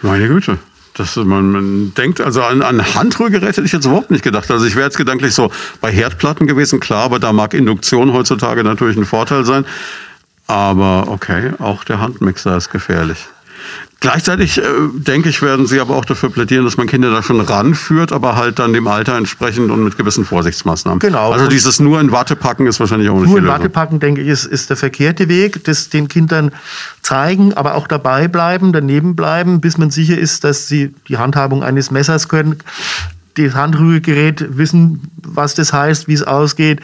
Meine 0.00 0.28
Güte. 0.28 0.58
Das, 0.94 1.16
man, 1.16 1.50
man 1.50 1.94
denkt 1.94 2.20
also 2.20 2.42
an, 2.42 2.60
an 2.60 2.94
Handrührgeräte 2.94 3.46
hätte 3.46 3.62
ich 3.62 3.72
jetzt 3.72 3.86
überhaupt 3.86 4.10
nicht 4.10 4.22
gedacht. 4.22 4.50
Also 4.50 4.66
ich 4.66 4.74
wäre 4.74 4.84
jetzt 4.84 4.98
gedanklich 4.98 5.34
so 5.34 5.50
bei 5.80 5.90
Herdplatten 5.90 6.46
gewesen, 6.46 6.80
klar, 6.80 7.04
aber 7.04 7.18
da 7.18 7.32
mag 7.32 7.54
Induktion 7.54 8.12
heutzutage 8.12 8.62
natürlich 8.62 8.96
ein 8.96 9.06
Vorteil 9.06 9.44
sein. 9.44 9.64
Aber 10.46 11.08
okay, 11.08 11.52
auch 11.58 11.84
der 11.84 12.00
Handmixer 12.00 12.56
ist 12.56 12.70
gefährlich. 12.70 13.28
Gleichzeitig 14.00 14.58
äh, 14.58 14.62
denke 14.94 15.28
ich, 15.28 15.42
werden 15.42 15.66
Sie 15.66 15.78
aber 15.78 15.94
auch 15.94 16.04
dafür 16.04 16.28
plädieren, 16.30 16.64
dass 16.64 16.76
man 16.76 16.88
Kinder 16.88 17.12
da 17.12 17.22
schon 17.22 17.40
ranführt, 17.40 18.10
aber 18.10 18.34
halt 18.34 18.58
dann 18.58 18.72
dem 18.72 18.88
Alter 18.88 19.16
entsprechend 19.16 19.70
und 19.70 19.84
mit 19.84 19.96
gewissen 19.96 20.24
Vorsichtsmaßnahmen. 20.24 20.98
Genau. 20.98 21.30
Also 21.30 21.46
dieses 21.46 21.78
nur 21.78 22.00
in 22.00 22.10
Watte 22.10 22.34
packen 22.34 22.66
ist 22.66 22.80
wahrscheinlich 22.80 23.08
auch 23.10 23.20
nicht 23.20 23.28
Nur 23.28 23.38
in 23.38 23.46
Watte 23.46 23.68
packen, 23.68 24.00
denke 24.00 24.22
ich, 24.22 24.28
ist, 24.28 24.44
ist 24.44 24.70
der 24.70 24.76
verkehrte 24.76 25.28
Weg, 25.28 25.62
das 25.64 25.88
den 25.88 26.08
Kindern 26.08 26.50
zeigen, 27.02 27.54
aber 27.54 27.76
auch 27.76 27.86
dabei 27.86 28.26
bleiben, 28.26 28.72
daneben 28.72 29.14
bleiben, 29.14 29.60
bis 29.60 29.78
man 29.78 29.92
sicher 29.92 30.18
ist, 30.18 30.42
dass 30.42 30.66
sie 30.66 30.92
die 31.06 31.18
Handhabung 31.18 31.62
eines 31.62 31.92
Messers 31.92 32.28
können, 32.28 32.56
das 33.34 33.54
Handrührgerät 33.54 34.58
wissen, 34.58 35.12
was 35.22 35.54
das 35.54 35.72
heißt, 35.72 36.08
wie 36.08 36.14
es 36.14 36.24
ausgeht. 36.24 36.80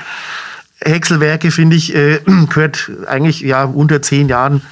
Häckselwerke, 0.81 1.51
finde 1.51 1.75
ich, 1.75 1.95
äh, 1.97 2.21
gehört 2.49 2.91
eigentlich 3.07 3.41
ja 3.41 3.65
unter 3.65 4.03
zehn 4.03 4.29
Jahren 4.29 4.63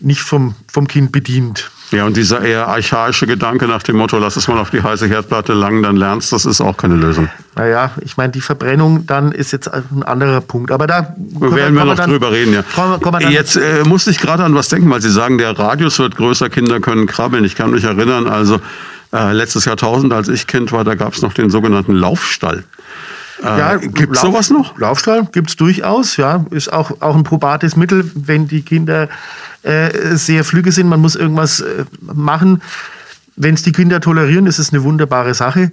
nicht 0.00 0.20
vom, 0.20 0.54
vom 0.68 0.88
Kind 0.88 1.12
bedient. 1.12 1.70
Ja, 1.92 2.04
und 2.04 2.16
dieser 2.16 2.42
eher 2.42 2.66
archaische 2.66 3.26
Gedanke 3.26 3.68
nach 3.68 3.82
dem 3.82 3.96
Motto, 3.96 4.18
lass 4.18 4.36
es 4.36 4.48
mal 4.48 4.58
auf 4.58 4.70
die 4.70 4.82
heiße 4.82 5.06
Herdplatte 5.06 5.52
langen, 5.52 5.84
dann 5.84 5.96
lernst, 5.96 6.32
das 6.32 6.44
ist 6.44 6.60
auch 6.60 6.76
keine 6.76 6.96
Lösung. 6.96 7.28
Naja, 7.54 7.92
ich 8.00 8.16
meine, 8.16 8.32
die 8.32 8.40
Verbrennung 8.40 9.06
dann 9.06 9.30
ist 9.30 9.52
jetzt 9.52 9.72
ein 9.72 10.02
anderer 10.02 10.40
Punkt. 10.40 10.72
Aber 10.72 10.88
da 10.88 11.14
werden 11.16 11.74
wir 11.74 11.84
noch 11.84 11.94
dann, 11.94 12.10
drüber 12.10 12.32
reden, 12.32 12.52
ja. 12.54 12.62
Kommen, 12.74 13.00
kommen 13.00 13.30
jetzt 13.30 13.56
äh, 13.56 13.84
musste 13.84 14.10
ich 14.10 14.18
gerade 14.18 14.42
an 14.42 14.54
was 14.54 14.68
denken, 14.68 14.90
weil 14.90 15.00
Sie 15.00 15.10
sagen, 15.10 15.38
der 15.38 15.56
Radius 15.56 15.98
wird 16.00 16.16
größer, 16.16 16.50
Kinder 16.50 16.80
können 16.80 17.06
krabbeln. 17.06 17.44
Ich 17.44 17.54
kann 17.54 17.70
mich 17.70 17.84
erinnern, 17.84 18.26
also 18.26 18.60
äh, 19.12 19.32
letztes 19.32 19.64
Jahrtausend, 19.64 20.12
als 20.12 20.28
ich 20.28 20.48
Kind 20.48 20.72
war, 20.72 20.82
da 20.82 20.96
gab 20.96 21.14
es 21.14 21.22
noch 21.22 21.32
den 21.32 21.50
sogenannten 21.50 21.94
Laufstall. 21.94 22.64
Äh, 23.42 23.58
ja, 23.58 23.76
gibt 23.76 24.14
es 24.14 24.20
sowas 24.20 24.50
noch? 24.50 24.78
Laufstall 24.78 25.26
gibt 25.32 25.50
es 25.50 25.56
durchaus, 25.56 26.16
ja. 26.16 26.44
Ist 26.50 26.72
auch, 26.72 27.00
auch 27.00 27.14
ein 27.14 27.24
probates 27.24 27.76
Mittel, 27.76 28.10
wenn 28.14 28.48
die 28.48 28.62
Kinder 28.62 29.08
äh, 29.62 30.16
sehr 30.16 30.44
flügge 30.44 30.72
sind. 30.72 30.88
Man 30.88 31.00
muss 31.00 31.16
irgendwas 31.16 31.60
äh, 31.60 31.84
machen. 32.00 32.62
Wenn 33.36 33.54
es 33.54 33.62
die 33.62 33.72
Kinder 33.72 34.00
tolerieren, 34.00 34.46
ist 34.46 34.58
es 34.58 34.72
eine 34.72 34.82
wunderbare 34.82 35.34
Sache. 35.34 35.70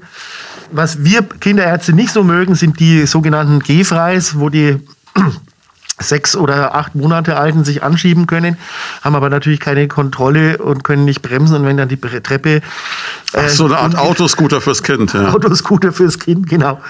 Was 0.72 1.04
wir 1.04 1.22
Kinderärzte 1.22 1.94
nicht 1.94 2.12
so 2.12 2.24
mögen, 2.24 2.56
sind 2.56 2.80
die 2.80 3.06
sogenannten 3.06 3.60
Gehfreis, 3.60 4.38
wo 4.40 4.50
die 4.50 4.80
sechs 6.00 6.36
oder 6.36 6.76
acht 6.76 6.96
Monate 6.96 7.38
Alten 7.38 7.64
sich 7.64 7.84
anschieben 7.84 8.28
können, 8.28 8.58
haben 9.02 9.16
aber 9.16 9.30
natürlich 9.30 9.60
keine 9.60 9.88
Kontrolle 9.88 10.58
und 10.58 10.84
können 10.84 11.06
nicht 11.06 11.22
bremsen. 11.22 11.58
Und 11.58 11.66
wenn 11.66 11.78
dann 11.78 11.90
die 11.90 12.00
Treppe. 12.00 12.62
Äh, 13.34 13.40
Ach, 13.46 13.50
so 13.50 13.66
eine 13.66 13.78
Art 13.78 13.98
Autoscooter 13.98 14.62
fürs 14.62 14.84
Kind. 14.84 15.14
Ja. 15.14 15.34
Autoscooter 15.34 15.92
fürs 15.92 16.20
Kind, 16.20 16.48
genau. 16.48 16.82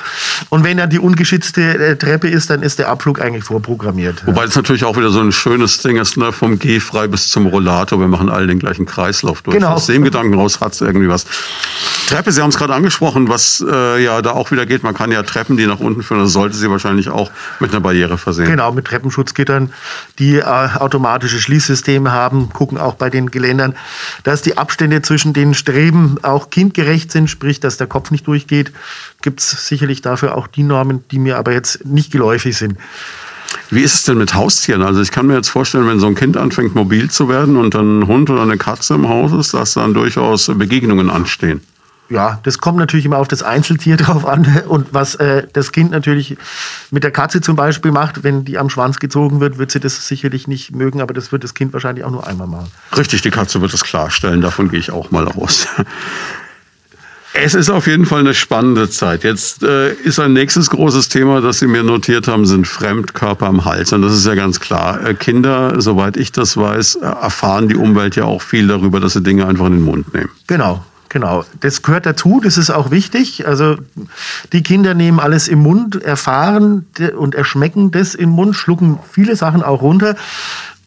Und 0.50 0.64
wenn 0.64 0.78
dann 0.78 0.90
die 0.90 1.00
ungeschützte 1.00 1.62
äh, 1.62 1.96
Treppe 1.96 2.28
ist, 2.28 2.50
dann 2.50 2.64
ist 2.64 2.80
der 2.80 2.90
Abflug 2.90 3.22
eigentlich 3.22 3.46
vorprogrammiert. 3.46 4.26
Wobei 4.26 4.46
das 4.46 4.56
natürlich 4.56 4.84
auch 4.84 4.98
wieder 4.98 5.10
so 5.10 5.22
ein 5.22 5.32
schönes 5.32 5.78
Ding 5.80 5.98
ist, 5.98 6.18
ne? 6.18 6.32
vom 6.32 6.60
Gehfrei 6.60 7.08
bis 7.08 7.30
zum 7.30 7.48
Rollator. 7.48 8.00
Wir 8.00 8.08
machen 8.08 8.30
alle 8.30 8.48
den 8.48 8.60
gleichen 8.60 8.86
Kreislauf 8.86 9.42
durch. 9.42 9.58
Genau. 9.58 9.74
Aus 9.74 9.88
dem 9.88 10.04
Gedanken 10.04 10.34
raus 10.34 10.60
hat 10.60 10.74
es 10.74 10.82
irgendwie 10.82 11.10
was. 11.10 11.26
Treppe, 12.08 12.32
Sie 12.32 12.42
haben 12.42 12.50
es 12.50 12.58
gerade 12.58 12.74
angesprochen, 12.74 13.30
was 13.30 13.64
äh, 13.68 14.04
ja 14.04 14.22
da 14.22 14.32
auch 14.32 14.52
wieder 14.52 14.66
geht. 14.66 14.84
Man 14.84 14.94
kann 14.94 15.12
ja 15.12 15.24
Treppen, 15.24 15.58
die 15.58 15.66
nach 15.66 15.80
unten 15.80 16.04
führen, 16.04 16.22
das 16.22 16.32
sollte 16.32 16.56
sie 16.56 16.70
wahrscheinlich 16.70 17.10
auch 17.10 17.32
mit 17.60 17.72
einer 17.72 17.82
Barriere 17.82 18.18
versehen. 18.18 18.46
Genau, 18.46 18.72
mit 18.72 18.86
Treppenschutzgittern, 18.86 19.74
die 20.20 20.38
äh, 20.38 20.44
automatische 20.44 21.40
Schließsysteme 21.40 22.12
haben, 22.12 22.50
gucken 22.50 22.78
auch 22.78 22.96
bei 22.96 23.10
den 23.10 23.32
Geländern, 23.32 23.76
dass 24.24 24.42
die 24.42 24.58
Abstände 24.58 25.02
zwischen 25.02 25.34
den 25.34 25.54
Streben 25.54 26.18
auch 26.24 26.50
kindgerecht 26.50 27.12
sind, 27.12 27.30
sprich, 27.30 27.60
dass 27.60 27.78
der 27.78 27.88
Kopf 27.88 28.12
nicht 28.12 28.28
durchgeht. 28.28 28.72
Gibt 29.22 29.40
es 29.40 29.68
sicherlich 29.68 30.02
dafür 30.02 30.36
auch 30.36 30.48
die 30.48 30.64
Normen, 30.64 31.04
die 31.12 31.20
mir 31.20 31.38
aber 31.38 31.54
jetzt 31.54 31.86
nicht 31.86 32.12
geläufig 32.12 32.58
sind. 32.58 32.78
Wie 33.70 33.82
ist 33.82 33.94
es 33.94 34.04
denn 34.04 34.18
mit 34.18 34.34
Haustieren? 34.34 34.82
Also 34.82 35.02
ich 35.02 35.12
kann 35.12 35.28
mir 35.28 35.36
jetzt 35.36 35.50
vorstellen, 35.50 35.88
wenn 35.88 36.00
so 36.00 36.08
ein 36.08 36.16
Kind 36.16 36.38
anfängt 36.38 36.76
mobil 36.76 37.10
zu 37.10 37.30
werden 37.30 37.56
und 37.56 37.76
dann 37.76 38.00
ein 38.00 38.08
Hund 38.08 38.30
oder 38.30 38.42
eine 38.42 38.58
Katze 38.58 38.96
im 38.96 39.08
Haus 39.08 39.32
ist, 39.32 39.54
dass 39.54 39.74
dann 39.74 39.94
durchaus 39.94 40.52
Begegnungen 40.56 41.10
anstehen 41.10 41.62
ja, 42.10 42.40
das 42.44 42.60
kommt 42.60 42.78
natürlich 42.78 43.06
immer 43.06 43.18
auf 43.18 43.28
das 43.28 43.44
Einzeltier 43.44 43.98
drauf 43.98 44.26
an 44.26 44.64
und 44.68 44.94
was 44.94 45.16
äh, 45.16 45.48
das 45.54 45.72
Kind 45.72 45.92
natürlich 45.92 46.38
mit 46.92 47.04
der 47.04 47.12
Katze 47.12 47.42
zum 47.42 47.56
Beispiel 47.56 47.92
macht, 47.92 48.24
wenn 48.24 48.46
die 48.46 48.58
am 48.58 48.70
Schwanz 48.70 49.00
gezogen 49.00 49.40
wird, 49.40 49.58
wird 49.58 49.72
sie 49.72 49.80
das 49.80 50.08
sicherlich 50.08 50.48
nicht 50.48 50.76
mögen, 50.76 51.02
aber 51.02 51.14
das 51.14 51.32
wird 51.32 51.44
das 51.44 51.54
Kind 51.54 51.74
wahrscheinlich 51.74 52.06
auch 52.06 52.12
nur 52.12 52.28
einmal 52.28 52.48
machen. 52.48 52.72
Richtig, 52.96 53.22
die 53.22 53.32
Katze 53.32 53.62
wird 53.62 53.74
es 53.74 53.84
klarstellen, 53.84 54.42
davon 54.42 54.70
gehe 54.70 54.80
ich 54.80 54.92
auch 54.92 55.12
mal 55.12 55.28
aus. 55.28 55.68
Es 57.36 57.56
ist 57.56 57.72
auf 57.72 57.88
jeden 57.88 58.06
Fall 58.06 58.20
eine 58.20 58.36
spannende 58.36 58.92
Zeit. 58.92 59.24
Jetzt 59.24 59.64
äh, 59.64 59.92
ist 59.92 60.20
ein 60.20 60.34
nächstes 60.34 60.70
großes 60.70 61.10
Thema, 61.10 61.42
das 61.42 61.60
Sie 61.60 61.68
mir 61.68 61.82
notiert 61.82 62.28
haben, 62.28 62.46
sind 62.46 62.68
Fremdkörper 62.68 63.48
am 63.48 63.66
Hals. 63.66 63.92
Und 63.92 64.04
das 64.04 64.14
ist 64.14 64.28
ja 64.28 64.36
ganz 64.36 64.60
klar. 64.60 65.04
Äh, 65.04 65.16
Kinder, 65.16 65.82
soweit 65.82 66.16
ich 66.16 66.32
das 66.32 66.56
weiß, 66.58 66.98
erfahren 66.98 67.68
die 67.68 67.76
Umwelt 67.76 68.16
ja 68.16 68.26
auch 68.26 68.44
viel 68.44 68.68
darüber, 68.68 69.00
dass 69.00 69.14
sie 69.14 69.24
Dinge 69.24 69.48
einfach 69.48 69.66
in 69.66 69.74
den 69.74 69.82
Mund 69.82 70.14
nehmen. 70.14 70.30
Genau. 70.46 70.86
Genau, 71.14 71.46
das 71.60 71.84
gehört 71.84 72.08
dazu, 72.08 72.42
das 72.44 72.58
ist 72.58 72.72
auch 72.72 72.90
wichtig. 72.90 73.46
Also 73.48 73.78
die 74.52 74.64
Kinder 74.64 74.96
nehmen 74.96 75.20
alles 75.20 75.48
im 75.48 75.60
Mund, 75.60 76.02
erfahren 76.02 76.88
und 77.16 77.36
erschmecken 77.36 77.92
das 77.92 78.16
im 78.16 78.30
Mund, 78.30 78.56
schlucken 78.56 78.98
viele 79.12 79.36
Sachen 79.36 79.62
auch 79.62 79.84
runter, 79.84 80.16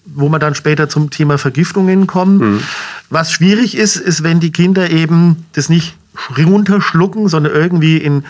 wo 0.05 0.29
man 0.29 0.41
dann 0.41 0.57
später 0.57 0.89
zum 0.89 1.11
Thema 1.11 1.39
Vergiftungen 1.39 2.09
kommen. 2.09 2.39
Mhm. 2.39 2.61
Was 3.09 3.31
schwierig 3.31 3.77
ist, 3.77 3.95
ist, 3.95 4.25
wenn 4.25 4.41
die 4.41 4.51
Kinder 4.51 4.91
eben 4.91 5.47
das 5.53 5.69
nicht 5.69 5.97
runterschlucken, 6.37 7.29
sondern 7.29 7.55
irgendwie 7.55 7.99
in 7.99 8.25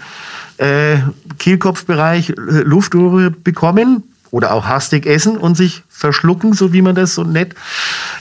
äh, 0.58 0.98
Kehlkopfbereich 1.38 2.34
Luftröhre 2.36 3.30
bekommen 3.30 4.02
oder 4.30 4.52
auch 4.52 4.66
hastig 4.66 5.06
essen 5.06 5.36
und 5.36 5.56
sich 5.56 5.84
verschlucken, 5.88 6.52
so 6.52 6.72
wie 6.72 6.82
man 6.82 6.94
das 6.94 7.14
so 7.14 7.24
nett 7.24 7.54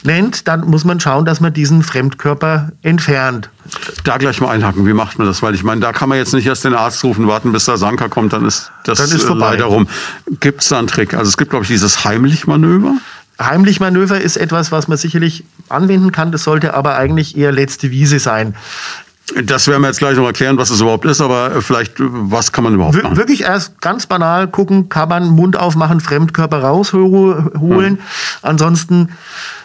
nennt, 0.03 0.47
dann 0.47 0.61
muss 0.61 0.85
man 0.85 0.99
schauen, 0.99 1.25
dass 1.25 1.41
man 1.41 1.53
diesen 1.53 1.83
Fremdkörper 1.83 2.71
entfernt. 2.81 3.49
Da 4.03 4.17
gleich 4.17 4.39
mal 4.41 4.49
einhaken, 4.49 4.85
wie 4.85 4.93
macht 4.93 5.17
man 5.17 5.27
das? 5.27 5.41
Weil 5.41 5.55
ich 5.55 5.63
meine, 5.63 5.81
da 5.81 5.91
kann 5.91 6.09
man 6.09 6.17
jetzt 6.17 6.33
nicht 6.33 6.45
erst 6.45 6.63
den 6.63 6.73
Arzt 6.73 7.03
rufen, 7.03 7.27
warten, 7.27 7.51
bis 7.51 7.65
der 7.65 7.77
Sanka 7.77 8.07
kommt, 8.07 8.33
dann 8.33 8.45
ist 8.45 8.71
das 8.83 8.99
dann 8.99 9.09
ist 9.09 9.23
vorbei. 9.23 9.51
leider 9.51 9.65
rum. 9.65 9.87
Gibt 10.39 10.61
es 10.61 10.69
da 10.69 10.79
einen 10.79 10.87
Trick? 10.87 11.13
Also 11.13 11.29
es 11.29 11.37
gibt, 11.37 11.49
glaube 11.49 11.63
ich, 11.63 11.69
dieses 11.69 12.05
Heimlich-Manöver. 12.05 12.93
Heimlich-Manöver 13.41 14.21
ist 14.21 14.37
etwas, 14.37 14.71
was 14.71 14.87
man 14.87 14.97
sicherlich 14.97 15.43
anwenden 15.67 16.11
kann. 16.11 16.31
Das 16.31 16.43
sollte 16.43 16.73
aber 16.73 16.95
eigentlich 16.95 17.35
eher 17.35 17.51
letzte 17.51 17.91
Wiese 17.91 18.19
sein. 18.19 18.55
Das 19.43 19.67
werden 19.67 19.81
wir 19.81 19.87
jetzt 19.87 19.97
gleich 19.97 20.17
noch 20.17 20.25
erklären, 20.25 20.57
was 20.57 20.69
es 20.69 20.81
überhaupt 20.81 21.05
ist, 21.05 21.19
aber 21.19 21.61
vielleicht, 21.61 21.93
was 21.97 22.51
kann 22.51 22.63
man 22.63 22.75
überhaupt 22.75 23.01
machen? 23.01 23.17
Wirklich 23.17 23.41
erst 23.41 23.81
ganz 23.81 24.05
banal 24.05 24.47
gucken, 24.47 24.87
kann 24.87 25.09
man 25.09 25.29
Mund 25.29 25.57
aufmachen, 25.57 25.99
Fremdkörper 25.99 26.59
rausholen. 26.61 27.97
Hm. 27.97 27.99
Ansonsten 28.43 29.09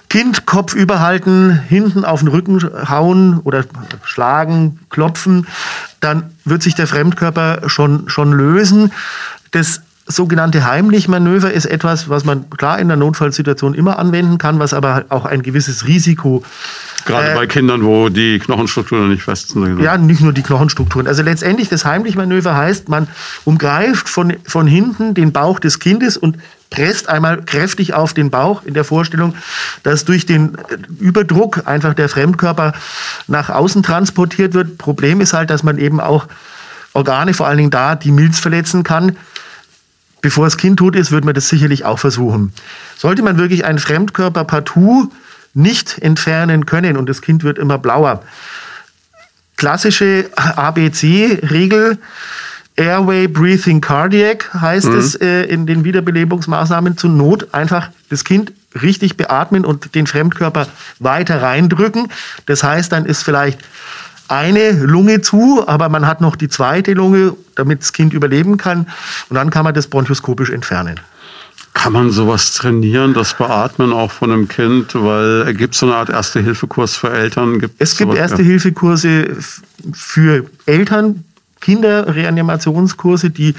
Kind 0.09 0.45
Kopf 0.47 0.75
überhalten, 0.75 1.53
hinten 1.69 2.05
auf 2.05 2.21
den 2.21 2.29
Rücken 2.29 2.61
hauen 2.89 3.39
oder 3.45 3.65
schlagen, 4.03 4.81
klopfen, 4.89 5.47
dann 6.01 6.33
wird 6.45 6.63
sich 6.63 6.75
der 6.75 6.89
Fremdkörper 6.89 7.69
schon, 7.69 8.09
schon 8.09 8.33
lösen. 8.33 8.93
Das 9.53 9.83
sogenannte 10.07 10.67
Heimlich-Manöver 10.67 11.53
ist 11.53 11.67
etwas, 11.67 12.09
was 12.09 12.25
man 12.25 12.51
klar 12.51 12.79
in 12.81 12.89
der 12.89 12.97
Notfallsituation 12.97 13.75
immer 13.75 13.99
anwenden 13.99 14.39
kann, 14.39 14.59
was 14.59 14.75
aber 14.75 15.05
auch 15.11 15.27
ein 15.27 15.43
gewisses 15.43 15.87
Risiko 15.87 16.43
Gerade 17.05 17.33
äh, 17.33 17.35
bei 17.35 17.47
Kindern, 17.47 17.85
wo 17.85 18.09
die 18.09 18.39
Knochenstrukturen 18.39 19.09
nicht 19.09 19.23
fest 19.23 19.51
sind. 19.51 19.81
Ja, 19.81 19.97
nicht 19.97 20.21
nur 20.21 20.33
die 20.33 20.43
Knochenstrukturen. 20.43 21.07
Also 21.07 21.23
letztendlich 21.23 21.69
das 21.69 21.85
Heimlich-Manöver 21.85 22.57
heißt, 22.57 22.89
man 22.89 23.09
umgreift 23.45 24.09
von, 24.09 24.37
von 24.47 24.67
hinten 24.67 25.15
den 25.15 25.33
Bauch 25.33 25.59
des 25.59 25.79
Kindes 25.79 26.17
und 26.17 26.39
presst 26.71 27.09
einmal 27.09 27.43
kräftig 27.43 27.95
auf 27.95 28.15
den 28.15 28.31
Bauch 28.31 28.63
in 28.65 28.75
der 28.75 28.85
Vorstellung, 28.85 29.35
dass 29.83 30.05
durch 30.05 30.27
den 30.27 30.55
äh, 30.55 30.77
Überdruck 30.99 31.67
einfach 31.67 31.95
der 31.95 32.09
Fremdkörper 32.09 32.73
nach 33.27 33.51
außen 33.51 33.83
transportiert 33.83 34.55
wird. 34.55 34.79
Problem 34.79 35.21
ist 35.21 35.33
halt, 35.33 35.51
dass 35.51 35.63
man 35.63 35.79
eben 35.79 36.01
auch 36.01 36.27
Organe, 36.93 37.35
vor 37.35 37.47
allen 37.47 37.59
Dingen 37.59 37.71
da, 37.71 37.95
die 37.95 38.11
Milz 38.11 38.41
verletzen 38.41 38.83
kann. 38.83 39.17
Bevor 40.23 40.45
das 40.45 40.57
Kind 40.57 40.79
tot 40.79 40.97
ist, 40.97 41.13
würde 41.13 41.25
man 41.25 41.35
das 41.35 41.49
sicherlich 41.49 41.85
auch 41.85 41.99
versuchen. 41.99 42.53
Sollte 42.97 43.23
man 43.23 43.39
wirklich 43.39 43.65
einen 43.65 43.79
Fremdkörper 43.79 44.45
partout 44.45 45.11
nicht 45.55 45.99
entfernen 45.99 46.67
können 46.67 46.97
und 46.97 47.09
das 47.09 47.23
Kind 47.23 47.43
wird 47.43 47.59
immer 47.59 47.79
blauer. 47.79 48.23
Klassische 49.57 50.31
ABC-Regel, 50.37 51.99
Airway 52.77 53.29
Breathing 53.29 53.81
Cardiac 53.81 54.55
heißt 54.55 54.87
mhm. 54.87 54.99
es 54.99 55.15
äh, 55.17 55.43
in 55.43 55.67
den 55.67 55.85
Wiederbelebungsmaßnahmen 55.85 56.97
zur 56.97 57.11
Not 57.11 57.53
einfach 57.53 57.91
das 58.09 58.25
Kind 58.25 58.53
richtig 58.81 59.17
beatmen 59.17 59.65
und 59.65 59.95
den 59.95 60.07
Fremdkörper 60.07 60.67
weiter 60.99 61.43
reindrücken. 61.43 62.09
Das 62.47 62.63
heißt, 62.63 62.91
dann 62.93 63.05
ist 63.05 63.23
vielleicht 63.23 63.61
eine 64.29 64.71
Lunge 64.71 65.21
zu, 65.21 65.65
aber 65.67 65.89
man 65.89 66.07
hat 66.07 66.21
noch 66.21 66.37
die 66.37 66.49
zweite 66.49 66.93
Lunge, 66.93 67.35
damit 67.57 67.81
das 67.81 67.93
Kind 67.93 68.15
überleben 68.15 68.57
kann. 68.57 68.87
Und 69.29 69.35
dann 69.35 69.51
kann 69.51 69.65
man 69.65 69.75
das 69.75 69.89
bronchoskopisch 69.89 70.51
entfernen. 70.51 71.01
Kann 71.73 71.93
man 71.93 72.11
sowas 72.11 72.55
trainieren, 72.55 73.15
das 73.15 73.35
Beatmen 73.35 73.93
auch 73.93 74.11
von 74.11 74.33
einem 74.33 74.49
Kind? 74.49 74.95
Weil 74.95 75.55
gibt 75.55 75.75
es 75.75 75.81
so 75.81 75.87
eine 75.87 75.95
Art 75.95 76.11
Erste-Hilfe-Kurs 76.11 76.97
für 76.97 77.11
Eltern? 77.11 77.61
Gibt's 77.61 77.77
es 77.79 77.97
gibt 77.97 78.15
Erste-Hilfe-Kurse 78.15 79.37
für 79.93 80.47
Eltern, 80.67 81.25
Kinderreanimationskurse, 81.61 83.31
die 83.31 83.55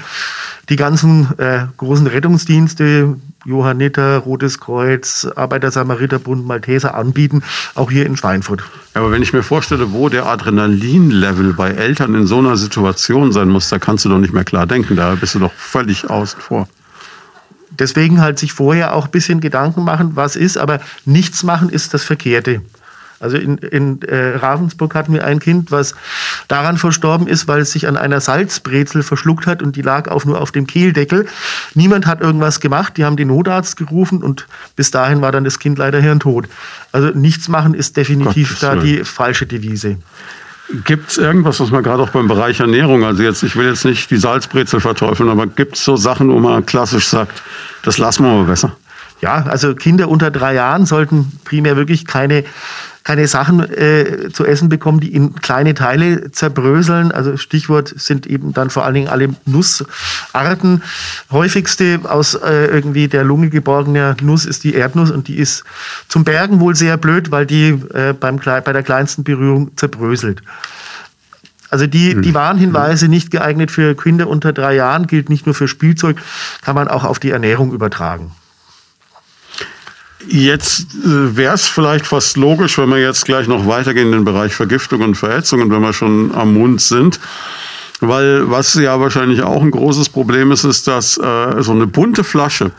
die 0.68 0.76
ganzen 0.76 1.28
äh, 1.38 1.66
großen 1.76 2.06
Rettungsdienste, 2.06 3.16
Johanniter, 3.44 4.18
Rotes 4.18 4.60
Kreuz, 4.60 5.26
Arbeiter-Samariterbund, 5.34 6.46
Malteser 6.46 6.94
anbieten, 6.94 7.42
auch 7.74 7.90
hier 7.90 8.06
in 8.06 8.16
Schweinfurt. 8.16 8.62
Aber 8.94 9.10
wenn 9.10 9.22
ich 9.22 9.32
mir 9.32 9.42
vorstelle, 9.42 9.92
wo 9.92 10.08
der 10.08 10.26
Adrenalinlevel 10.26 11.54
bei 11.54 11.70
Eltern 11.70 12.14
in 12.14 12.26
so 12.26 12.38
einer 12.38 12.56
Situation 12.56 13.32
sein 13.32 13.48
muss, 13.48 13.68
da 13.68 13.78
kannst 13.78 14.04
du 14.04 14.08
doch 14.08 14.18
nicht 14.18 14.32
mehr 14.32 14.44
klar 14.44 14.66
denken, 14.66 14.96
da 14.96 15.14
bist 15.14 15.34
du 15.34 15.40
doch 15.40 15.52
völlig 15.52 16.08
außen 16.08 16.40
vor. 16.40 16.68
Deswegen 17.82 18.20
halt 18.20 18.38
sich 18.38 18.52
vorher 18.52 18.94
auch 18.94 19.06
ein 19.06 19.10
bisschen 19.10 19.40
Gedanken 19.40 19.82
machen, 19.82 20.14
was 20.14 20.36
ist, 20.36 20.56
aber 20.56 20.78
nichts 21.04 21.42
machen 21.42 21.68
ist 21.68 21.92
das 21.92 22.04
Verkehrte. 22.04 22.62
Also 23.18 23.36
in, 23.36 23.58
in 23.58 24.02
äh, 24.02 24.36
Ravensburg 24.36 24.94
hatten 24.94 25.12
wir 25.12 25.24
ein 25.24 25.40
Kind, 25.40 25.72
was 25.72 25.96
daran 26.46 26.76
verstorben 26.76 27.26
ist, 27.26 27.48
weil 27.48 27.60
es 27.60 27.72
sich 27.72 27.88
an 27.88 27.96
einer 27.96 28.20
Salzbrezel 28.20 29.02
verschluckt 29.02 29.48
hat 29.48 29.64
und 29.64 29.74
die 29.74 29.82
lag 29.82 30.08
auch 30.08 30.24
nur 30.24 30.40
auf 30.40 30.52
dem 30.52 30.68
Kehldeckel. 30.68 31.26
Niemand 31.74 32.06
hat 32.06 32.20
irgendwas 32.20 32.60
gemacht, 32.60 32.96
die 32.96 33.04
haben 33.04 33.16
den 33.16 33.28
Notarzt 33.28 33.76
gerufen 33.76 34.22
und 34.22 34.46
bis 34.76 34.92
dahin 34.92 35.20
war 35.20 35.32
dann 35.32 35.42
das 35.42 35.58
Kind 35.58 35.76
leider 35.76 36.00
hirntot. 36.00 36.46
Also 36.92 37.08
nichts 37.08 37.48
machen 37.48 37.74
ist 37.74 37.96
definitiv 37.96 38.50
Gottes 38.50 38.60
da 38.60 38.76
die 38.76 39.02
falsche 39.02 39.46
Devise. 39.46 39.96
Gibt 40.84 41.10
es 41.10 41.18
irgendwas, 41.18 41.60
was 41.60 41.70
man 41.70 41.82
gerade 41.82 42.02
auch 42.02 42.10
beim 42.10 42.28
Bereich 42.28 42.60
Ernährung, 42.60 43.04
also 43.04 43.22
jetzt, 43.22 43.42
ich 43.42 43.56
will 43.56 43.66
jetzt 43.66 43.84
nicht 43.84 44.10
die 44.10 44.16
Salzbrezel 44.16 44.80
verteufeln, 44.80 45.28
aber 45.28 45.46
gibt 45.46 45.76
es 45.76 45.84
so 45.84 45.96
Sachen, 45.96 46.30
wo 46.30 46.38
man 46.38 46.64
klassisch 46.64 47.08
sagt, 47.08 47.42
das 47.82 47.98
lassen 47.98 48.24
wir 48.24 48.32
mal 48.32 48.44
besser? 48.44 48.74
Ja, 49.20 49.44
also 49.44 49.74
Kinder 49.74 50.08
unter 50.08 50.30
drei 50.30 50.54
Jahren 50.54 50.86
sollten 50.86 51.32
primär 51.44 51.76
wirklich 51.76 52.06
keine 52.06 52.44
keine 53.04 53.26
Sachen 53.26 53.60
äh, 53.60 54.30
zu 54.32 54.44
essen 54.44 54.68
bekommen, 54.68 55.00
die 55.00 55.14
in 55.14 55.34
kleine 55.34 55.74
Teile 55.74 56.30
zerbröseln. 56.30 57.12
Also 57.12 57.36
Stichwort 57.36 57.92
sind 57.96 58.26
eben 58.26 58.52
dann 58.52 58.70
vor 58.70 58.84
allen 58.84 58.94
Dingen 58.94 59.08
alle 59.08 59.30
Nussarten. 59.44 60.82
Häufigste 61.30 62.00
aus 62.04 62.34
äh, 62.34 62.66
irgendwie 62.66 63.08
der 63.08 63.24
Lunge 63.24 63.50
geborgene 63.50 64.16
Nuss 64.22 64.44
ist 64.44 64.64
die 64.64 64.74
Erdnuss 64.74 65.10
und 65.10 65.28
die 65.28 65.36
ist 65.36 65.64
zum 66.08 66.24
Bergen 66.24 66.60
wohl 66.60 66.74
sehr 66.74 66.96
blöd, 66.96 67.30
weil 67.30 67.46
die 67.46 67.70
äh, 67.92 68.14
beim, 68.18 68.36
bei 68.36 68.72
der 68.72 68.82
kleinsten 68.82 69.24
Berührung 69.24 69.76
zerbröselt. 69.76 70.42
Also 71.70 71.86
die, 71.86 72.20
die 72.20 72.28
hm. 72.28 72.34
Warnhinweise 72.34 73.08
nicht 73.08 73.30
geeignet 73.30 73.70
für 73.70 73.96
Kinder 73.96 74.28
unter 74.28 74.52
drei 74.52 74.74
Jahren 74.74 75.06
gilt 75.06 75.30
nicht 75.30 75.46
nur 75.46 75.54
für 75.54 75.68
Spielzeug, 75.68 76.18
kann 76.60 76.74
man 76.74 76.86
auch 76.86 77.02
auf 77.02 77.18
die 77.18 77.30
Ernährung 77.30 77.72
übertragen. 77.72 78.32
Jetzt 80.28 80.94
äh, 80.94 81.36
wäre 81.36 81.54
es 81.54 81.68
vielleicht 81.68 82.06
fast 82.06 82.36
logisch, 82.36 82.78
wenn 82.78 82.90
wir 82.90 82.98
jetzt 82.98 83.24
gleich 83.24 83.48
noch 83.48 83.66
weitergehen 83.66 84.06
in 84.06 84.12
den 84.12 84.24
Bereich 84.24 84.54
Vergiftung 84.54 85.00
und 85.02 85.14
Verätzung 85.14 85.60
und 85.60 85.70
wenn 85.70 85.80
wir 85.80 85.92
schon 85.92 86.34
am 86.34 86.54
Mund 86.54 86.80
sind. 86.80 87.18
Weil 88.00 88.50
was 88.50 88.74
ja 88.74 88.98
wahrscheinlich 88.98 89.42
auch 89.42 89.62
ein 89.62 89.70
großes 89.70 90.08
Problem 90.08 90.50
ist, 90.50 90.64
ist, 90.64 90.88
dass 90.88 91.18
äh, 91.18 91.62
so 91.62 91.72
eine 91.72 91.86
bunte 91.86 92.24
Flasche, 92.24 92.72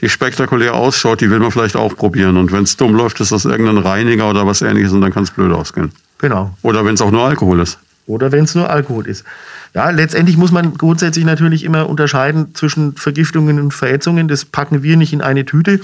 die 0.00 0.08
spektakulär 0.08 0.74
ausschaut, 0.74 1.20
die 1.20 1.30
will 1.30 1.40
man 1.40 1.50
vielleicht 1.50 1.76
auch 1.76 1.96
probieren. 1.96 2.36
Und 2.36 2.52
wenn 2.52 2.64
es 2.64 2.76
dumm 2.76 2.94
läuft, 2.94 3.20
ist 3.20 3.32
das 3.32 3.44
irgendein 3.44 3.78
Reiniger 3.78 4.30
oder 4.30 4.46
was 4.46 4.62
ähnliches 4.62 4.92
und 4.92 5.00
dann 5.00 5.12
kann 5.12 5.24
es 5.24 5.30
blöd 5.30 5.52
ausgehen. 5.52 5.92
Genau. 6.18 6.56
Oder 6.62 6.84
wenn 6.84 6.94
es 6.94 7.00
auch 7.00 7.10
nur 7.10 7.24
Alkohol 7.24 7.60
ist. 7.60 7.78
Oder 8.06 8.32
wenn 8.32 8.44
es 8.44 8.54
nur 8.54 8.68
Alkohol 8.68 9.06
ist. 9.06 9.24
Ja, 9.74 9.90
letztendlich 9.90 10.36
muss 10.36 10.50
man 10.50 10.74
grundsätzlich 10.74 11.24
natürlich 11.24 11.64
immer 11.64 11.88
unterscheiden 11.88 12.54
zwischen 12.54 12.94
Vergiftungen 12.96 13.60
und 13.60 13.72
Verätzungen. 13.72 14.28
Das 14.28 14.44
packen 14.44 14.82
wir 14.82 14.96
nicht 14.96 15.12
in 15.12 15.22
eine 15.22 15.44
Tüte. 15.44 15.80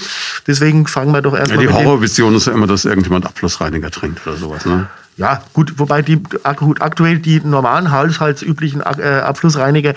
Deswegen 0.46 0.86
fangen 0.86 1.12
wir 1.12 1.22
doch 1.22 1.36
erstmal. 1.36 1.64
Ja, 1.64 1.70
die 1.70 1.74
Horrorvision 1.74 2.34
ist 2.34 2.46
ja 2.46 2.52
immer, 2.52 2.66
dass 2.66 2.84
irgendjemand 2.84 3.24
Abflussreiniger 3.24 3.90
trinkt 3.90 4.26
oder 4.26 4.36
sowas, 4.36 4.66
ne? 4.66 4.88
Ja, 5.16 5.42
gut, 5.52 5.74
wobei 5.78 6.00
die 6.00 6.22
gut, 6.56 6.80
aktuell 6.80 7.18
die 7.18 7.40
normalen 7.40 7.90
haushaltsüblichen 7.90 8.82
äh, 8.82 9.20
Abflussreiniger 9.24 9.94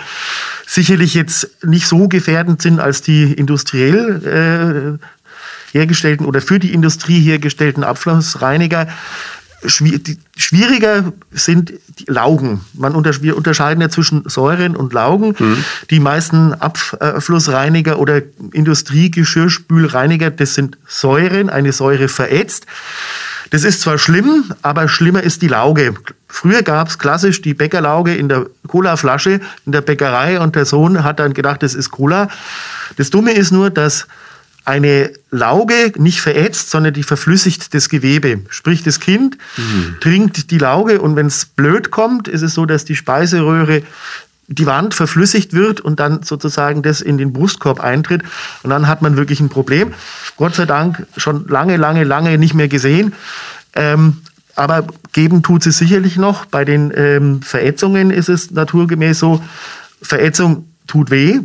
sicherlich 0.66 1.14
jetzt 1.14 1.64
nicht 1.64 1.86
so 1.86 2.08
gefährdend 2.08 2.60
sind 2.64 2.80
als 2.80 3.04
die 3.04 3.32
industriell 3.32 4.98
äh, 4.98 5.78
hergestellten 5.78 6.26
oder 6.26 6.42
für 6.42 6.58
die 6.58 6.74
Industrie 6.74 7.20
hergestellten 7.22 7.84
Abflussreiniger. 7.84 8.88
Schwieriger 9.66 11.14
sind 11.32 11.74
Laugen. 12.08 12.62
Man 12.74 12.96
unter, 12.96 13.22
wir 13.22 13.38
unterscheiden 13.38 13.82
ja 13.82 13.90
zwischen 13.90 14.28
Säuren 14.28 14.76
und 14.76 14.94
Laugen. 14.94 15.36
Mhm. 15.38 15.64
Die 15.90 16.00
meisten 16.00 16.54
Abflussreiniger 16.54 18.00
oder 18.00 18.22
Industriegeschirrspülreiniger, 18.54 20.32
das 20.32 20.56
sind 20.56 20.78
Säuren, 20.88 21.50
eine 21.50 21.74
Säure 21.74 22.08
verätzt. 22.08 22.66
Das 23.52 23.66
ist 23.66 23.82
zwar 23.82 23.98
schlimm, 23.98 24.46
aber 24.62 24.88
schlimmer 24.88 25.22
ist 25.22 25.42
die 25.42 25.50
Lauge. 25.50 25.94
Früher 26.30 26.64
gab 26.64 26.88
es 26.88 26.98
klassisch 26.98 27.42
die 27.42 27.54
Bäckerlauge 27.54 28.16
in 28.16 28.30
der 28.30 28.46
Colaflasche 28.68 29.42
in 29.66 29.74
der 29.74 29.82
Bäckerei 29.82 30.40
und 30.40 30.56
der 30.56 30.66
Sohn 30.66 31.04
hat 31.04 31.20
dann 31.20 31.34
gedacht, 31.34 31.62
das 31.62 31.76
ist 31.76 31.92
Cola. 31.92 32.30
Das 32.96 33.10
Dumme 33.10 33.34
ist 33.34 33.52
nur, 33.52 33.70
dass 33.70 34.08
eine 34.64 35.12
Lauge 35.32 35.92
nicht 35.98 36.22
verätzt, 36.22 36.70
sondern 36.70 36.94
die 36.94 37.04
verflüssigt 37.04 37.74
das 37.74 37.90
Gewebe. 37.90 38.42
Sprich, 38.50 38.84
das 38.84 39.00
Kind 39.00 39.38
mhm. 39.58 39.98
trinkt 40.00 40.52
die 40.52 40.58
Lauge 40.58 41.02
und 41.02 41.16
wenn 41.16 41.28
es 41.28 41.46
blöd 41.46 41.92
kommt, 41.92 42.28
ist 42.28 42.42
es 42.42 42.54
so, 42.54 42.66
dass 42.66 42.86
die 42.86 42.96
Speiseröhre 42.96 43.82
die 44.48 44.66
Wand 44.66 44.94
verflüssigt 44.94 45.54
wird 45.54 45.80
und 45.80 46.00
dann 46.00 46.24
sozusagen 46.24 46.82
das 46.82 47.02
in 47.02 47.18
den 47.18 47.32
Brustkorb 47.34 47.80
eintritt. 47.80 48.22
Und 48.64 48.70
dann 48.70 48.88
hat 48.88 49.02
man 49.02 49.16
wirklich 49.16 49.40
ein 49.40 49.50
Problem. 49.50 49.94
Gott 50.36 50.56
sei 50.56 50.66
Dank 50.66 51.08
schon 51.16 51.48
lange, 51.48 51.78
lange, 51.78 52.04
lange 52.04 52.38
nicht 52.38 52.54
mehr 52.54 52.68
gesehen. 52.68 53.14
Ähm, 53.74 54.18
aber 54.56 54.86
geben 55.14 55.42
tut 55.42 55.66
es 55.66 55.78
sicherlich 55.78 56.18
noch. 56.18 56.46
Bei 56.46 56.66
den 56.66 56.92
ähm, 56.94 57.42
Verätzungen 57.42 58.12
ist 58.12 58.28
es 58.28 58.52
naturgemäß 58.52 59.20
so, 59.20 59.42
Verätzung 60.02 60.68
tut 60.88 61.10
weh, 61.10 61.40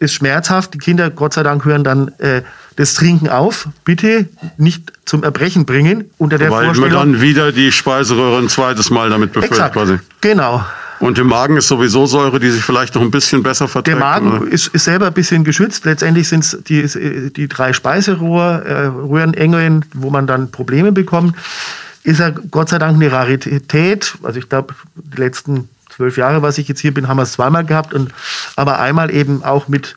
ist 0.00 0.14
schmerzhaft. 0.14 0.74
Die 0.74 0.78
Kinder, 0.78 1.10
Gott 1.10 1.34
sei 1.34 1.44
Dank, 1.44 1.64
hören 1.64 1.84
dann 1.84 2.08
äh, 2.18 2.42
das 2.76 2.94
Trinken 2.94 3.28
auf. 3.28 3.68
Bitte 3.84 4.28
nicht 4.56 4.92
zum 5.04 5.22
Erbrechen 5.22 5.66
bringen. 5.66 6.10
Unter 6.18 6.38
der 6.38 6.50
Weil 6.50 6.74
man 6.74 6.90
dann 6.90 7.20
wieder 7.20 7.52
die 7.52 7.70
Speiseröhre 7.70 8.38
ein 8.38 8.48
zweites 8.48 8.90
Mal 8.90 9.10
damit 9.10 9.32
befüllt 9.32 9.52
Exakt, 9.52 9.74
quasi. 9.74 10.00
Genau. 10.20 10.64
Und 10.98 11.16
im 11.18 11.28
Magen 11.28 11.56
ist 11.56 11.68
sowieso 11.68 12.06
Säure, 12.06 12.40
die 12.40 12.50
sich 12.50 12.62
vielleicht 12.62 12.94
noch 12.94 13.00
ein 13.02 13.10
bisschen 13.10 13.42
besser 13.42 13.68
verträgt. 13.68 13.96
Der 13.96 14.04
Magen 14.04 14.48
ist, 14.48 14.66
ist, 14.68 14.84
selber 14.84 15.06
ein 15.06 15.14
bisschen 15.14 15.44
geschützt. 15.44 15.86
Letztendlich 15.86 16.28
sind 16.28 16.44
es 16.44 16.58
die, 16.66 17.30
die 17.30 17.48
drei 17.48 17.72
Speiseröhrenengeln, 17.72 19.86
wo 19.94 20.10
man 20.10 20.26
dann 20.26 20.50
Probleme 20.50 20.92
bekommt. 20.92 21.34
Ist 22.02 22.20
ja 22.20 22.28
Gott 22.30 22.70
sei 22.70 22.78
Dank 22.78 22.96
eine 22.96 23.12
Rarität. 23.12 24.14
Also 24.22 24.38
ich 24.38 24.48
glaube, 24.48 24.74
die 24.94 25.18
letzten 25.18 25.68
zwölf 26.00 26.16
Jahre, 26.16 26.40
was 26.40 26.56
ich 26.56 26.66
jetzt 26.66 26.80
hier 26.80 26.94
bin, 26.94 27.08
haben 27.08 27.18
wir 27.18 27.24
es 27.24 27.32
zweimal 27.32 27.62
gehabt. 27.66 27.92
Und, 27.92 28.10
aber 28.56 28.78
einmal 28.78 29.10
eben 29.10 29.44
auch 29.44 29.68
mit 29.68 29.96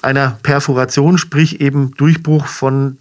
einer 0.00 0.38
Perforation, 0.44 1.18
sprich 1.18 1.60
eben 1.60 1.96
Durchbruch 1.96 2.46
von 2.46 2.98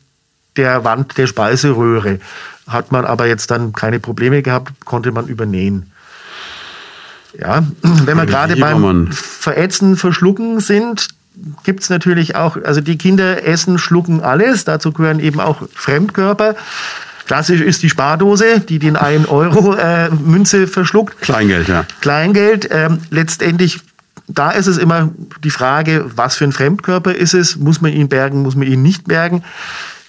der 0.58 0.84
Wand 0.84 1.20
der 1.20 1.28
Speiseröhre. 1.28 2.20
Hat 2.68 2.92
man 2.92 3.06
aber 3.06 3.28
jetzt 3.28 3.52
dann 3.52 3.74
keine 3.74 4.00
Probleme 4.00 4.42
gehabt, 4.42 4.72
konnte 4.86 5.12
man 5.12 5.28
übernähen. 5.28 5.92
Ja, 7.40 7.64
wenn 7.82 8.18
wir 8.18 8.26
gerade 8.26 8.56
beim. 8.56 9.12
Verätzen, 9.12 9.96
Verschlucken 9.96 10.62
sind, 10.62 11.10
gibt 11.64 11.84
es 11.84 11.92
natürlich 11.92 12.36
auch, 12.36 12.58
also 12.64 12.82
die 12.82 12.98
Kinder 12.98 13.46
essen, 13.46 13.78
schlucken 13.78 14.22
alles, 14.22 14.66
dazu 14.66 14.92
gehören 14.92 15.20
eben 15.20 15.40
auch 15.40 15.62
Fremdkörper. 15.76 16.56
Klassisch 17.26 17.62
ist 17.62 17.84
die 17.84 17.90
Spardose, 17.90 18.60
die 18.60 18.80
den 18.80 18.96
1 18.96 19.28
Euro 19.30 19.76
äh, 19.76 20.10
Münze 20.10 20.68
verschluckt. 20.68 21.22
Kleingeld, 21.22 21.68
ja. 21.68 21.86
Kleingeld. 22.02 22.68
Ähm, 22.72 23.00
letztendlich, 23.10 23.80
da 24.28 24.52
ist 24.52 24.68
es 24.68 24.78
immer 24.78 25.10
die 25.44 25.50
Frage, 25.50 26.06
was 26.16 26.36
für 26.36 26.46
ein 26.46 26.52
Fremdkörper 26.52 27.14
ist 27.16 27.34
es? 27.34 27.58
Muss 27.58 27.82
man 27.82 27.92
ihn 27.92 28.10
bergen, 28.10 28.42
muss 28.42 28.56
man 28.56 28.68
ihn 28.68 28.82
nicht 28.82 29.08
bergen? 29.08 29.44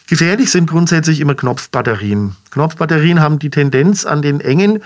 Gefährlich 0.09 0.51
sind 0.51 0.69
grundsätzlich 0.69 1.21
immer 1.21 1.35
Knopfbatterien. 1.35 2.37
Knopfbatterien 2.51 3.21
haben 3.21 3.39
die 3.39 3.51
Tendenz, 3.51 4.05
an 4.05 4.21
den 4.21 4.41
Engen 4.41 4.83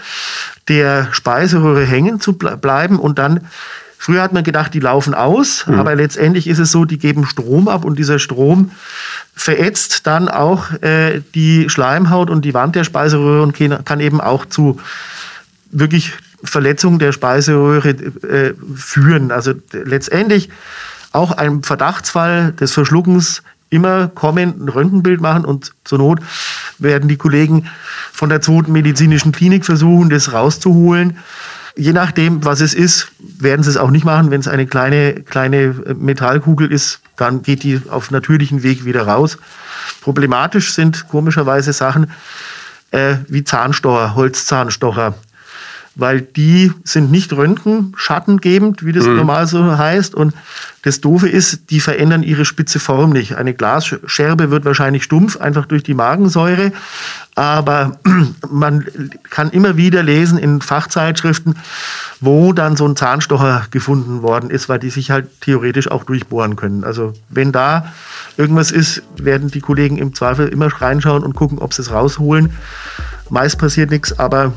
der 0.69 1.09
Speiseröhre 1.13 1.85
hängen 1.85 2.21
zu 2.21 2.35
bleiben 2.35 2.99
und 3.01 3.19
dann 3.19 3.41
Früher 3.99 4.23
hat 4.23 4.33
man 4.33 4.45
gedacht, 4.45 4.75
die 4.75 4.81
laufen 4.81 5.15
aus, 5.15 5.67
mhm. 5.67 5.79
aber 5.79 5.95
letztendlich 5.95 6.47
ist 6.47 6.59
es 6.59 6.71
so, 6.71 6.85
die 6.85 6.99
geben 6.99 7.27
Strom 7.27 7.69
ab 7.69 7.85
und 7.85 7.99
dieser 7.99 8.19
Strom 8.19 8.71
verätzt 9.35 10.07
dann 10.07 10.29
auch 10.29 10.71
äh, 10.83 11.23
die 11.35 11.69
Schleimhaut 11.69 12.31
und 12.31 12.45
die 12.45 12.55
Wand 12.55 12.77
der 12.77 12.85
Speiseröhre 12.85 13.43
und 13.43 13.55
kann 13.85 14.01
eben 14.01 14.21
auch 14.21 14.47
zu 14.47 14.79
wirklich 15.71 16.13
Verletzungen 16.45 16.99
der 16.99 17.13
Speiseröhre 17.13 17.91
äh, 17.91 18.55
führen. 18.75 19.33
Also 19.33 19.55
letztendlich 19.73 20.51
auch 21.13 21.33
ein 21.33 21.63
Verdachtsfall 21.63 22.53
des 22.53 22.73
Verschluckens 22.73 23.43
immer 23.71 24.09
kommen, 24.09 24.65
ein 24.65 24.69
Röntgenbild 24.69 25.21
machen 25.21 25.45
und 25.45 25.73
zur 25.85 25.99
Not 25.99 26.21
werden 26.79 27.09
die 27.09 27.17
Kollegen 27.17 27.69
von 28.13 28.29
der 28.29 28.41
zweiten 28.41 28.73
medizinischen 28.73 29.33
Klinik 29.33 29.65
versuchen, 29.65 30.09
das 30.11 30.33
rauszuholen. 30.33 31.19
Je 31.79 31.93
nachdem, 31.93 32.45
was 32.45 32.63
es 32.63 32.73
ist, 32.73 33.09
werden 33.19 33.63
sie 33.63 33.71
es 33.71 33.77
auch 33.77 33.91
nicht 33.91 34.05
machen. 34.05 34.31
Wenn 34.31 34.41
es 34.41 34.49
eine 34.49 34.67
kleine, 34.67 35.23
kleine 35.23 35.75
Metallkugel 35.95 36.73
ist, 36.73 37.01
dann 37.17 37.43
geht 37.43 37.63
die 37.63 37.81
auf 37.91 38.11
natürlichen 38.11 38.63
Weg 38.63 38.87
wieder 38.87 39.07
raus. 39.07 39.39
Problematisch 40.01 40.73
sind 40.73 41.09
komischerweise 41.09 41.75
Sachen 41.75 42.11
äh, 42.93 43.17
wie 43.29 43.45
Zahnstocher, 43.45 44.15
Holzzahnstocher 44.15 45.15
weil 45.97 46.21
die 46.21 46.73
sind 46.85 47.11
nicht 47.11 47.33
röntgenschattengebend, 47.33 48.85
wie 48.85 48.93
das 48.93 49.07
mhm. 49.07 49.17
normal 49.17 49.47
so 49.47 49.77
heißt. 49.77 50.15
Und 50.15 50.35
das 50.83 51.01
Doofe 51.01 51.29
ist, 51.29 51.71
die 51.71 51.81
verändern 51.81 52.23
ihre 52.23 52.45
spitze 52.45 52.79
Form 52.79 53.11
nicht. 53.11 53.37
Eine 53.37 53.55
Glasscherbe 53.55 54.51
wird 54.51 54.67
wahrscheinlich 54.67 55.05
stumpf, 55.05 55.39
einfach 55.39 55.65
durch 55.65 55.83
die 55.83 55.95
Magensäure. 55.95 56.73
Aber 57.35 57.99
man 58.51 58.87
kann 59.31 59.51
immer 59.51 59.79
wieder 59.79 60.03
lesen 60.03 60.37
in 60.37 60.61
Fachzeitschriften, 60.61 61.57
wo 62.21 62.53
dann 62.53 62.77
so 62.77 62.87
ein 62.87 62.95
Zahnstocher 62.95 63.67
gefunden 63.71 64.21
worden 64.21 64.51
ist, 64.51 64.69
weil 64.69 64.79
die 64.79 64.91
sich 64.91 65.11
halt 65.11 65.41
theoretisch 65.41 65.91
auch 65.91 66.05
durchbohren 66.05 66.57
können. 66.57 66.85
Also 66.85 67.15
wenn 67.31 67.53
da 67.53 67.93
irgendwas 68.37 68.71
ist, 68.71 69.03
werden 69.17 69.51
die 69.51 69.61
Kollegen 69.61 69.97
im 69.97 70.15
Zweifel 70.15 70.49
immer 70.49 70.67
reinschauen 70.67 71.25
und 71.25 71.35
gucken, 71.35 71.59
ob 71.59 71.73
sie 71.73 71.81
es 71.81 71.91
rausholen. 71.91 72.53
Meist 73.31 73.59
passiert 73.59 73.91
nichts, 73.91 74.19
aber 74.19 74.53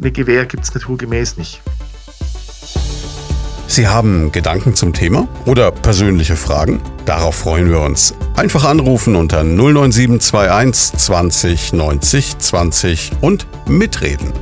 eine 0.00 0.12
Gewehr 0.12 0.46
gibt 0.46 0.64
es 0.64 0.74
naturgemäß 0.74 1.36
nicht. 1.36 1.60
Sie 3.66 3.88
haben 3.88 4.32
Gedanken 4.32 4.74
zum 4.74 4.92
Thema 4.92 5.28
oder 5.46 5.70
persönliche 5.70 6.36
Fragen? 6.36 6.80
Darauf 7.06 7.36
freuen 7.36 7.70
wir 7.70 7.80
uns. 7.80 8.14
Einfach 8.36 8.64
anrufen 8.64 9.16
unter 9.16 9.44
09721 9.44 10.98
20 10.98 11.72
90 11.72 12.38
20 12.38 13.12
und 13.22 13.46
mitreden. 13.66 14.32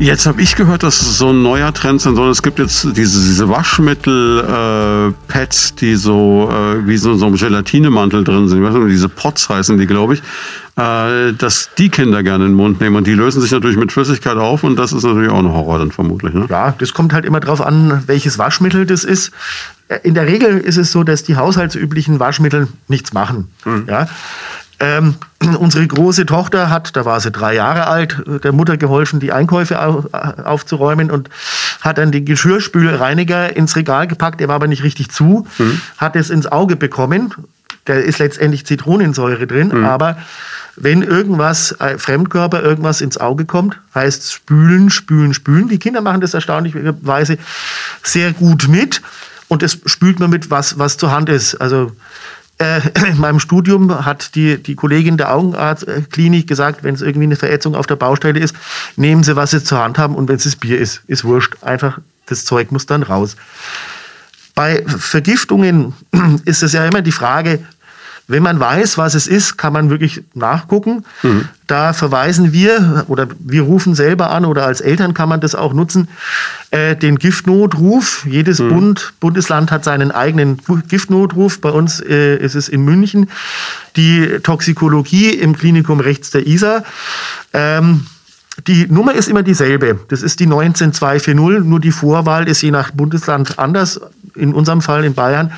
Jetzt 0.00 0.26
habe 0.26 0.40
ich 0.40 0.54
gehört, 0.54 0.84
dass 0.84 1.00
es 1.00 1.18
so 1.18 1.30
ein 1.30 1.42
neuer 1.42 1.74
Trend 1.74 2.00
sind, 2.00 2.14
sondern 2.14 2.30
es 2.30 2.42
gibt 2.42 2.60
jetzt 2.60 2.84
diese, 2.84 3.20
diese 3.20 3.48
Waschmittel-Pads, 3.48 5.70
äh, 5.70 5.74
die 5.80 5.96
so 5.96 6.48
äh, 6.52 6.86
wie 6.86 6.96
so, 6.96 7.16
so 7.16 7.26
ein 7.26 7.34
Gelatinemantel 7.34 8.22
drin 8.22 8.46
sind. 8.46 8.58
Ich 8.58 8.64
weiß 8.64 8.74
nicht, 8.74 8.92
diese 8.92 9.08
Pots 9.08 9.48
heißen 9.48 9.76
die, 9.76 9.86
glaube 9.86 10.14
ich. 10.14 10.22
Äh, 10.78 11.32
dass 11.32 11.70
die 11.76 11.88
Kinder 11.88 12.22
gerne 12.22 12.44
in 12.44 12.52
den 12.52 12.56
Mund 12.56 12.80
nehmen. 12.80 12.94
Und 12.94 13.06
die 13.08 13.14
lösen 13.14 13.42
sich 13.42 13.50
natürlich 13.50 13.76
mit 13.76 13.90
Flüssigkeit 13.90 14.36
auf 14.36 14.62
und 14.62 14.76
das 14.76 14.92
ist 14.92 15.02
natürlich 15.02 15.28
auch 15.28 15.40
ein 15.40 15.52
Horror 15.52 15.80
dann 15.80 15.90
vermutlich. 15.90 16.32
Ne? 16.34 16.46
Ja, 16.48 16.72
das 16.78 16.94
kommt 16.94 17.12
halt 17.12 17.24
immer 17.24 17.40
drauf 17.40 17.60
an, 17.60 18.04
welches 18.06 18.38
Waschmittel 18.38 18.86
das 18.86 19.02
ist. 19.02 19.32
Äh, 19.88 19.98
in 20.04 20.14
der 20.14 20.28
Regel 20.28 20.58
ist 20.58 20.76
es 20.76 20.92
so, 20.92 21.02
dass 21.02 21.24
die 21.24 21.34
haushaltsüblichen 21.34 22.20
Waschmittel 22.20 22.68
nichts 22.86 23.12
machen. 23.12 23.50
Mhm. 23.64 23.86
Ja. 23.88 24.06
Ähm, 24.78 25.16
unsere 25.58 25.84
große 25.84 26.26
Tochter 26.26 26.70
hat, 26.70 26.94
da 26.94 27.04
war 27.04 27.18
sie 27.18 27.32
drei 27.32 27.56
Jahre 27.56 27.88
alt, 27.88 28.22
der 28.44 28.52
Mutter 28.52 28.76
geholfen, 28.76 29.18
die 29.18 29.32
Einkäufe 29.32 29.80
aufzuräumen 30.44 31.10
und 31.10 31.28
hat 31.80 31.98
dann 31.98 32.12
den 32.12 32.24
Geschirrspülreiniger 32.24 33.56
ins 33.56 33.74
Regal 33.74 34.06
gepackt. 34.06 34.38
Der 34.38 34.46
war 34.46 34.54
aber 34.54 34.68
nicht 34.68 34.84
richtig 34.84 35.10
zu, 35.10 35.44
mhm. 35.58 35.80
hat 35.96 36.14
es 36.14 36.30
ins 36.30 36.46
Auge 36.46 36.76
bekommen. 36.76 37.34
Da 37.88 37.94
ist 37.94 38.18
letztendlich 38.18 38.66
Zitronensäure 38.66 39.46
drin, 39.46 39.68
mhm. 39.68 39.84
aber 39.84 40.18
wenn 40.76 41.02
irgendwas, 41.02 41.72
äh, 41.80 41.96
Fremdkörper, 41.96 42.62
irgendwas 42.62 43.00
ins 43.00 43.16
Auge 43.16 43.46
kommt, 43.46 43.80
heißt 43.94 44.30
spülen, 44.30 44.90
spülen, 44.90 45.32
spülen. 45.32 45.68
Die 45.68 45.78
Kinder 45.78 46.02
machen 46.02 46.20
das 46.20 46.34
erstaunlicherweise 46.34 47.38
sehr 48.02 48.32
gut 48.32 48.68
mit 48.68 49.00
und 49.48 49.62
das 49.62 49.78
spült 49.86 50.20
man 50.20 50.28
mit, 50.28 50.50
was, 50.50 50.78
was 50.78 50.98
zur 50.98 51.10
Hand 51.10 51.30
ist. 51.30 51.54
Also 51.54 51.92
äh, 52.58 52.80
in 53.10 53.18
meinem 53.18 53.40
Studium 53.40 54.04
hat 54.04 54.34
die, 54.34 54.62
die 54.62 54.74
Kollegin 54.74 55.16
der 55.16 55.34
Augenarztklinik 55.34 56.46
gesagt, 56.46 56.84
wenn 56.84 56.94
es 56.94 57.00
irgendwie 57.00 57.24
eine 57.24 57.36
Verätzung 57.36 57.74
auf 57.74 57.86
der 57.86 57.96
Baustelle 57.96 58.38
ist, 58.38 58.54
nehmen 58.96 59.22
Sie, 59.22 59.34
was 59.34 59.52
Sie 59.52 59.64
zur 59.64 59.78
Hand 59.78 59.96
haben 59.96 60.14
und 60.14 60.28
wenn 60.28 60.36
es 60.36 60.56
Bier 60.56 60.78
ist, 60.78 61.00
ist 61.06 61.24
wurscht. 61.24 61.56
Einfach, 61.62 62.00
das 62.26 62.44
Zeug 62.44 62.70
muss 62.70 62.84
dann 62.84 63.02
raus. 63.02 63.36
Bei 64.54 64.84
Vergiftungen 64.86 65.94
ist 66.44 66.62
es 66.62 66.72
ja 66.72 66.84
immer 66.84 67.00
die 67.00 67.12
Frage, 67.12 67.60
wenn 68.28 68.42
man 68.42 68.60
weiß, 68.60 68.98
was 68.98 69.14
es 69.14 69.26
ist, 69.26 69.56
kann 69.56 69.72
man 69.72 69.88
wirklich 69.88 70.22
nachgucken. 70.34 71.04
Mhm. 71.22 71.48
Da 71.66 71.94
verweisen 71.94 72.52
wir 72.52 73.06
oder 73.08 73.26
wir 73.40 73.62
rufen 73.62 73.94
selber 73.94 74.30
an 74.30 74.44
oder 74.44 74.66
als 74.66 74.82
Eltern 74.82 75.14
kann 75.14 75.30
man 75.30 75.40
das 75.40 75.54
auch 75.54 75.72
nutzen, 75.72 76.08
äh, 76.70 76.94
den 76.94 77.16
Giftnotruf. 77.16 78.26
Jedes 78.26 78.58
mhm. 78.58 78.68
Bund, 78.68 79.12
Bundesland 79.18 79.70
hat 79.70 79.82
seinen 79.82 80.10
eigenen 80.10 80.60
Giftnotruf. 80.88 81.60
Bei 81.62 81.70
uns 81.70 82.00
äh, 82.00 82.36
ist 82.36 82.54
es 82.54 82.68
in 82.68 82.84
München 82.84 83.30
die 83.96 84.38
Toxikologie 84.42 85.30
im 85.30 85.56
Klinikum 85.56 86.00
rechts 86.00 86.30
der 86.30 86.46
ISA. 86.46 86.84
Ähm, 87.54 88.06
die 88.66 88.86
Nummer 88.88 89.14
ist 89.14 89.28
immer 89.28 89.42
dieselbe. 89.42 90.00
Das 90.08 90.22
ist 90.22 90.40
die 90.40 90.46
19240, 90.46 91.64
nur 91.64 91.80
die 91.80 91.92
Vorwahl 91.92 92.48
ist 92.48 92.60
je 92.60 92.72
nach 92.72 92.90
Bundesland 92.90 93.58
anders. 93.58 94.00
In 94.38 94.54
unserem 94.54 94.80
Fall 94.80 95.04
in 95.04 95.14
Bayern 95.14 95.52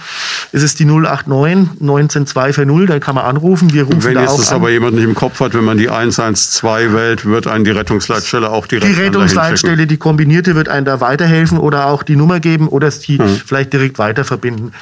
ist 0.53 0.63
es 0.63 0.75
die 0.75 0.85
089 0.85 1.81
19240, 1.81 2.89
da 2.89 2.99
kann 2.99 3.15
man 3.15 3.25
anrufen. 3.25 3.73
Wir 3.73 3.85
rufen 3.85 4.05
wenn 4.05 4.15
da 4.15 4.23
jetzt 4.23 4.39
das 4.39 4.51
an. 4.51 4.57
aber 4.57 4.71
jemand 4.71 4.95
nicht 4.97 5.05
im 5.05 5.15
Kopf 5.15 5.41
hat, 5.41 5.55
wenn 5.55 5.65
man 5.65 5.79
die 5.79 5.91
112 5.91 6.93
wählt, 6.93 7.25
wird 7.25 7.47
einen 7.47 7.65
die 7.65 7.71
Rettungsleitstelle 7.71 8.51
auch 8.51 8.67
direkt 8.67 8.89
Die 8.89 9.01
Rettungsleitstelle, 9.01 9.87
die 9.87 9.97
kombinierte, 9.97 10.55
wird 10.55 10.69
einen 10.69 10.87
da 10.87 11.01
weiterhelfen 11.01 11.59
oder 11.59 11.87
auch 11.87 12.03
die 12.03 12.17
Nummer 12.17 12.41
geben 12.41 12.69
oder 12.69 12.89
es 12.89 13.01
die 13.01 13.19
hm. 13.19 13.41
vielleicht 13.45 13.73
direkt 13.73 13.99
weiter 13.99 14.25
verbinden. 14.25 14.73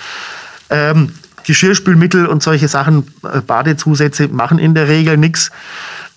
Ähm, 0.71 1.13
Geschirrspülmittel 1.45 2.27
und 2.27 2.43
solche 2.43 2.69
Sachen, 2.69 3.07
äh, 3.25 3.41
Badezusätze 3.41 4.29
machen 4.29 4.59
in 4.59 4.75
der 4.75 4.89
Regel 4.89 5.17
nichts. 5.17 5.51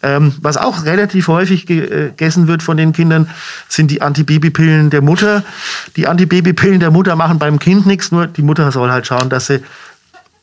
Ähm, 0.03 0.33
was 0.41 0.57
auch 0.57 0.85
relativ 0.85 1.27
häufig 1.27 1.69
äh, 1.69 2.09
gegessen 2.09 2.47
wird 2.47 2.63
von 2.63 2.77
den 2.77 2.91
Kindern, 2.93 3.29
sind 3.67 3.91
die 3.91 4.01
Antibabypillen 4.01 4.89
der 4.89 5.01
Mutter. 5.01 5.43
Die 5.95 6.07
Antibabypillen 6.07 6.79
der 6.79 6.91
Mutter 6.91 7.15
machen 7.15 7.39
beim 7.39 7.59
Kind 7.59 7.85
nichts, 7.85 8.11
nur 8.11 8.27
die 8.27 8.41
Mutter 8.41 8.71
soll 8.71 8.91
halt 8.91 9.05
schauen, 9.05 9.29
dass 9.29 9.47
sie 9.47 9.61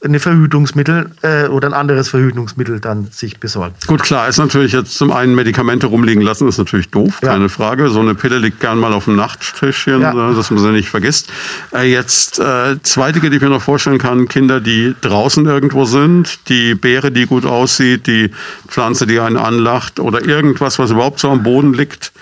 eine 0.05 0.21
Verhütungsmittel 0.21 1.11
äh, 1.23 1.47
oder 1.49 1.69
ein 1.69 1.75
anderes 1.75 2.09
Verhütungsmittel 2.09 2.79
dann 2.79 3.09
sich 3.11 3.41
besorgt. 3.41 3.89
Gut, 3.89 4.03
klar, 4.03 4.29
ist 4.29 4.39
natürlich 4.39 4.73
jetzt 4.73 4.97
zum 4.97 5.11
einen 5.11 5.35
Medikamente 5.35 5.89
rumliegen 5.89 6.23
lassen, 6.23 6.47
ist 6.47 6.59
natürlich 6.59 6.89
doof, 6.91 7.19
ja. 7.21 7.31
keine 7.31 7.49
Frage. 7.49 7.89
So 7.89 7.99
eine 7.99 8.15
Pille 8.15 8.39
liegt 8.39 8.61
gern 8.61 8.79
mal 8.79 8.93
auf 8.93 9.07
dem 9.07 9.17
Nachttischchen, 9.17 10.01
ja. 10.01 10.13
dass 10.13 10.51
man 10.53 10.61
sie 10.61 10.71
nicht 10.71 10.89
vergisst. 10.89 11.33
Äh, 11.75 11.91
jetzt 11.91 12.39
äh, 12.39 12.81
zwei 12.83 13.11
Dinge, 13.11 13.31
die 13.31 13.37
ich 13.37 13.43
mir 13.43 13.49
noch 13.49 13.63
vorstellen 13.63 13.99
kann, 13.99 14.29
Kinder, 14.29 14.61
die 14.61 14.95
draußen 15.01 15.45
irgendwo 15.47 15.85
sind, 15.85 16.49
die 16.49 16.77
Beere, 16.77 17.11
die 17.11 17.27
gut 17.27 17.45
aussieht, 17.45 18.07
die 18.07 18.31
Pflanze, 18.69 19.05
die 19.05 19.19
einen 19.19 19.37
anlacht 19.37 19.99
oder 19.99 20.25
irgendwas, 20.25 20.79
was 20.79 20.93
überhaupt 20.93 21.19
so 21.19 21.29
am 21.29 21.43
Boden 21.43 21.75
liegt 21.75 22.13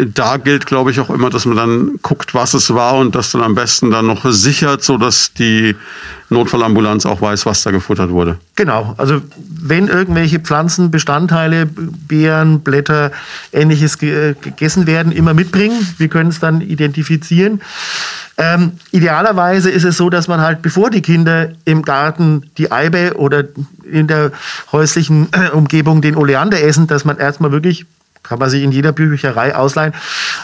da 0.00 0.36
gilt, 0.36 0.66
glaube 0.66 0.92
ich, 0.92 1.00
auch 1.00 1.10
immer, 1.10 1.28
dass 1.28 1.44
man 1.44 1.56
dann 1.56 1.98
guckt, 2.02 2.32
was 2.32 2.54
es 2.54 2.72
war 2.72 2.94
und 2.94 3.16
das 3.16 3.32
dann 3.32 3.42
am 3.42 3.56
besten 3.56 3.90
dann 3.90 4.06
noch 4.06 4.24
sichert, 4.30 4.84
sodass 4.84 5.32
die 5.32 5.74
Notfallambulanz 6.30 7.04
auch 7.04 7.20
weiß, 7.20 7.46
was 7.46 7.64
da 7.64 7.72
gefuttert 7.72 8.10
wurde. 8.10 8.38
Genau, 8.54 8.94
also 8.96 9.20
wenn 9.38 9.88
irgendwelche 9.88 10.38
Pflanzenbestandteile, 10.38 11.66
Beeren, 11.66 12.60
Blätter, 12.60 13.10
ähnliches 13.52 13.98
gegessen 13.98 14.86
werden, 14.86 15.10
immer 15.10 15.34
mitbringen. 15.34 15.76
Wir 15.98 16.08
können 16.08 16.30
es 16.30 16.38
dann 16.38 16.60
identifizieren. 16.60 17.60
Ähm, 18.36 18.72
idealerweise 18.92 19.68
ist 19.68 19.84
es 19.84 19.96
so, 19.96 20.10
dass 20.10 20.28
man 20.28 20.40
halt, 20.40 20.62
bevor 20.62 20.90
die 20.90 21.02
Kinder 21.02 21.48
im 21.64 21.82
Garten 21.82 22.44
die 22.56 22.70
Eibe 22.70 23.14
oder 23.16 23.44
in 23.90 24.06
der 24.06 24.30
häuslichen 24.70 25.26
Umgebung 25.52 26.02
den 26.02 26.14
Oleander 26.14 26.62
essen, 26.62 26.86
dass 26.86 27.04
man 27.04 27.18
erstmal 27.18 27.50
wirklich 27.50 27.86
kann 28.28 28.38
man 28.38 28.50
sich 28.50 28.62
in 28.62 28.72
jeder 28.72 28.92
Bücherei 28.92 29.54
ausleihen, 29.54 29.94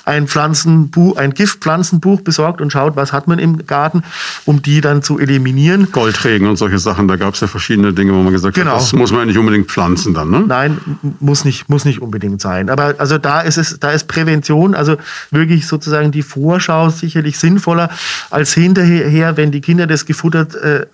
ein 0.05 0.27
Pflanzenbuch, 0.27 1.17
ein 1.17 1.35
Giftpflanzenbuch 1.35 2.21
besorgt 2.23 2.61
und 2.61 2.71
schaut, 2.71 2.97
was 2.97 3.13
hat 3.13 3.29
man 3.29 3.39
im 3.39 3.67
Garten, 3.67 4.03
um 4.45 4.63
die 4.63 4.81
dann 4.81 5.03
zu 5.03 5.19
eliminieren. 5.19 5.93
Goldregen 5.93 6.49
und 6.49 6.57
solche 6.57 6.79
Sachen, 6.79 7.09
da 7.09 7.17
gab 7.17 7.35
es 7.35 7.41
ja 7.41 7.47
verschiedene 7.47 7.93
Dinge, 7.93 8.13
wo 8.13 8.23
man 8.23 8.33
gesagt 8.33 8.55
genau. 8.55 8.73
hat, 8.73 8.81
das 8.81 8.93
muss 8.93 9.11
man 9.11 9.21
ja 9.21 9.27
nicht 9.27 9.39
unbedingt 9.39 9.71
pflanzen 9.71 10.15
dann, 10.15 10.31
ne? 10.31 10.45
Nein, 10.47 10.81
muss 11.21 11.45
nicht, 11.45 11.69
muss 11.69 11.85
nicht 11.85 12.01
unbedingt 12.01 12.41
sein. 12.41 12.71
Aber 12.71 12.95
also 12.99 13.19
da 13.19 13.41
ist 13.41 13.59
es, 13.59 13.79
da 13.81 13.91
ist 13.91 14.09
Prävention, 14.09 14.75
also 14.75 14.97
wirklich 15.31 15.67
sozusagen 15.67 16.11
die 16.13 16.23
Vorschau 16.23 16.89
sicherlich 16.91 17.39
sinnvoller 17.39 17.91
als 18.31 18.55
hinterher, 18.55 19.37
wenn 19.37 19.51
die 19.51 19.61
Kinder 19.61 19.87
das 19.87 20.07
gefuttert 20.07 20.55
äh, 20.55 20.87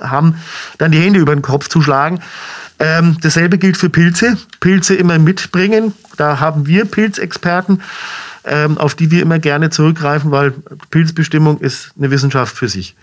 haben, 0.00 0.36
dann 0.78 0.92
die 0.92 0.98
Hände 0.98 1.20
über 1.20 1.34
den 1.34 1.42
Kopf 1.42 1.68
zu 1.68 1.82
schlagen. 1.82 2.20
Ähm, 2.78 3.16
dasselbe 3.20 3.58
gilt 3.58 3.76
für 3.76 3.90
Pilze. 3.90 4.36
Pilze 4.60 4.94
immer 4.94 5.18
mitbringen. 5.18 5.94
Da 6.16 6.40
haben 6.40 6.66
wir 6.66 6.84
Pilzexperten, 6.84 7.82
ähm, 8.44 8.78
auf 8.78 8.94
die 8.94 9.10
wir 9.10 9.22
immer 9.22 9.38
gerne 9.38 9.70
zurückgreifen, 9.70 10.30
weil 10.30 10.52
Pilzbestimmung 10.90 11.58
ist 11.58 11.92
eine 11.98 12.10
Wissenschaft 12.10 12.56
für 12.56 12.68
sich. 12.68 12.94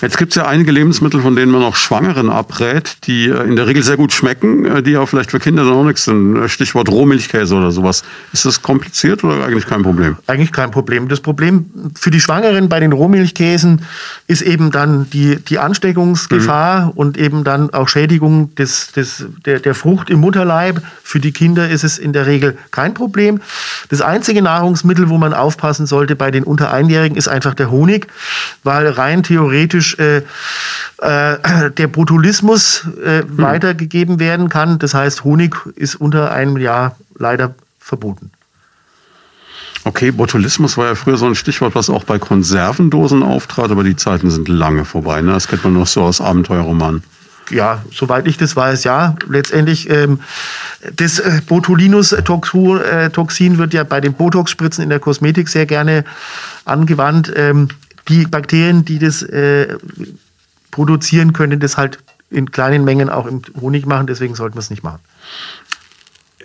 Jetzt 0.00 0.18
gibt 0.18 0.32
es 0.32 0.36
ja 0.36 0.46
einige 0.46 0.72
Lebensmittel, 0.72 1.20
von 1.20 1.36
denen 1.36 1.52
man 1.52 1.62
auch 1.62 1.76
Schwangeren 1.76 2.30
abrät, 2.30 2.96
die 3.04 3.26
äh, 3.26 3.42
in 3.44 3.56
der 3.56 3.66
Regel 3.66 3.82
sehr 3.82 3.96
gut 3.96 4.12
schmecken, 4.12 4.64
äh, 4.64 4.82
die 4.82 4.96
auch 4.96 5.08
vielleicht 5.08 5.30
für 5.30 5.40
Kinder 5.40 5.64
dann 5.64 5.74
auch 5.74 5.84
nichts 5.84 6.04
sind. 6.04 6.36
Äh, 6.36 6.48
Stichwort 6.48 6.88
Rohmilchkäse 6.88 7.54
oder 7.54 7.70
sowas. 7.70 8.02
Ist 8.32 8.44
das 8.44 8.62
kompliziert 8.62 9.24
oder 9.24 9.44
eigentlich 9.44 9.66
kein 9.66 9.82
Problem? 9.82 10.16
Eigentlich 10.26 10.52
kein 10.52 10.70
Problem. 10.70 11.08
Das 11.08 11.20
Problem 11.20 11.66
für 11.98 12.10
die 12.10 12.20
Schwangeren 12.20 12.68
bei 12.68 12.80
den 12.80 12.92
Rohmilchkäsen 12.92 13.82
ist 14.26 14.42
eben 14.42 14.70
dann 14.70 15.10
die, 15.10 15.36
die 15.36 15.58
Ansteckungsgefahr 15.58 16.86
mhm. 16.86 16.90
und 16.90 17.18
eben 17.18 17.44
dann 17.44 17.70
auch 17.70 17.88
Schädigung 17.88 18.54
des, 18.54 18.92
des, 18.92 19.26
der, 19.44 19.60
der 19.60 19.74
Frucht 19.74 20.10
im 20.10 20.20
Mutterleib. 20.20 20.82
Für 21.02 21.20
die 21.20 21.32
Kinder 21.32 21.68
ist 21.68 21.84
es 21.84 21.98
in 21.98 22.12
der 22.12 22.26
Regel 22.26 22.56
kein 22.70 22.94
Problem. 22.94 23.40
Das 23.88 24.00
einzige 24.00 24.42
Nahrungsmittel, 24.42 24.92
Nahrungsmittel, 24.92 25.08
wo 25.08 25.18
man 25.18 25.34
aufpassen 25.34 25.86
sollte 25.86 26.16
bei 26.16 26.30
den 26.30 26.44
unter 26.44 26.72
Einjährigen, 26.72 27.16
ist 27.16 27.28
einfach 27.28 27.54
der 27.54 27.70
Honig, 27.70 28.06
weil 28.64 28.88
rein 28.88 29.22
theoretisch 29.22 29.61
äh, 29.64 30.18
äh, 30.18 30.22
der 31.70 31.86
Botulismus 31.86 32.86
äh, 33.04 33.20
hm. 33.20 33.38
weitergegeben 33.38 34.20
werden 34.20 34.48
kann. 34.48 34.78
Das 34.78 34.94
heißt, 34.94 35.24
Honig 35.24 35.56
ist 35.76 35.96
unter 35.96 36.32
einem 36.32 36.56
Jahr 36.56 36.96
leider 37.18 37.54
verboten. 37.78 38.30
Okay, 39.84 40.12
Botulismus 40.12 40.76
war 40.76 40.86
ja 40.86 40.94
früher 40.94 41.16
so 41.16 41.26
ein 41.26 41.34
Stichwort, 41.34 41.74
was 41.74 41.90
auch 41.90 42.04
bei 42.04 42.18
Konservendosen 42.18 43.24
auftrat, 43.24 43.72
aber 43.72 43.82
die 43.82 43.96
Zeiten 43.96 44.30
sind 44.30 44.48
lange 44.48 44.84
vorbei. 44.84 45.20
Ne? 45.22 45.32
Das 45.32 45.48
kennt 45.48 45.64
man 45.64 45.74
noch 45.74 45.88
so 45.88 46.02
aus 46.02 46.20
Abenteuerromanen 46.20 47.02
ja, 47.52 47.84
soweit 47.92 48.26
ich 48.26 48.38
das 48.38 48.56
weiß, 48.56 48.84
ja. 48.84 49.14
Letztendlich, 49.28 49.90
ähm, 49.90 50.20
das 50.96 51.18
äh, 51.18 51.42
Botulinus-Toxin 51.46 53.58
wird 53.58 53.74
ja 53.74 53.84
bei 53.84 54.00
den 54.00 54.14
Botox-Spritzen 54.14 54.82
in 54.82 54.90
der 54.90 55.00
Kosmetik 55.00 55.48
sehr 55.48 55.66
gerne 55.66 56.04
angewandt. 56.64 57.32
Ähm, 57.36 57.68
die 58.08 58.26
Bakterien, 58.26 58.84
die 58.84 58.98
das 58.98 59.22
äh, 59.22 59.76
produzieren, 60.70 61.32
können 61.32 61.60
das 61.60 61.76
halt 61.76 61.98
in 62.30 62.50
kleinen 62.50 62.84
Mengen 62.84 63.10
auch 63.10 63.26
im 63.26 63.42
Honig 63.60 63.86
machen, 63.86 64.06
deswegen 64.06 64.34
sollten 64.34 64.56
wir 64.56 64.60
es 64.60 64.70
nicht 64.70 64.82
machen. 64.82 65.00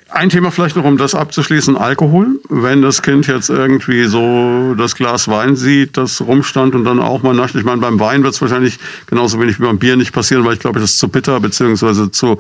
Ein 0.10 0.30
Thema 0.30 0.51
vielleicht 0.51 0.78
noch, 0.78 0.86
um 0.86 0.97
das 0.97 1.16
abzuschließen, 1.16 1.76
Alkohol. 1.76 2.39
Wenn 2.47 2.82
das 2.82 3.01
Kind 3.01 3.28
jetzt 3.28 3.49
irgendwie 3.49 4.05
so 4.05 4.74
das 4.78 4.95
Glas 4.95 5.28
Wein 5.28 5.58
sieht, 5.58 5.97
das 5.97 6.22
rumstand 6.22 6.76
und 6.76 6.86
dann 6.86 7.01
auch 7.01 7.24
mal 7.24 7.34
nascht. 7.34 7.55
Ich 7.55 7.66
meine, 7.66 7.82
beim 7.82 7.99
Wein 7.99 8.24
wird 8.24 8.34
es 8.34 8.41
wahrscheinlich 8.41 8.80
genauso 9.08 9.39
wenig 9.41 9.60
wie 9.60 9.64
beim 9.64 9.80
Bier 9.80 9.97
nicht 9.97 10.14
passieren, 10.14 10.45
weil 10.45 10.53
ich 10.53 10.60
glaube, 10.60 10.80
das 10.80 10.91
ist 10.91 10.99
zu 10.99 11.10
bitter, 11.10 11.39
beziehungsweise 11.41 12.10
zu, 12.10 12.39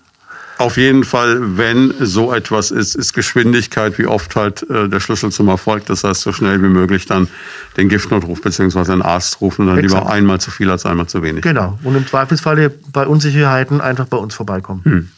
auf 0.58 0.78
jeden 0.78 1.04
Fall, 1.04 1.58
wenn 1.58 1.92
so 2.00 2.32
etwas 2.32 2.70
ist, 2.70 2.94
ist 2.94 3.12
Geschwindigkeit 3.12 3.98
wie 3.98 4.06
oft 4.06 4.36
halt 4.36 4.68
äh, 4.70 4.88
der 4.88 5.00
Schlüssel 5.00 5.30
zum 5.30 5.48
Erfolg. 5.48 5.84
Das 5.84 6.02
heißt, 6.02 6.22
so 6.22 6.32
schnell 6.32 6.62
wie 6.62 6.68
möglich 6.68 7.04
dann 7.04 7.28
den 7.76 7.90
Giftnotruf 7.90 8.40
bzw. 8.40 8.92
einen 8.92 9.02
Arzt 9.02 9.42
rufen 9.42 9.62
und 9.62 9.68
dann 9.68 9.84
Exakt. 9.84 10.04
lieber 10.04 10.12
einmal 10.12 10.40
zu 10.40 10.50
viel 10.50 10.70
als 10.70 10.86
einmal 10.86 11.06
zu 11.06 11.22
wenig. 11.22 11.42
Genau. 11.42 11.78
Und 11.82 11.94
im 11.94 12.06
Zweifelsfall 12.06 12.70
bei 12.90 13.06
Unsicherheiten 13.06 13.82
einfach 13.82 14.06
bei 14.06 14.16
uns 14.16 14.34
vorbeikommen. 14.34 14.82
Hm. 14.84 15.08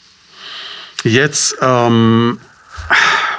Jetzt 1.04 1.56
ähm, 1.62 2.38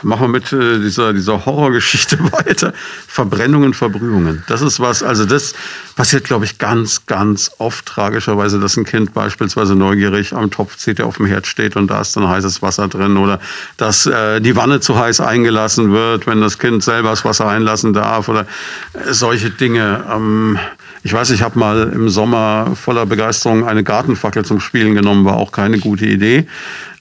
machen 0.04 0.22
wir 0.22 0.28
mit 0.28 0.52
äh, 0.54 0.80
dieser, 0.80 1.14
dieser 1.14 1.45
Horrorgeschichte 1.45 2.20
weiter. 2.32 2.74
Verbrennungen, 3.08 3.74
Verbrühungen. 3.74 4.43
Das 4.47 4.62
ist 4.62 4.80
was, 4.80 5.04
also 5.04 5.26
das 5.26 5.54
passiert, 5.95 6.24
glaube 6.24 6.45
ich, 6.45 6.58
ganz, 6.58 7.06
ganz 7.06 7.52
oft 7.58 7.86
tragischerweise, 7.86 8.60
dass 8.60 8.78
ein 8.78 8.86
Kind 8.86 9.14
beispielsweise 9.14 9.76
neugierig 9.76 10.34
am 10.34 10.52
Topf 10.52 10.78
zieht, 10.78 11.00
der 11.00 11.06
auf 11.06 11.18
dem 11.18 11.26
Herd 11.26 11.47
steht 11.47 11.76
und 11.76 11.88
da 11.88 12.02
ist 12.02 12.16
dann 12.16 12.28
heißes 12.28 12.62
Wasser 12.62 12.88
drin 12.88 13.18
oder 13.18 13.39
dass 13.78 14.06
äh, 14.06 14.39
die 14.41 14.56
Wanne 14.56 14.80
zu 14.80 14.97
heiß 14.97 15.22
eingelassen 15.22 15.91
wird, 15.91 16.28
wenn 16.28 16.41
das 16.41 16.58
Kind 16.60 16.84
selber 16.84 17.10
das 17.10 17.26
Wasser 17.26 17.47
einlassen 17.47 17.93
darf 17.93 18.30
oder 18.30 18.45
äh, 18.93 19.12
solche 19.14 19.50
Dinge. 19.50 20.06
Ähm, 20.10 20.60
ich 21.04 21.14
weiß, 21.14 21.30
ich 21.32 21.41
habe 21.41 21.58
mal 21.58 21.91
im 21.93 22.10
Sommer 22.10 22.74
voller 22.76 23.06
Begeisterung 23.06 23.66
eine 23.66 23.84
Gartenfackel 23.84 24.43
zum 24.43 24.60
Spielen 24.60 24.95
genommen, 24.95 25.26
war 25.26 25.38
auch 25.38 25.52
keine 25.52 25.80
gute 25.80 26.06
Idee. 26.06 26.47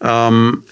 Ähm, 0.00 0.62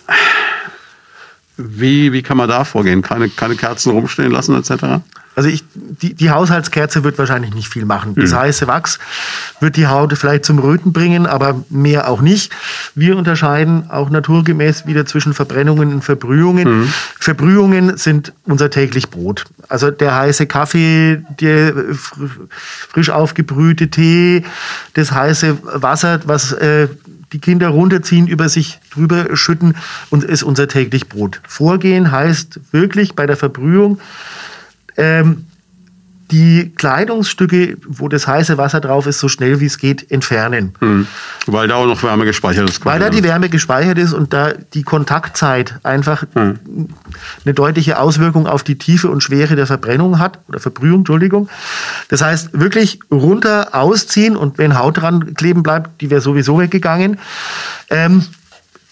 wie, 1.56 2.12
wie 2.12 2.22
kann 2.22 2.36
man 2.36 2.48
da 2.48 2.64
vorgehen? 2.64 3.02
Keine, 3.02 3.28
keine 3.28 3.56
Kerzen 3.56 3.90
rumstehen 3.92 4.30
lassen 4.30 4.56
etc.? 4.56 5.00
Also 5.36 5.50
ich, 5.50 5.64
die, 5.74 6.14
die 6.14 6.30
Haushaltskerze 6.30 7.04
wird 7.04 7.18
wahrscheinlich 7.18 7.52
nicht 7.52 7.68
viel 7.68 7.84
machen. 7.84 8.14
Das 8.14 8.30
mhm. 8.30 8.36
heiße 8.36 8.66
Wachs 8.66 8.98
wird 9.60 9.76
die 9.76 9.86
Haut 9.86 10.16
vielleicht 10.16 10.46
zum 10.46 10.58
Röten 10.58 10.94
bringen, 10.94 11.26
aber 11.26 11.62
mehr 11.68 12.08
auch 12.08 12.22
nicht. 12.22 12.52
Wir 12.94 13.18
unterscheiden 13.18 13.90
auch 13.90 14.08
naturgemäß 14.08 14.86
wieder 14.86 15.04
zwischen 15.04 15.34
Verbrennungen 15.34 15.92
und 15.92 16.02
Verbrühungen. 16.02 16.80
Mhm. 16.80 16.92
Verbrühungen 17.20 17.98
sind 17.98 18.32
unser 18.44 18.70
täglich 18.70 19.10
Brot. 19.10 19.44
Also 19.68 19.90
der 19.90 20.14
heiße 20.14 20.46
Kaffee, 20.46 21.22
der 21.38 21.74
frisch 22.88 23.10
aufgebrühte 23.10 23.88
Tee, 23.88 24.42
das 24.94 25.12
heiße 25.12 25.58
Wasser, 25.62 26.20
was 26.24 26.52
äh, 26.52 26.88
die 27.32 27.38
Kinder 27.38 27.68
runterziehen, 27.68 28.26
über 28.26 28.48
sich 28.48 28.78
drüber 28.90 29.36
schütten 29.36 29.74
und 30.10 30.24
ist 30.24 30.42
unser 30.42 30.68
täglich 30.68 31.08
Brot. 31.08 31.40
Vorgehen 31.46 32.10
heißt 32.10 32.60
wirklich 32.72 33.14
bei 33.14 33.26
der 33.26 33.36
Verbrühung 33.36 34.00
ähm, 34.96 35.46
die 36.30 36.72
Kleidungsstücke, 36.74 37.76
wo 37.86 38.08
das 38.08 38.26
heiße 38.26 38.58
Wasser 38.58 38.80
drauf 38.80 39.06
ist, 39.06 39.18
so 39.18 39.28
schnell 39.28 39.60
wie 39.60 39.66
es 39.66 39.78
geht, 39.78 40.10
entfernen. 40.10 40.74
Mhm. 40.80 41.06
Weil 41.46 41.68
da 41.68 41.76
auch 41.76 41.86
noch 41.86 42.02
Wärme 42.02 42.24
gespeichert 42.24 42.68
ist. 42.68 42.84
Weil 42.84 42.98
da 42.98 43.10
die 43.10 43.22
Wärme 43.22 43.48
gespeichert 43.48 43.98
ist 43.98 44.12
und 44.12 44.32
da 44.32 44.52
die 44.74 44.82
Kontaktzeit 44.82 45.78
einfach 45.82 46.24
mhm. 46.34 46.88
eine 47.44 47.54
deutliche 47.54 47.98
Auswirkung 47.98 48.46
auf 48.46 48.62
die 48.62 48.76
Tiefe 48.76 49.08
und 49.08 49.22
Schwere 49.22 49.56
der 49.56 49.66
Verbrennung 49.66 50.18
hat, 50.18 50.40
oder 50.48 50.58
Verbrühung, 50.58 51.00
Entschuldigung. 51.00 51.48
Das 52.08 52.22
heißt, 52.22 52.58
wirklich 52.58 53.00
runter 53.10 53.68
ausziehen 53.72 54.36
und 54.36 54.58
wenn 54.58 54.78
Haut 54.78 54.98
dran 54.98 55.34
kleben 55.34 55.62
bleibt, 55.62 56.00
die 56.00 56.10
wäre 56.10 56.20
sowieso 56.20 56.58
weggegangen. 56.58 57.18
Ähm, 57.90 58.24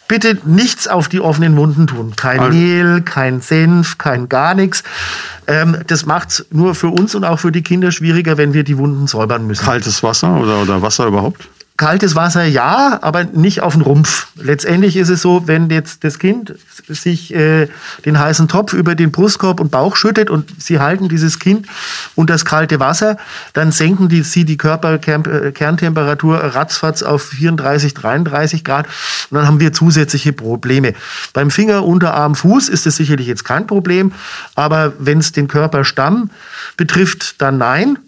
bitte 0.09 0.39
nichts 0.45 0.87
auf 0.89 1.09
die 1.09 1.21
offenen 1.21 1.57
Wunden 1.57 1.87
tun. 1.87 2.15
Kein 2.17 2.41
also. 2.41 2.57
Mehl, 2.57 3.03
kein 3.03 3.41
Senf, 3.41 3.99
kein 3.99 4.29
gar 4.29 4.55
nichts. 4.55 4.83
Ähm, 5.47 5.79
das 5.87 6.07
macht 6.07 6.31
es 6.31 6.47
nur 6.51 6.75
für 6.75 6.89
uns 6.89 7.15
und 7.15 7.25
auch 7.25 7.39
für 7.39 7.53
die 7.53 7.63
Kinder 7.63 7.93
schwieriger, 7.93 8.37
wenn 8.37 8.55
wir 8.55 8.65
die 8.65 8.79
Wunden 8.79 9.07
säubern 9.07 9.47
müssen. 9.47 9.65
Kaltes 9.65 10.03
Wasser 10.03 10.37
oder, 10.41 10.63
oder 10.63 10.83
Wasser 10.83 11.07
überhaupt? 11.07 11.49
Kaltes 11.77 12.15
Wasser 12.15 12.45
ja, 12.45 13.01
aber 13.03 13.25
nicht 13.25 13.61
auf 13.61 13.73
den 13.73 13.83
Rumpf. 13.83 14.29
Letztendlich 14.37 14.97
ist 14.97 15.09
es 15.09 15.23
so, 15.23 15.49
wenn 15.49 15.69
jetzt 15.71 16.05
das 16.05 16.21
Kind 16.21 16.55
sich 16.87 17.35
äh, 17.35 17.67
den 18.05 18.21
heißen 18.21 18.47
Topf 18.47 18.75
über 18.75 18.95
den 18.95 19.11
Brustkorb 19.11 19.59
und 19.59 19.73
Bauch 19.73 19.97
schüttet 19.97 20.31
und 20.31 20.63
sie 20.63 20.79
halten 20.79 21.09
dieses 21.09 21.41
Kind 21.41 21.67
unter 22.15 22.35
das 22.35 22.45
kalte 22.45 22.79
Wasser, 22.79 23.17
dann 23.55 23.73
senken 23.73 24.09
die, 24.09 24.23
sie 24.23 24.45
die 24.45 24.57
Körperkerntemperatur 24.57 26.37
ratzfatz 26.37 27.03
auf 27.03 27.25
34, 27.25 27.93
33 27.93 28.63
Grad 28.63 28.87
und 29.31 29.39
dann 29.39 29.49
haben 29.49 29.59
wir 29.59 29.73
zusätzliche 29.73 30.33
Probleme. 30.33 30.95
Beim 31.33 31.51
Finger, 31.51 31.85
Unterarm, 31.85 32.37
Fuß 32.37 32.69
ist 32.69 32.87
es 32.87 32.95
sicherlich 32.95 33.27
jetzt 33.27 33.45
kein 33.45 33.67
Problem, 33.67 34.13
aber 34.55 34.93
wenn 35.01 35.19
es 35.19 35.33
den 35.33 35.49
Körperstamm 35.49 36.31
betrifft, 36.77 37.43
dann 37.43 37.59
nein. 37.59 37.99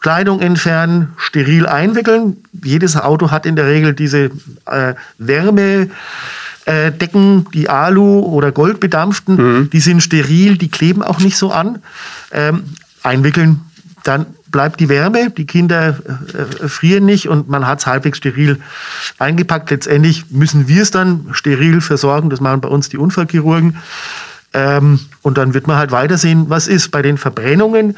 Kleidung 0.00 0.40
entfernen, 0.40 1.12
steril 1.16 1.66
einwickeln. 1.66 2.38
Jedes 2.52 2.96
Auto 2.96 3.30
hat 3.30 3.46
in 3.46 3.56
der 3.56 3.66
Regel 3.66 3.94
diese 3.94 4.30
äh, 4.66 4.94
Wärme. 5.18 5.90
Äh, 6.66 6.92
Decken, 6.92 7.46
die 7.54 7.70
Alu- 7.70 8.20
oder 8.20 8.52
Goldbedampften, 8.52 9.36
mhm. 9.36 9.70
die 9.70 9.80
sind 9.80 10.02
steril, 10.02 10.58
die 10.58 10.68
kleben 10.68 11.02
auch 11.02 11.18
nicht 11.18 11.38
so 11.38 11.50
an. 11.52 11.82
Ähm, 12.32 12.64
einwickeln, 13.02 13.62
dann 14.04 14.26
bleibt 14.50 14.80
die 14.80 14.88
Wärme, 14.88 15.30
die 15.30 15.46
Kinder 15.46 15.98
äh, 15.98 16.68
frieren 16.68 17.06
nicht 17.06 17.28
und 17.28 17.48
man 17.48 17.66
hat 17.66 17.80
es 17.80 17.86
halbwegs 17.86 18.18
steril 18.18 18.60
eingepackt. 19.18 19.70
Letztendlich 19.70 20.30
müssen 20.30 20.68
wir 20.68 20.82
es 20.82 20.90
dann 20.90 21.28
steril 21.32 21.80
versorgen, 21.80 22.30
das 22.30 22.40
machen 22.40 22.60
bei 22.60 22.68
uns 22.68 22.88
die 22.88 22.98
Unfallchirurgen. 22.98 23.76
Ähm, 24.52 25.00
und 25.22 25.38
dann 25.38 25.54
wird 25.54 25.66
man 25.66 25.76
halt 25.76 25.92
weitersehen, 25.92 26.50
was 26.50 26.66
ist. 26.66 26.90
Bei 26.90 27.02
den 27.02 27.18
Verbrennungen 27.18 27.96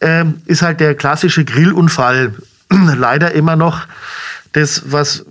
ähm, 0.00 0.42
ist 0.46 0.62
halt 0.62 0.80
der 0.80 0.94
klassische 0.94 1.44
Grillunfall 1.44 2.34
leider 2.70 3.32
immer 3.32 3.56
noch 3.56 3.86
das, 4.52 4.82
was 4.86 5.24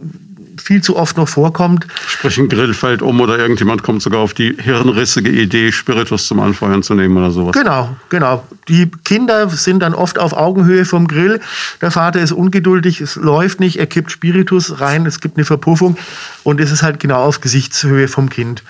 viel 0.62 0.82
zu 0.82 0.96
oft 0.96 1.18
noch 1.18 1.28
vorkommt. 1.28 1.86
Sprich, 2.08 2.38
ein 2.38 2.50
Grill 2.50 2.74
fällt 2.74 3.02
um 3.02 3.20
oder 3.22 3.38
irgendjemand 3.38 3.84
kommt 3.84 4.02
sogar 4.02 4.22
auf 4.22 4.34
die 4.34 4.56
hirnrissige 4.58 5.30
Idee, 5.30 5.72
Spiritus 5.72 6.28
zum 6.28 6.40
Anfeuern 6.40 6.84
zu 6.84 6.94
nehmen 6.94 7.18
oder 7.18 7.32
sowas. 7.32 7.54
Genau, 7.54 7.96
genau. 8.10 8.48
Die 8.68 8.90
Kinder 9.04 9.50
sind 9.50 9.80
dann 9.82 9.94
oft 9.94 10.18
auf 10.18 10.34
Augenhöhe 10.34 10.86
vom 10.86 11.08
Grill. 11.08 11.42
Der 11.82 11.92
Vater 11.92 12.22
ist 12.22 12.32
ungeduldig, 12.32 13.02
es 13.02 13.16
läuft 13.16 13.60
nicht, 13.60 13.78
er 13.78 13.88
kippt 13.88 14.12
Spiritus 14.12 14.80
rein, 14.80 15.06
es 15.06 15.20
gibt 15.20 15.38
eine 15.38 15.46
Verpuffung 15.46 15.98
und 16.44 16.60
es 16.60 16.72
ist 16.72 16.84
halt 16.84 17.00
genau 17.00 17.24
auf 17.24 17.42
Gesichtshöhe 17.42 18.08
vom 18.08 18.30
Kind. 18.30 18.64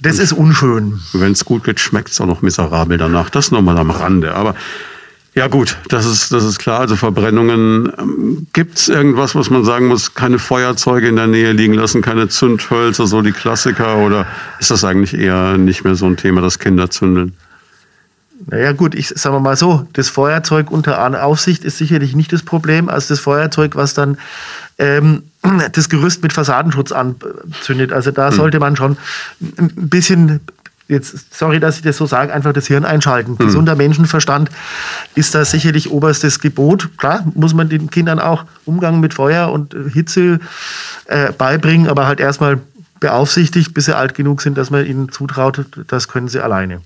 Das 0.00 0.16
und 0.16 0.22
ist 0.24 0.32
unschön. 0.32 1.00
Wenn 1.12 1.32
es 1.32 1.44
gut 1.44 1.64
geht, 1.64 1.80
schmeckt 1.80 2.10
es 2.10 2.20
auch 2.20 2.26
noch 2.26 2.42
miserabel 2.42 2.98
danach. 2.98 3.30
Das 3.30 3.50
nochmal 3.50 3.78
am 3.78 3.90
Rande. 3.90 4.34
Aber 4.34 4.54
ja 5.34 5.48
gut, 5.48 5.78
das 5.88 6.06
ist, 6.06 6.32
das 6.32 6.44
ist 6.44 6.58
klar. 6.58 6.80
Also 6.80 6.94
Verbrennungen. 6.94 7.92
Ähm, 7.98 8.46
Gibt 8.52 8.78
es 8.78 8.88
irgendwas, 8.88 9.34
was 9.34 9.50
man 9.50 9.64
sagen 9.64 9.88
muss, 9.88 10.14
keine 10.14 10.38
Feuerzeuge 10.38 11.08
in 11.08 11.16
der 11.16 11.26
Nähe 11.26 11.52
liegen 11.52 11.74
lassen, 11.74 12.02
keine 12.02 12.28
Zündhölzer, 12.28 13.06
so 13.06 13.20
die 13.20 13.32
Klassiker? 13.32 13.98
Oder 13.98 14.26
ist 14.60 14.70
das 14.70 14.84
eigentlich 14.84 15.14
eher 15.14 15.58
nicht 15.58 15.82
mehr 15.82 15.96
so 15.96 16.06
ein 16.06 16.16
Thema, 16.16 16.40
das 16.40 16.60
Kinder 16.60 16.88
zündeln? 16.88 17.34
Naja 18.46 18.72
gut, 18.72 18.94
ich 18.94 19.08
sage 19.08 19.40
mal 19.40 19.56
so, 19.56 19.88
das 19.92 20.08
Feuerzeug 20.08 20.70
unter 20.70 21.22
Aufsicht 21.22 21.64
ist 21.64 21.78
sicherlich 21.78 22.14
nicht 22.14 22.32
das 22.32 22.42
Problem, 22.42 22.88
als 22.88 23.08
das 23.08 23.20
Feuerzeug, 23.20 23.74
was 23.74 23.94
dann 23.94 24.18
ähm, 24.78 25.24
das 25.72 25.88
Gerüst 25.88 26.22
mit 26.22 26.32
Fassadenschutz 26.32 26.92
anzündet. 26.92 27.92
Also 27.92 28.10
da 28.10 28.28
hm. 28.28 28.36
sollte 28.36 28.60
man 28.60 28.76
schon 28.76 28.96
ein 29.40 29.88
bisschen 29.88 30.40
jetzt, 30.88 31.34
sorry, 31.34 31.60
dass 31.60 31.76
ich 31.76 31.82
das 31.82 31.96
so 31.96 32.06
sage, 32.06 32.32
einfach 32.32 32.52
das 32.52 32.66
Hirn 32.66 32.84
einschalten. 32.84 33.32
Mhm. 33.32 33.38
Gesunder 33.38 33.76
Menschenverstand 33.76 34.50
ist 35.14 35.34
da 35.34 35.44
sicherlich 35.44 35.90
oberstes 35.90 36.40
Gebot. 36.40 36.90
Klar, 36.98 37.24
muss 37.34 37.54
man 37.54 37.68
den 37.68 37.90
Kindern 37.90 38.18
auch 38.18 38.44
Umgang 38.64 39.00
mit 39.00 39.14
Feuer 39.14 39.50
und 39.50 39.74
Hitze 39.92 40.40
äh, 41.06 41.32
beibringen, 41.32 41.88
aber 41.88 42.06
halt 42.06 42.20
erstmal 42.20 42.60
beaufsichtigt, 43.00 43.74
bis 43.74 43.86
sie 43.86 43.96
alt 43.96 44.14
genug 44.14 44.40
sind, 44.40 44.56
dass 44.56 44.70
man 44.70 44.86
ihnen 44.86 45.10
zutraut, 45.10 45.66
das 45.88 46.08
können 46.08 46.28
sie 46.28 46.40
alleine 46.40 46.80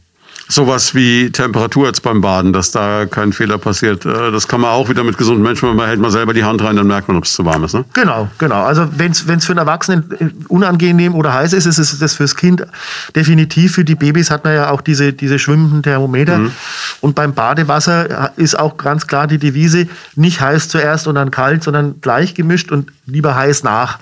sowas 0.48 0.94
wie 0.94 1.30
Temperatur 1.30 1.86
jetzt 1.86 2.02
beim 2.02 2.22
Baden, 2.22 2.54
dass 2.54 2.70
da 2.70 3.04
kein 3.04 3.32
Fehler 3.34 3.58
passiert. 3.58 4.06
Äh, 4.06 4.32
das 4.32 4.48
kann 4.48 4.62
man 4.62 4.70
auch 4.70 4.88
wieder 4.88 5.04
mit 5.04 5.18
gesunden 5.18 5.42
Menschen, 5.42 5.76
man 5.76 5.86
hält 5.86 6.00
mal 6.00 6.10
selber 6.10 6.32
die 6.32 6.44
Hand 6.44 6.62
rein, 6.64 6.76
dann 6.76 6.86
merkt 6.86 7.08
man, 7.08 7.18
ob 7.18 7.24
es 7.24 7.34
zu 7.34 7.44
warm 7.44 7.64
ist. 7.64 7.74
Ne? 7.74 7.84
Genau, 7.92 8.28
genau. 8.38 8.64
Also 8.64 8.88
wenn 8.96 9.12
es 9.12 9.20
für 9.20 9.52
einen 9.52 9.58
Erwachsenen 9.58 10.46
unangenehm 10.48 11.14
oder 11.14 11.34
heiß 11.34 11.52
ist, 11.52 11.66
ist 11.66 11.78
es 11.78 11.98
das 11.98 12.14
fürs 12.14 12.34
Kind 12.34 12.66
definitiv. 13.14 13.74
Für 13.74 13.84
die 13.84 13.94
Babys 13.94 14.30
hat 14.30 14.44
man 14.44 14.54
ja 14.54 14.70
auch 14.70 14.80
diese, 14.80 15.12
diese 15.12 15.38
schwimmenden 15.38 15.82
Thermometer. 15.82 16.38
Mhm. 16.38 16.52
Und 17.00 17.14
beim 17.14 17.34
Badewasser 17.34 18.32
ist 18.36 18.58
auch 18.58 18.78
ganz 18.78 19.06
klar 19.06 19.26
die 19.26 19.38
Devise, 19.38 19.86
nicht 20.16 20.40
heiß 20.40 20.68
zuerst 20.68 21.06
und 21.06 21.16
dann 21.16 21.30
kalt, 21.30 21.62
sondern 21.62 22.00
gleich 22.00 22.34
gemischt 22.34 22.72
und 22.72 22.90
lieber 23.04 23.34
heiß 23.34 23.64
nach. 23.64 23.98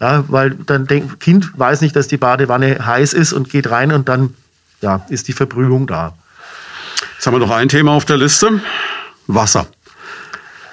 Ja, 0.00 0.22
weil 0.28 0.50
dann 0.50 0.86
denkt, 0.86 1.18
Kind 1.18 1.58
weiß 1.58 1.80
nicht, 1.80 1.96
dass 1.96 2.06
die 2.06 2.16
Badewanne 2.16 2.86
heiß 2.86 3.14
ist 3.14 3.32
und 3.32 3.50
geht 3.50 3.70
rein 3.70 3.92
und 3.92 4.08
dann 4.08 4.34
ja, 4.80 5.04
ist 5.08 5.28
die 5.28 5.32
Verbrühung 5.32 5.86
da. 5.86 6.14
Jetzt 7.14 7.26
haben 7.26 7.34
wir 7.34 7.40
noch 7.40 7.50
ein 7.50 7.68
Thema 7.68 7.92
auf 7.92 8.04
der 8.04 8.16
Liste. 8.16 8.60
Wasser. 9.26 9.66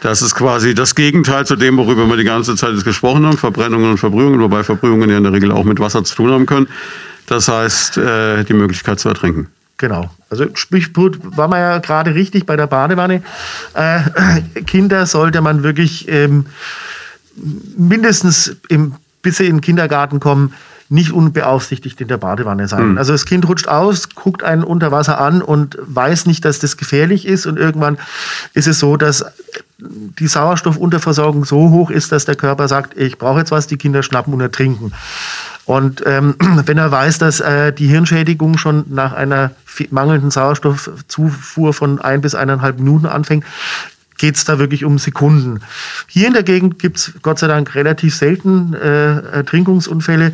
Das 0.02 0.22
ist 0.22 0.36
quasi 0.36 0.76
das 0.76 0.94
Gegenteil 0.94 1.46
zu 1.46 1.56
dem, 1.56 1.78
worüber 1.78 2.06
wir 2.08 2.18
die 2.18 2.24
ganze 2.24 2.56
Zeit 2.56 2.84
gesprochen 2.84 3.26
haben. 3.26 3.38
Verbrennungen 3.38 3.92
und 3.92 3.98
Verbrühungen, 3.98 4.40
wobei 4.40 4.64
Verbrühungen 4.64 5.10
ja 5.10 5.18
in 5.18 5.24
der 5.24 5.34
Regel 5.34 5.52
auch 5.52 5.64
mit 5.64 5.80
Wasser 5.80 6.04
zu 6.04 6.16
tun 6.16 6.32
haben 6.32 6.46
können. 6.46 6.68
Das 7.26 7.48
heißt, 7.48 7.98
äh, 7.98 8.44
die 8.44 8.54
Möglichkeit 8.54 9.00
zu 9.00 9.10
ertrinken. 9.10 9.50
Genau. 9.78 10.10
Also 10.30 10.46
Sprichwort 10.54 11.18
war 11.22 11.48
man 11.48 11.60
ja 11.60 11.78
gerade 11.80 12.16
richtig 12.16 12.46
bei 12.46 12.56
der 12.56 12.68
Badewanne. 12.68 13.24
Äh, 13.74 14.02
Kinder 14.68 15.06
sollte 15.06 15.42
man 15.42 15.64
wirklich 15.64 16.08
ähm, 16.08 16.46
mindestens 17.78 18.56
im, 18.70 18.96
bis 19.22 19.38
sie 19.38 19.48
in 19.48 19.58
den 19.58 19.62
Kindergarten 19.62 20.20
kommen, 20.20 20.54
nicht 20.90 21.12
unbeaufsichtigt 21.12 22.00
in 22.02 22.08
der 22.08 22.18
Badewanne 22.18 22.68
sein. 22.68 22.92
Mhm. 22.92 22.98
Also 22.98 23.12
das 23.12 23.26
Kind 23.26 23.48
rutscht 23.48 23.68
aus, 23.68 24.10
guckt 24.14 24.44
einen 24.44 24.64
unter 24.64 24.92
Wasser 24.92 25.20
an 25.20 25.42
und 25.42 25.78
weiß 25.82 26.28
nicht, 26.28 26.46
dass 26.46 26.60
das 26.60 26.78
gefährlich 26.78 27.26
ist. 27.26 27.46
Und 27.46 27.58
irgendwann 27.58 27.98
ist 28.54 28.68
es 28.68 28.80
so, 28.80 28.96
dass 28.96 29.26
die 29.78 30.28
Sauerstoffunterversorgung 30.28 31.44
so 31.44 31.70
hoch 31.72 31.90
ist, 31.90 32.12
dass 32.12 32.26
der 32.26 32.36
Körper 32.36 32.68
sagt, 32.68 32.98
ich 32.98 33.18
brauche 33.18 33.40
jetzt 33.40 33.52
was, 33.52 33.68
die 33.68 33.78
Kinder 33.78 34.04
schnappen 34.04 34.34
und 34.34 34.42
ertrinken. 34.42 34.94
Und 35.66 36.04
ähm, 36.06 36.36
wenn 36.66 36.78
er 36.78 36.92
weiß, 36.92 37.18
dass 37.18 37.40
äh, 37.40 37.74
die 37.74 37.88
Hirnschädigung 37.88 38.58
schon 38.58 38.86
nach 38.90 39.14
einer 39.14 39.52
mangelnden 39.90 40.32
Sauerstoffzufuhr 40.32 41.74
von 41.74 42.00
ein 42.00 42.22
bis 42.22 42.36
eineinhalb 42.36 42.78
Minuten 42.78 43.08
anfängt, 43.08 43.44
geht 44.18 44.36
es 44.36 44.46
da 44.46 44.60
wirklich 44.60 44.86
um 44.86 44.98
Sekunden. 44.98 45.62
Hier 46.08 46.28
in 46.28 46.34
der 46.34 46.44
Gegend 46.44 46.80
gibt 46.80 46.98
es 46.98 47.14
Gott 47.22 47.40
sei 47.40 47.48
Dank 47.48 47.76
relativ 47.76 48.16
selten 48.16 48.74
äh, 48.74 49.20
Ertrinkungsunfälle. 49.20 50.34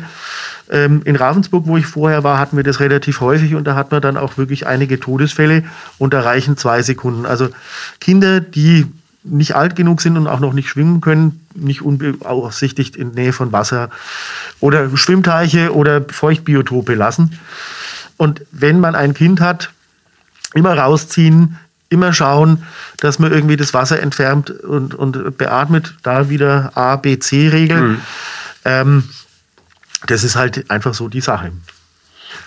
Ähm, 0.70 1.02
in 1.04 1.16
Ravensburg, 1.16 1.66
wo 1.66 1.76
ich 1.76 1.86
vorher 1.86 2.24
war, 2.24 2.38
hatten 2.38 2.56
wir 2.56 2.64
das 2.64 2.80
relativ 2.80 3.20
häufig 3.20 3.54
und 3.54 3.64
da 3.64 3.74
hat 3.74 3.90
man 3.90 4.00
dann 4.00 4.16
auch 4.16 4.38
wirklich 4.38 4.66
einige 4.66 5.00
Todesfälle 5.00 5.64
und 5.98 6.14
da 6.14 6.20
reichen 6.20 6.56
zwei 6.56 6.82
Sekunden. 6.82 7.26
Also 7.26 7.48
Kinder, 8.00 8.40
die 8.40 8.86
nicht 9.24 9.54
alt 9.54 9.76
genug 9.76 10.00
sind 10.00 10.16
und 10.16 10.26
auch 10.26 10.40
noch 10.40 10.52
nicht 10.52 10.68
schwimmen 10.68 11.00
können, 11.00 11.46
nicht 11.54 11.82
unbeaufsichtigt 11.82 12.96
in 12.96 13.10
Nähe 13.10 13.32
von 13.32 13.52
Wasser 13.52 13.90
oder 14.60 14.96
Schwimmteiche 14.96 15.74
oder 15.74 16.02
Feuchtbiotope 16.08 16.94
lassen. 16.94 17.38
Und 18.16 18.42
wenn 18.50 18.80
man 18.80 18.94
ein 18.94 19.14
Kind 19.14 19.40
hat, 19.40 19.70
immer 20.54 20.76
rausziehen, 20.76 21.58
immer 21.92 22.12
schauen, 22.12 22.64
dass 22.98 23.18
man 23.18 23.32
irgendwie 23.32 23.56
das 23.56 23.74
Wasser 23.74 24.00
entfernt 24.00 24.50
und, 24.50 24.94
und 24.94 25.38
beatmet. 25.38 25.94
Da 26.02 26.28
wieder 26.28 26.72
A, 26.74 26.96
B, 26.96 27.18
C-Regel. 27.18 27.80
Mhm. 27.80 28.00
Ähm, 28.64 29.04
das 30.06 30.24
ist 30.24 30.34
halt 30.34 30.70
einfach 30.70 30.94
so 30.94 31.08
die 31.08 31.20
Sache. 31.20 31.52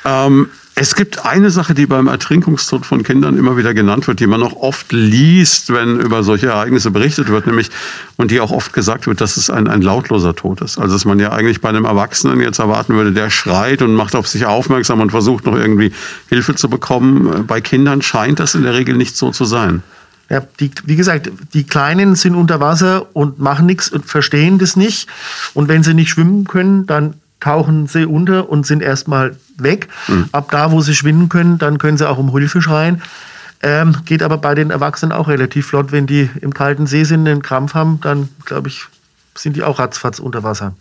Ähm, 0.03 0.49
es 0.77 0.95
gibt 0.95 1.25
eine 1.25 1.51
Sache, 1.51 1.73
die 1.73 1.85
beim 1.85 2.07
Ertrinkungstod 2.07 2.85
von 2.85 3.01
Kindern 3.01 3.37
immer 3.37 3.55
wieder 3.55 3.73
genannt 3.73 4.07
wird, 4.07 4.19
die 4.19 4.27
man 4.27 4.43
auch 4.43 4.57
oft 4.57 4.91
liest, 4.91 5.71
wenn 5.71 6.01
über 6.01 6.21
solche 6.21 6.47
Ereignisse 6.47 6.91
berichtet 6.91 7.29
wird, 7.29 7.47
nämlich 7.47 7.69
und 8.17 8.29
die 8.29 8.41
auch 8.41 8.51
oft 8.51 8.73
gesagt 8.73 9.07
wird, 9.07 9.21
dass 9.21 9.37
es 9.37 9.49
ein, 9.49 9.69
ein 9.69 9.81
lautloser 9.81 10.35
Tod 10.35 10.59
ist. 10.59 10.77
Also 10.77 10.93
dass 10.93 11.05
man 11.05 11.17
ja 11.17 11.31
eigentlich 11.31 11.61
bei 11.61 11.69
einem 11.69 11.85
Erwachsenen 11.85 12.41
jetzt 12.41 12.59
erwarten 12.59 12.93
würde, 12.95 13.13
der 13.13 13.29
schreit 13.29 13.81
und 13.81 13.95
macht 13.95 14.15
auf 14.15 14.27
sich 14.27 14.45
aufmerksam 14.45 14.99
und 14.99 15.11
versucht 15.11 15.45
noch 15.45 15.55
irgendwie 15.55 15.93
Hilfe 16.27 16.55
zu 16.55 16.69
bekommen. 16.69 17.45
Bei 17.47 17.61
Kindern 17.61 18.01
scheint 18.01 18.41
das 18.41 18.53
in 18.53 18.63
der 18.63 18.73
Regel 18.73 18.97
nicht 18.97 19.15
so 19.15 19.31
zu 19.31 19.45
sein. 19.45 19.81
Ja, 20.29 20.41
die, 20.59 20.71
wie 20.85 20.97
gesagt, 20.97 21.31
die 21.53 21.63
Kleinen 21.63 22.15
sind 22.15 22.35
unter 22.35 22.59
Wasser 22.59 23.15
und 23.15 23.39
machen 23.39 23.65
nichts 23.65 23.89
und 23.89 24.05
verstehen 24.05 24.59
das 24.59 24.75
nicht. 24.75 25.07
Und 25.53 25.69
wenn 25.69 25.83
sie 25.83 25.93
nicht 25.93 26.09
schwimmen 26.09 26.45
können, 26.45 26.85
dann 26.85 27.13
tauchen 27.39 27.87
sie 27.87 28.05
unter 28.05 28.49
und 28.49 28.65
sind 28.65 28.81
erstmal 28.81 29.35
weg. 29.57 29.87
Mhm. 30.07 30.29
Ab 30.31 30.49
da, 30.51 30.71
wo 30.71 30.81
sie 30.81 30.95
schwimmen 30.95 31.29
können, 31.29 31.57
dann 31.57 31.77
können 31.77 31.97
sie 31.97 32.09
auch 32.09 32.17
um 32.17 32.31
Hilfe 32.31 32.61
schreien. 32.61 33.01
Ähm, 33.61 33.97
geht 34.05 34.21
aber 34.21 34.37
bei 34.37 34.55
den 34.55 34.69
Erwachsenen 34.69 35.11
auch 35.11 35.27
relativ 35.27 35.67
flott. 35.67 35.91
Wenn 35.91 36.07
die 36.07 36.29
im 36.41 36.53
kalten 36.53 36.87
See 36.87 37.03
sind, 37.03 37.27
einen 37.27 37.41
Krampf 37.41 37.73
haben, 37.73 37.99
dann 38.01 38.29
glaube 38.45 38.67
ich, 38.67 38.85
sind 39.35 39.55
die 39.55 39.63
auch 39.63 39.79
ratzfatz 39.79 40.19
unter 40.19 40.43
Wasser. 40.43 40.73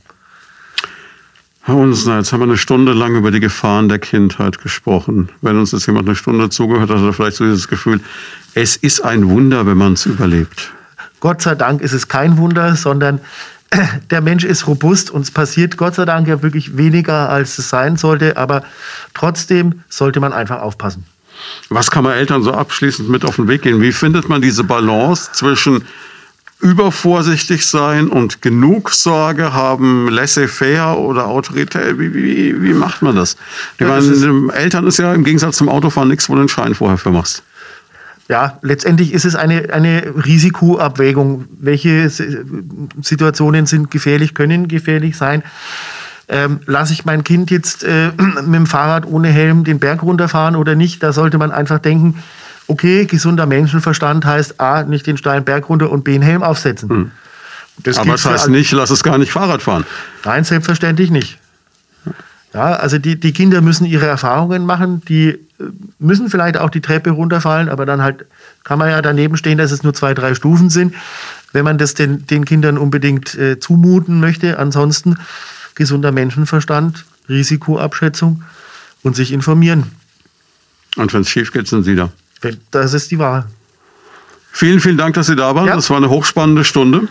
Herr 1.63 1.77
Unsner, 1.77 2.19
jetzt 2.19 2.31
haben 2.31 2.41
wir 2.41 2.45
eine 2.45 2.59
Stunde 2.59 2.93
lang 2.93 3.17
über 3.17 3.31
die 3.31 3.41
Gefahren 3.41 3.89
der 3.89 3.99
Kindheit 3.99 4.61
gesprochen. 4.61 5.31
Wenn 5.41 5.59
uns 5.59 5.73
jetzt 5.73 5.87
jemand 5.87 6.07
eine 6.07 6.15
Stunde 6.15 6.51
zugehört 6.51 6.91
hat, 6.91 6.99
hat 6.99 7.05
er 7.05 7.13
vielleicht 7.15 7.39
so 7.39 7.45
dieses 7.45 7.69
Gefühl, 7.69 8.01
es 8.53 8.77
ist 8.77 9.01
ein 9.01 9.31
Wunder, 9.31 9.65
wenn 9.65 9.79
man 9.79 9.95
es 9.95 10.05
überlebt. 10.05 10.73
Gott 11.21 11.41
sei 11.41 11.55
Dank 11.55 11.81
ist 11.81 11.95
es 11.95 12.07
kein 12.07 12.37
Wunder, 12.37 12.77
sondern 12.77 13.19
der 14.11 14.21
Mensch 14.21 14.45
ist 14.45 14.67
robust 14.67 15.11
und 15.11 15.23
es 15.23 15.31
passiert 15.31 15.77
Gott 15.77 15.95
sei 15.95 16.05
Dank 16.05 16.29
ja 16.29 16.43
wirklich 16.43 16.77
weniger, 16.77 17.29
als 17.29 17.59
es 17.59 17.69
sein 17.69 17.97
sollte. 17.97 18.37
Aber 18.37 18.63
trotzdem 19.15 19.83
sollte 19.89 20.21
man 20.21 20.33
einfach 20.33 20.61
aufpassen. 20.61 21.05
Was 21.69 21.91
kann 21.91 22.05
man 22.05 22.15
Eltern 22.15 22.43
so 22.43 22.53
abschließend 22.53 23.09
mit 23.09 23.25
auf 23.25 23.37
den 23.37 23.49
Weg 23.49 23.63
gehen? 23.63 23.81
Wie 23.81 23.93
findet 23.93 24.29
man 24.29 24.41
diese 24.41 24.65
Balance 24.65 25.33
zwischen 25.33 25.85
übervorsichtig 26.61 27.67
sein 27.67 28.09
und 28.09 28.41
genug 28.41 28.91
Sorge 28.91 29.53
haben, 29.53 30.09
laissez-faire 30.09 30.99
oder 30.99 31.27
Autorität? 31.27 31.99
Wie, 31.99 32.15
wie, 32.15 32.63
wie 32.63 32.73
macht 32.73 33.03
man 33.03 33.17
das? 33.17 33.37
Ja, 33.79 33.89
meine, 33.89 34.53
Eltern 34.55 34.87
ist 34.87 34.99
ja 34.99 35.13
im 35.13 35.25
Gegensatz 35.25 35.57
zum 35.57 35.69
Autofahren 35.69 36.09
nichts, 36.09 36.29
wo 36.29 36.35
du 36.35 36.41
einen 36.41 36.49
Schein 36.49 36.75
vorher 36.75 36.99
für 36.99 37.11
machst 37.11 37.43
ja, 38.29 38.59
letztendlich 38.63 39.13
ist 39.13 39.25
es 39.25 39.35
eine, 39.35 39.73
eine 39.73 40.15
Risikoabwägung. 40.25 41.45
Welche 41.59 42.09
Situationen 42.09 43.67
sind 43.67 43.91
gefährlich, 43.91 44.35
können 44.35 44.69
gefährlich 44.69 45.17
sein. 45.17 45.43
ähm, 46.27 46.61
lasse 46.65 46.95
ich 46.95 47.05
mein 47.05 47.23
Kind 47.23 47.51
jetzt 47.51 47.85
äh, 47.85 48.11
mit 48.17 48.55
dem 48.55 48.67
Fahrrad 48.67 49.07
ohne 49.07 49.29
Helm 49.29 49.65
den 49.65 49.79
Berg 49.79 50.03
runterfahren 50.03 50.57
oder 50.57 50.75
nicht? 50.75 51.03
Da 51.03 51.13
sollte 51.13 51.37
man 51.37 51.53
einfach 51.53 51.81
denken, 51.81 52.23
okay, 52.67 53.05
gesunder 53.05 53.45
Menschenverstand 53.45 54.25
heißt 54.25 54.59
A, 54.59 54.85
nicht 54.85 55.07
den 55.07 55.19
steilen 55.19 55.45
Berg 55.45 55.69
runter 55.69 55.91
und 55.91 56.05
B, 56.05 56.15
einen 56.15 56.23
Helm 56.23 56.43
aufsetzen. 56.43 56.89
Hm. 56.89 57.11
Das 57.83 57.99
Aber 57.99 58.13
das 58.13 58.25
heißt 58.25 58.49
nicht, 58.49 58.73
lass 58.73 58.91
es 58.91 59.03
gar 59.03 59.19
nicht 59.19 59.33
Fahrrad 59.33 59.61
fahren. 59.61 59.85
Nein, 60.25 60.45
selbstverständlich 60.45 61.11
nicht. 61.11 61.39
Ja, 62.55 62.75
also 62.75 62.99
die, 62.99 63.19
die 63.19 63.33
Kinder 63.33 63.61
müssen 63.61 63.85
ihre 63.85 64.07
Erfahrungen 64.07 64.65
machen, 64.65 65.03
die 65.09 65.44
müssen 65.99 66.31
vielleicht 66.31 66.59
auch 66.59 66.71
die 66.71 66.81
Treppe 66.81 67.11
runterfallen, 67.11 67.69
aber 67.69 67.87
dann 67.87 68.03
halt 68.03 68.27
kann 68.65 68.79
man 68.79 68.91
ja 68.91 69.03
daneben 69.03 69.37
stehen, 69.37 69.59
dass 69.59 69.71
es 69.71 69.83
nur 69.83 69.95
zwei, 69.95 70.15
drei 70.15 70.35
Stufen 70.35 70.71
sind, 70.71 70.95
wenn 71.53 71.65
man 71.65 71.79
das 71.79 71.95
den, 71.95 72.27
den 72.27 72.45
Kindern 72.45 72.79
unbedingt 72.79 73.35
äh, 73.37 73.59
zumuten 73.61 74.21
möchte. 74.21 74.59
Ansonsten 74.59 75.19
gesunder 75.75 76.13
Menschenverstand, 76.13 77.05
Risikoabschätzung 77.29 78.43
und 79.03 79.17
sich 79.17 79.33
informieren. 79.33 79.93
Und 80.97 81.13
wenn 81.13 81.23
es 81.23 81.29
schief 81.29 81.53
geht, 81.53 81.69
sind 81.69 81.85
Sie 81.85 81.97
da. 81.97 82.11
Das 82.71 82.93
ist 82.95 83.11
die 83.11 83.19
Wahl. 83.19 83.47
Vielen, 84.53 84.81
vielen 84.81 84.97
Dank, 84.97 85.15
dass 85.15 85.27
Sie 85.27 85.37
da 85.37 85.55
waren. 85.55 85.67
Ja. 85.67 85.75
Das 85.75 85.91
war 85.91 85.97
eine 85.97 86.11
hochspannende 86.11 86.65
Stunde. 86.65 87.09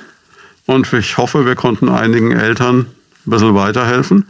Und 0.66 0.92
ich 0.94 1.18
hoffe, 1.18 1.46
wir 1.46 1.56
konnten 1.56 1.90
einigen 1.90 2.32
Eltern 2.32 2.80
ein 3.26 3.30
bisschen 3.30 3.54
weiterhelfen. 3.54 4.28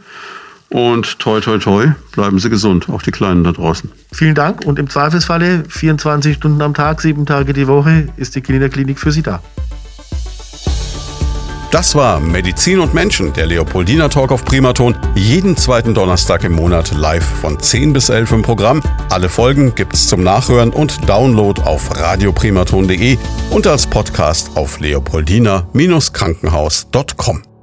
Und 0.70 1.18
toi, 1.20 1.40
toi, 1.40 1.58
toi, 1.58 1.92
bleiben 2.12 2.38
Sie 2.38 2.50
gesund, 2.50 2.88
auch 2.88 3.02
die 3.02 3.12
Kleinen 3.12 3.44
da 3.44 3.52
draußen. 3.52 3.90
Vielen 4.12 4.34
Dank 4.34 4.64
und 4.64 4.78
im 4.78 4.90
Zweifelsfalle 4.90 5.64
24 5.68 6.36
Stunden 6.36 6.60
am 6.62 6.74
Tag, 6.74 7.00
sieben 7.00 7.26
Tage 7.26 7.52
die 7.52 7.68
Woche 7.68 8.08
ist 8.16 8.34
die 8.34 8.40
Kinderklinik 8.40 8.98
für 8.98 9.12
Sie 9.12 9.22
da. 9.22 9.40
Das 11.74 11.94
war 11.96 12.20
Medizin 12.20 12.78
und 12.78 12.94
Menschen, 12.94 13.32
der 13.32 13.46
Leopoldina 13.46 14.08
Talk 14.08 14.30
auf 14.30 14.44
Primaton. 14.44 14.94
Jeden 15.16 15.56
zweiten 15.56 15.92
Donnerstag 15.92 16.44
im 16.44 16.52
Monat 16.52 16.92
live 16.92 17.24
von 17.24 17.58
10 17.58 17.92
bis 17.92 18.10
11 18.10 18.30
im 18.30 18.42
Programm. 18.42 18.80
Alle 19.10 19.28
Folgen 19.28 19.74
gibt's 19.74 20.06
zum 20.06 20.22
Nachhören 20.22 20.70
und 20.70 21.08
Download 21.08 21.60
auf 21.62 21.98
radioprimaton.de 21.98 23.18
und 23.50 23.66
als 23.66 23.88
Podcast 23.88 24.56
auf 24.56 24.78
leopoldina-krankenhaus.com. 24.78 27.53